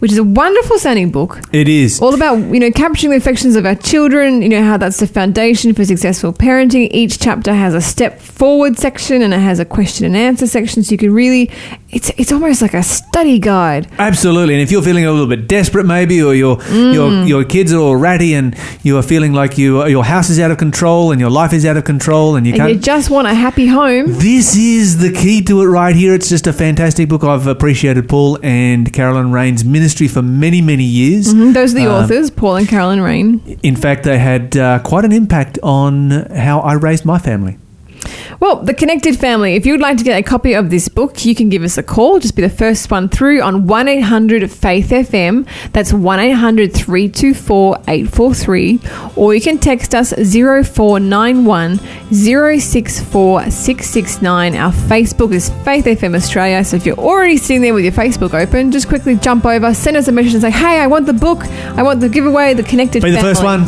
Which 0.04 0.12
is 0.12 0.18
a 0.18 0.24
wonderful 0.26 0.78
sounding 0.80 1.12
book 1.12 1.40
It 1.54 1.70
is. 1.70 2.02
all 2.02 2.14
about 2.14 2.36
you 2.54 2.60
know 2.60 2.70
capturing 2.72 3.12
the 3.12 3.16
affections 3.16 3.56
of 3.56 3.66
our 3.66 3.76
children 3.76 4.42
you 4.42 4.50
know 4.50 4.62
how 4.62 4.76
that's 4.76 4.98
the 4.98 5.08
foundation 5.08 5.74
for 5.74 5.86
successful 5.86 6.34
parenting 6.34 6.90
each 6.92 7.20
chapter 7.20 7.54
has 7.54 7.74
a 7.74 7.80
step 7.80 8.20
forward 8.20 8.78
section 8.78 9.22
and 9.22 9.34
it 9.34 9.40
has 9.40 9.60
a 9.60 9.66
question 9.66 10.06
and 10.06 10.18
answer 10.18 10.46
section 10.46 10.84
so 10.84 10.92
you 10.92 10.98
can 10.98 11.14
really 11.14 11.50
it's 11.94 12.10
it's 12.18 12.32
almost 12.32 12.62
like 12.62 12.74
a 12.74 12.84
study 12.84 13.40
guide 13.40 13.88
Absolutely, 14.00 14.54
and 14.56 14.62
if 14.64 14.72
you're 14.72 14.82
feeling 14.82 15.06
a 15.06 15.12
little 15.12 15.28
bit 15.28 15.48
desperate, 15.48 15.86
maybe, 15.86 16.22
or 16.22 16.34
your 16.34 16.58
your 16.72 17.10
Mm. 17.14 17.28
your 17.28 17.44
kids 17.44 17.72
are 17.74 17.80
all 17.80 17.96
ratty, 17.96 18.34
and 18.34 18.56
you 18.84 18.98
are 18.98 19.04
feeling 19.04 19.34
like 19.34 19.58
you 19.58 19.86
your 19.88 20.04
house 20.06 20.30
is 20.30 20.40
out 20.40 20.52
of 20.52 20.58
control, 20.58 21.12
and 21.12 21.20
your 21.22 21.30
life 21.30 21.54
is 21.54 21.66
out 21.66 21.78
of 21.78 21.84
control, 21.84 22.36
and 22.36 22.46
you 22.48 22.54
and 22.54 22.60
can't. 22.62 22.74
you 22.74 22.80
just 22.80 23.10
want 23.10 23.28
a 23.28 23.34
happy 23.34 23.68
home 23.68 24.06
This 24.20 24.56
is 24.56 24.98
the 25.00 25.12
key 25.12 25.42
to 25.44 25.62
it 25.62 25.66
right 25.66 25.96
here. 25.96 26.14
It's 26.14 26.30
just 26.30 26.48
a 26.48 26.54
fantastic 26.54 27.10
book. 27.10 27.24
I've 27.24 27.48
appreciated 27.48 28.08
Paul 28.10 28.40
and 28.44 28.92
Carolyn 28.94 29.32
Rain's 29.32 29.64
ministry 29.66 30.08
for 30.08 30.22
many, 30.22 30.62
many 30.62 30.84
years. 30.86 31.34
Mhm, 31.34 31.54
those 31.54 31.72
are 31.74 31.80
the 31.80 31.88
Um, 31.88 32.04
authors 32.04 32.30
paul 32.30 32.56
and 32.58 32.68
carolyn 32.68 33.02
rain 33.02 33.40
In 33.64 33.76
fact, 33.76 34.04
they 34.04 34.18
had 34.20 34.56
uh, 34.58 34.80
quite 34.80 35.06
an 35.06 35.12
impact 35.12 35.60
on 35.64 36.26
how 36.36 36.60
I 36.60 36.74
raised 36.74 37.06
my 37.06 37.18
family. 37.20 37.58
Well, 38.40 38.58
The 38.58 38.74
Connected 38.74 39.18
Family, 39.18 39.56
if 39.56 39.66
you 39.66 39.74
would 39.74 39.82
like 39.82 39.98
to 39.98 40.04
get 40.04 40.20
a 40.20 40.24
copy 40.24 40.54
of 40.54 40.70
this 40.70 40.88
book, 40.88 41.26
you 41.26 41.34
can 41.36 41.50
give 41.50 41.64
us 41.64 41.78
a 41.78 41.84
call. 41.84 42.20
Just 42.20 42.36
be 42.36 42.42
the 42.42 42.50
first 42.50 42.90
one 42.92 43.10
through 43.10 43.42
on 43.42 43.68
1 43.68 43.88
800 43.88 44.52
Faith 44.52 44.90
FM. 44.90 45.48
That's 45.72 45.94
1 45.94 46.20
800 46.20 46.74
324 46.74 47.78
843. 47.88 48.80
Or 49.16 49.34
you 49.34 49.42
can 49.42 49.58
text 49.58 49.96
us 49.96 50.14
0491 50.14 51.80
064 52.12 53.50
669. 53.52 54.56
Our 54.56 54.72
Facebook 54.72 55.34
is 55.34 55.50
Faith 55.64 55.86
FM 55.86 56.16
Australia. 56.16 56.64
So 56.64 56.76
if 56.78 56.86
you're 56.86 57.00
already 57.00 57.38
sitting 57.38 57.62
there 57.62 57.74
with 57.74 57.84
your 57.84 57.94
Facebook 57.94 58.34
open, 58.34 58.72
just 58.72 58.88
quickly 58.88 59.16
jump 59.16 59.46
over, 59.46 59.74
send 59.74 59.98
us 59.98 60.08
a 60.08 60.12
message 60.12 60.34
and 60.34 60.42
say, 60.42 60.52
hey, 60.52 60.80
I 60.80 60.88
want 60.88 61.06
the 61.06 61.14
book. 61.14 61.44
I 61.78 61.84
want 61.84 62.00
the 62.00 62.10
giveaway, 62.10 62.54
The 62.54 62.64
Connected 62.64 63.02
Be 63.04 63.12
the 63.12 63.18
Family. 63.18 63.34
first 63.34 63.44
one. 63.44 63.62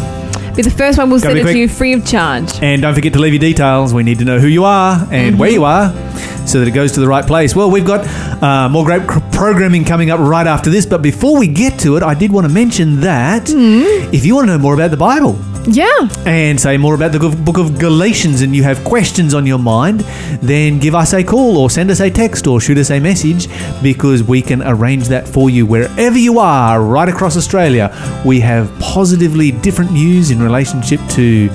Be 0.56 0.62
the 0.62 0.70
first 0.70 0.98
one. 0.98 1.10
We'll 1.10 1.20
Gotta 1.20 1.34
send 1.34 1.36
be 1.36 1.40
it 1.42 1.44
quick. 1.44 1.54
to 1.54 1.60
you 1.60 1.68
free 1.68 1.94
of 1.94 2.06
charge. 2.06 2.62
And 2.62 2.82
don't 2.82 2.96
forget 2.96 3.14
to 3.14 3.20
leave 3.20 3.34
your 3.34 3.40
details. 3.40 3.94
We 3.94 4.04
need 4.04 4.20
to 4.20 4.26
know 4.26 4.40
who 4.40 4.48
you 4.48 4.64
are 4.64 5.08
and 5.12 5.38
where 5.38 5.50
mm-hmm. 5.50 5.56
you 5.56 5.66
are 5.66 6.35
so 6.48 6.60
that 6.60 6.68
it 6.68 6.72
goes 6.72 6.92
to 6.94 7.00
the 7.00 7.08
right 7.08 7.26
place. 7.26 7.56
Well, 7.56 7.70
we've 7.72 7.86
got 7.86 8.06
uh, 8.44 8.70
more 8.70 8.86
great 8.86 9.08
cr- 9.08 9.20
programming 9.32 9.84
coming 9.86 10.10
up 10.12 10.20
right 10.20 10.48
after 10.48 10.70
this. 10.70 10.86
But 10.86 11.02
before 11.02 11.38
we 11.38 11.48
get 11.48 11.80
to 11.82 11.98
it, 11.98 12.04
I 12.04 12.14
did 12.14 12.32
want 12.32 12.48
to 12.48 12.54
mention 12.54 13.02
that 13.02 13.50
if 13.50 14.26
you 14.26 14.36
want 14.36 14.48
to 14.48 14.54
know 14.54 14.58
more 14.62 14.74
about 14.74 14.92
the 14.92 14.98
Bible, 14.98 15.38
Yeah. 15.68 15.90
and 16.26 16.60
say 16.60 16.78
more 16.78 16.94
about 16.96 17.12
the 17.12 17.20
book 17.20 17.58
of 17.58 17.80
Galatians 17.80 18.42
and 18.42 18.56
you 18.56 18.64
have 18.64 18.84
questions 18.84 19.34
on 19.34 19.46
your 19.46 19.58
mind, 19.60 20.02
then 20.42 20.80
give 20.80 20.94
us 20.96 21.14
a 21.14 21.24
call 21.24 21.58
or 21.58 21.70
send 21.70 21.90
us 21.92 22.00
a 22.02 22.10
text 22.10 22.46
or 22.48 22.62
shoot 22.62 22.78
us 22.78 22.92
a 22.92 23.00
message 23.00 23.48
because 23.82 24.22
we 24.24 24.42
can 24.42 24.62
arrange 24.64 25.08
that 25.08 25.28
for 25.28 25.50
you 25.50 25.66
wherever 25.66 26.18
you 26.18 26.40
are, 26.40 26.82
right 26.82 27.10
across 27.10 27.36
Australia. 27.36 27.90
We 28.26 28.40
have 28.42 28.72
positively 28.80 29.52
different 29.52 29.92
news 29.92 30.30
in 30.32 30.42
relationship 30.42 31.00
to 31.12 31.50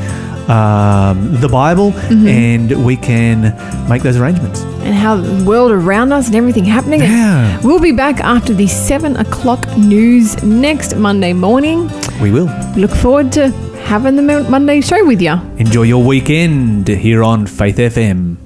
um, 0.50 1.40
the 1.40 1.48
Bible 1.48 1.92
and 2.26 2.84
we 2.84 2.96
can 2.96 3.54
make 3.88 4.02
those 4.02 4.16
arrangements. 4.16 4.60
and 4.82 4.94
how 4.94 5.14
the 5.16 5.44
world 5.44 5.70
around 5.70 6.10
us 6.12 6.26
and 6.26 6.34
everything 6.36 6.64
happening. 6.64 7.00
Yeah. 7.00 7.60
We'll 7.62 7.78
be 7.80 7.92
back 7.92 8.18
after 8.20 8.52
the 8.54 8.66
seven 8.66 9.16
o'clock 9.16 9.62
news 9.76 10.42
next 10.42 10.96
Monday 10.96 11.32
morning. 11.32 11.88
We 12.20 12.30
will. 12.32 12.48
Look 12.76 12.90
forward 12.90 13.30
to 13.32 13.50
having 13.84 14.16
the 14.16 14.22
Monday 14.50 14.80
show 14.80 15.04
with 15.06 15.20
you. 15.20 15.34
Enjoy 15.58 15.82
your 15.82 16.02
weekend 16.04 16.88
here 16.88 17.22
on 17.22 17.46
Faith 17.46 17.76
FM. 17.76 18.36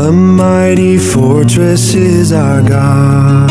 A 0.00 0.12
mighty 0.12 0.96
fortress 0.98 1.94
is 1.94 2.32
our 2.32 2.62
God, 2.66 3.50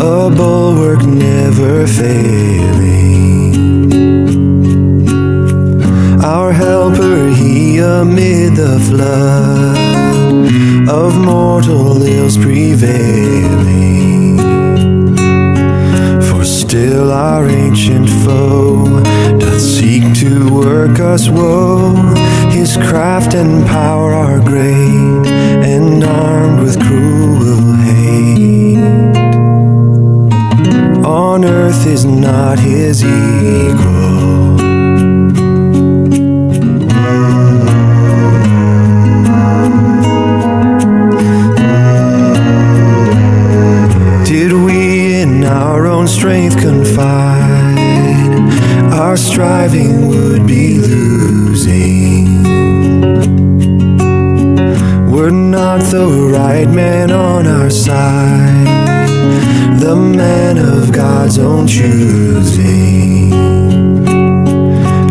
a 0.00 0.30
bulwark 0.30 1.04
never 1.04 1.86
failing. 1.86 3.28
Our 6.22 6.52
helper, 6.52 7.30
he 7.30 7.78
amid 7.78 8.56
the 8.56 8.78
flood 8.88 10.88
of 10.88 11.16
mortal 11.16 12.02
ills 12.02 12.36
prevailing. 12.36 14.38
For 16.28 16.44
still 16.44 17.10
our 17.10 17.48
ancient 17.48 18.08
foe 18.08 19.02
doth 19.38 19.60
seek 19.60 20.14
to 20.20 20.54
work 20.54 21.00
us 21.00 21.28
woe. 21.28 21.94
His 22.50 22.76
craft 22.76 23.34
and 23.34 23.66
power 23.66 24.12
are 24.12 24.40
great, 24.40 25.26
and 25.72 26.04
armed 26.04 26.62
with 26.62 26.78
cruel 26.80 27.47
On 31.38 31.44
earth 31.44 31.86
is 31.86 32.04
not 32.04 32.58
his 32.58 33.04
equal. 33.04 34.56
Did 44.24 44.52
we 44.52 45.14
in 45.22 45.44
our 45.44 45.86
own 45.86 46.08
strength 46.08 46.58
confide, 46.60 47.78
our 48.92 49.16
striving 49.16 50.08
would 50.08 50.44
be 50.44 50.78
losing. 50.80 52.42
Were 55.12 55.30
not 55.30 55.82
the 55.82 56.08
right 56.32 56.68
man 56.68 57.12
on 57.12 57.46
our 57.46 57.70
side, 57.70 58.77
the 59.88 59.96
man 59.96 60.58
of 60.58 60.92
God's 60.92 61.38
own 61.38 61.66
choosing. 61.66 63.30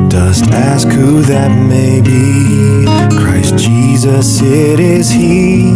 Dost 0.07 0.43
ask 0.51 0.87
who 0.89 1.23
that 1.23 1.49
may 1.67 1.99
be? 1.99 2.85
Christ 3.19 3.57
Jesus, 3.57 4.39
it 4.39 4.79
is 4.79 5.09
He. 5.09 5.71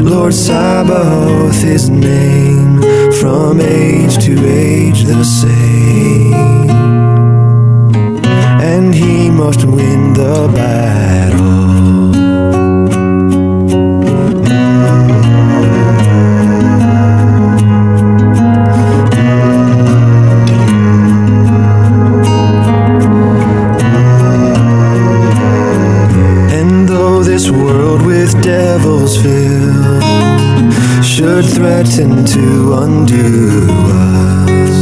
Lord 0.00 0.34
Sabaoth, 0.34 1.62
His 1.62 1.88
name, 1.88 2.82
from 3.22 3.58
age 3.58 4.22
to 4.26 4.34
age 4.46 5.04
the 5.04 5.24
same. 5.24 6.68
And 8.60 8.94
He 8.94 9.30
must 9.30 9.64
win 9.64 10.12
the 10.12 10.52
battle. 10.54 11.51
Devils 28.40 29.20
filled 29.20 30.02
should 31.04 31.44
threaten 31.44 32.24
to 32.24 32.74
undo 32.74 33.66
us, 33.70 34.76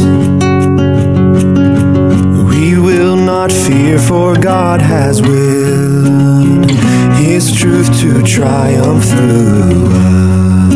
We 2.53 2.78
will 2.78 3.16
not 3.16 3.51
fear, 3.51 3.98
for 3.98 4.36
God 4.36 4.80
has 4.80 5.20
willed 5.22 6.70
His 7.16 7.53
truth 7.53 7.90
to 8.01 8.22
triumph 8.22 9.05
through 9.05 9.86
us. 9.86 10.70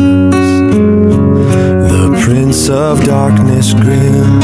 The 1.91 2.19
Prince 2.23 2.69
of 2.69 3.03
Darkness 3.03 3.73
grim, 3.73 4.41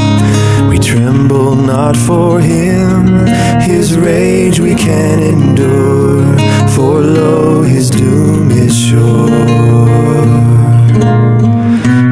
we 0.70 0.78
tremble 0.80 1.56
not 1.56 1.98
for 1.98 2.40
him. 2.40 3.26
His 3.62 3.98
rage 3.98 4.60
we 4.60 4.76
can 4.76 5.20
endure, 5.20 6.24
for 6.76 7.02
lo, 7.02 7.64
his 7.64 7.90
doom 7.90 8.52
is 8.52 8.74
sure. 8.78 9.30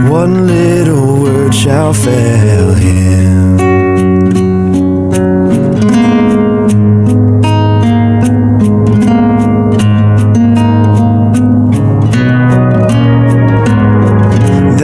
One 0.10 0.48
little 0.48 1.22
word 1.24 1.54
shall 1.54 1.94
fail 1.94 2.74
him. 2.74 3.58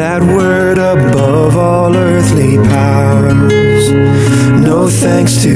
That 0.02 0.22
word 0.22 0.78
above 0.78 1.58
all 1.58 1.96
earthly 1.96 2.58
powers, 2.58 3.90
no 4.70 4.88
thanks 4.90 5.42
to 5.44 5.55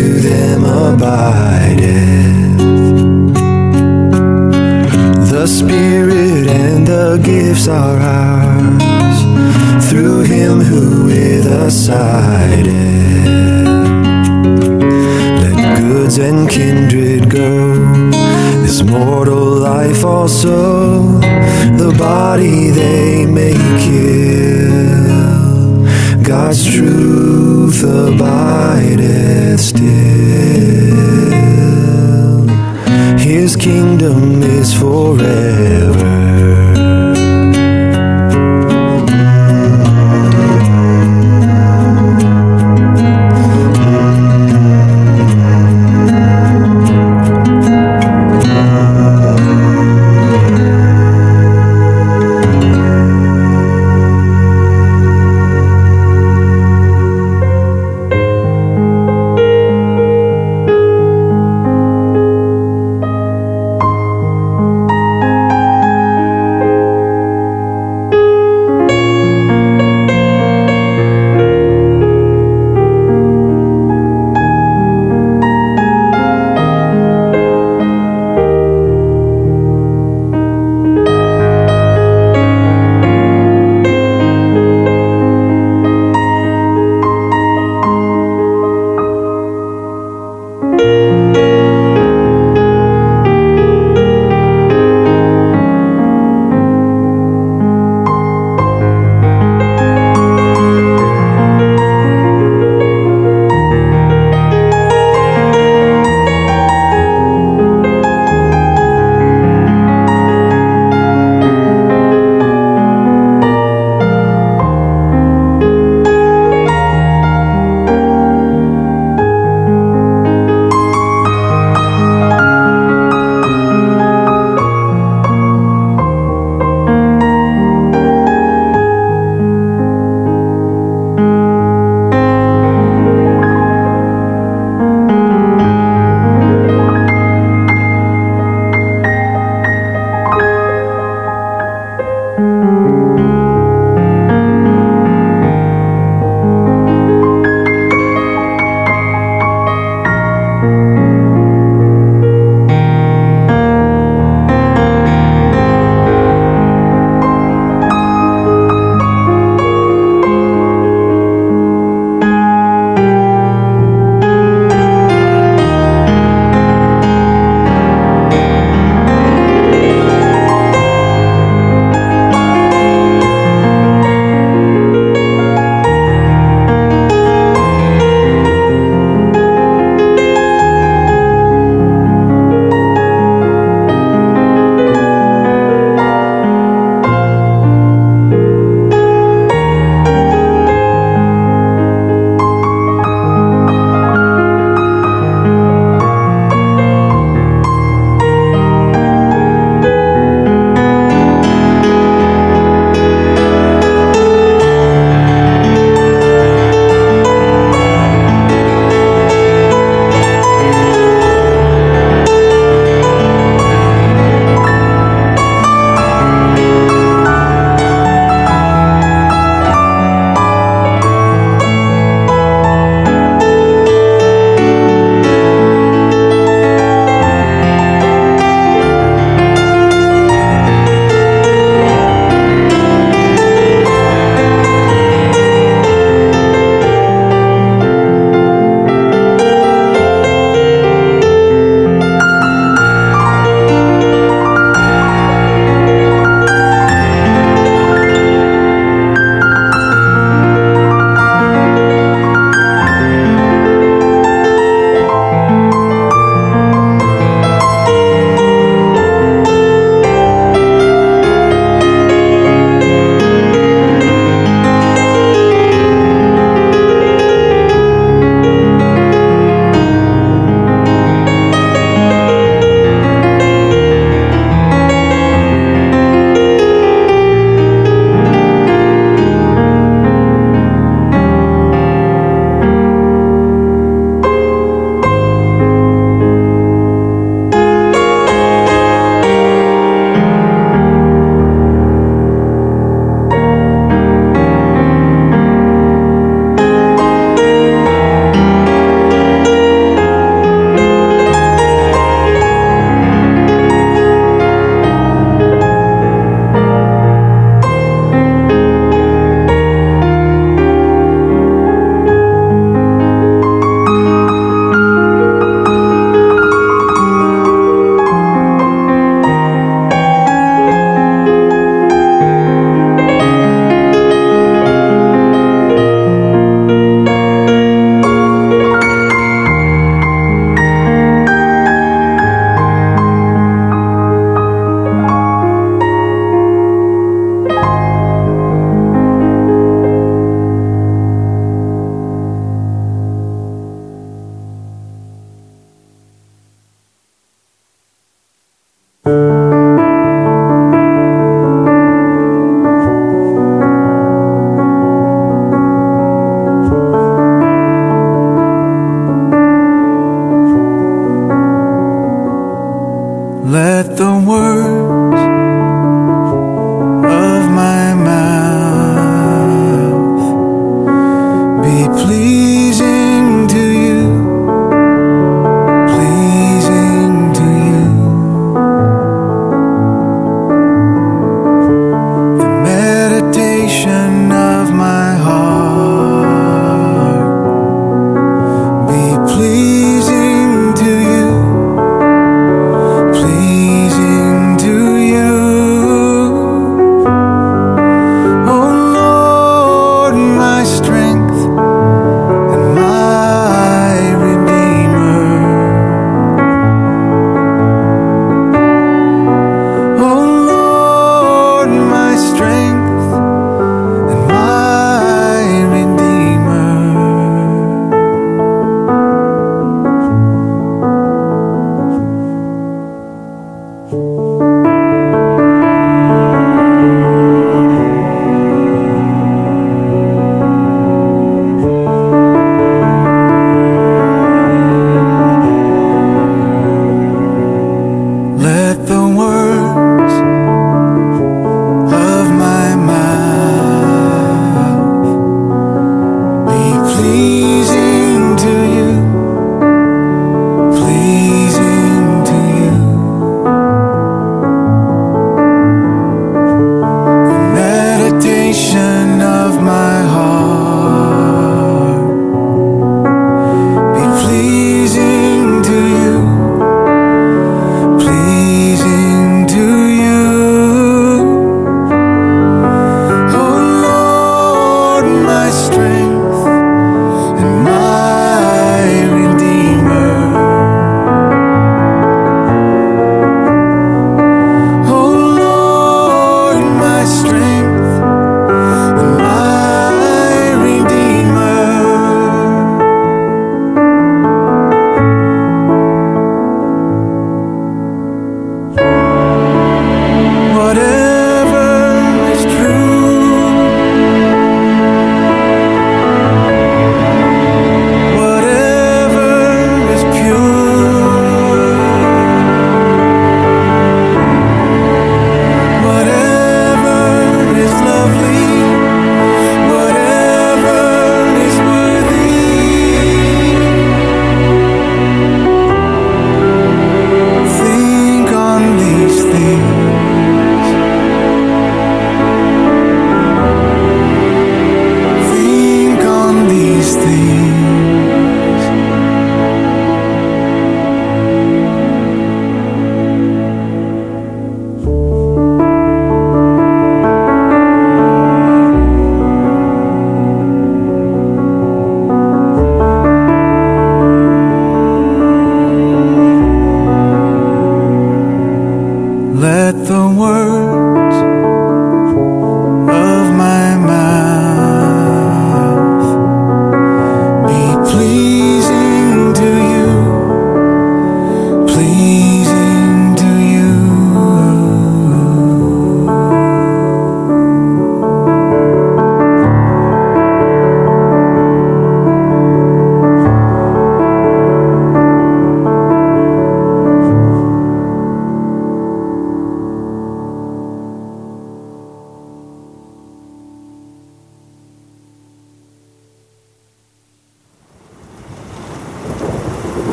The 5.39 5.47
Spirit 5.47 6.47
and 6.49 6.85
the 6.85 7.17
gifts 7.23 7.69
are 7.69 7.97
ours 7.97 9.23
through 9.89 10.23
Him 10.23 10.59
who 10.59 11.05
with 11.05 11.45
us 11.45 11.85
sided. 11.85 12.67
Let 15.39 15.77
goods 15.77 16.17
and 16.17 16.49
kindred 16.49 17.29
go, 17.29 17.73
this 18.63 18.81
mortal 18.83 19.59
life 19.59 20.03
also, 20.03 21.21
the 21.77 21.95
body 21.97 22.71
they 22.71 23.25
may 23.25 23.53
kill. 23.79 24.75
God's 26.21 26.65
truth 26.65 27.81
abideth 27.81 29.61
still. 29.61 30.88
His 33.30 33.55
kingdom 33.55 34.41
is 34.41 34.73
forever. 34.73 36.28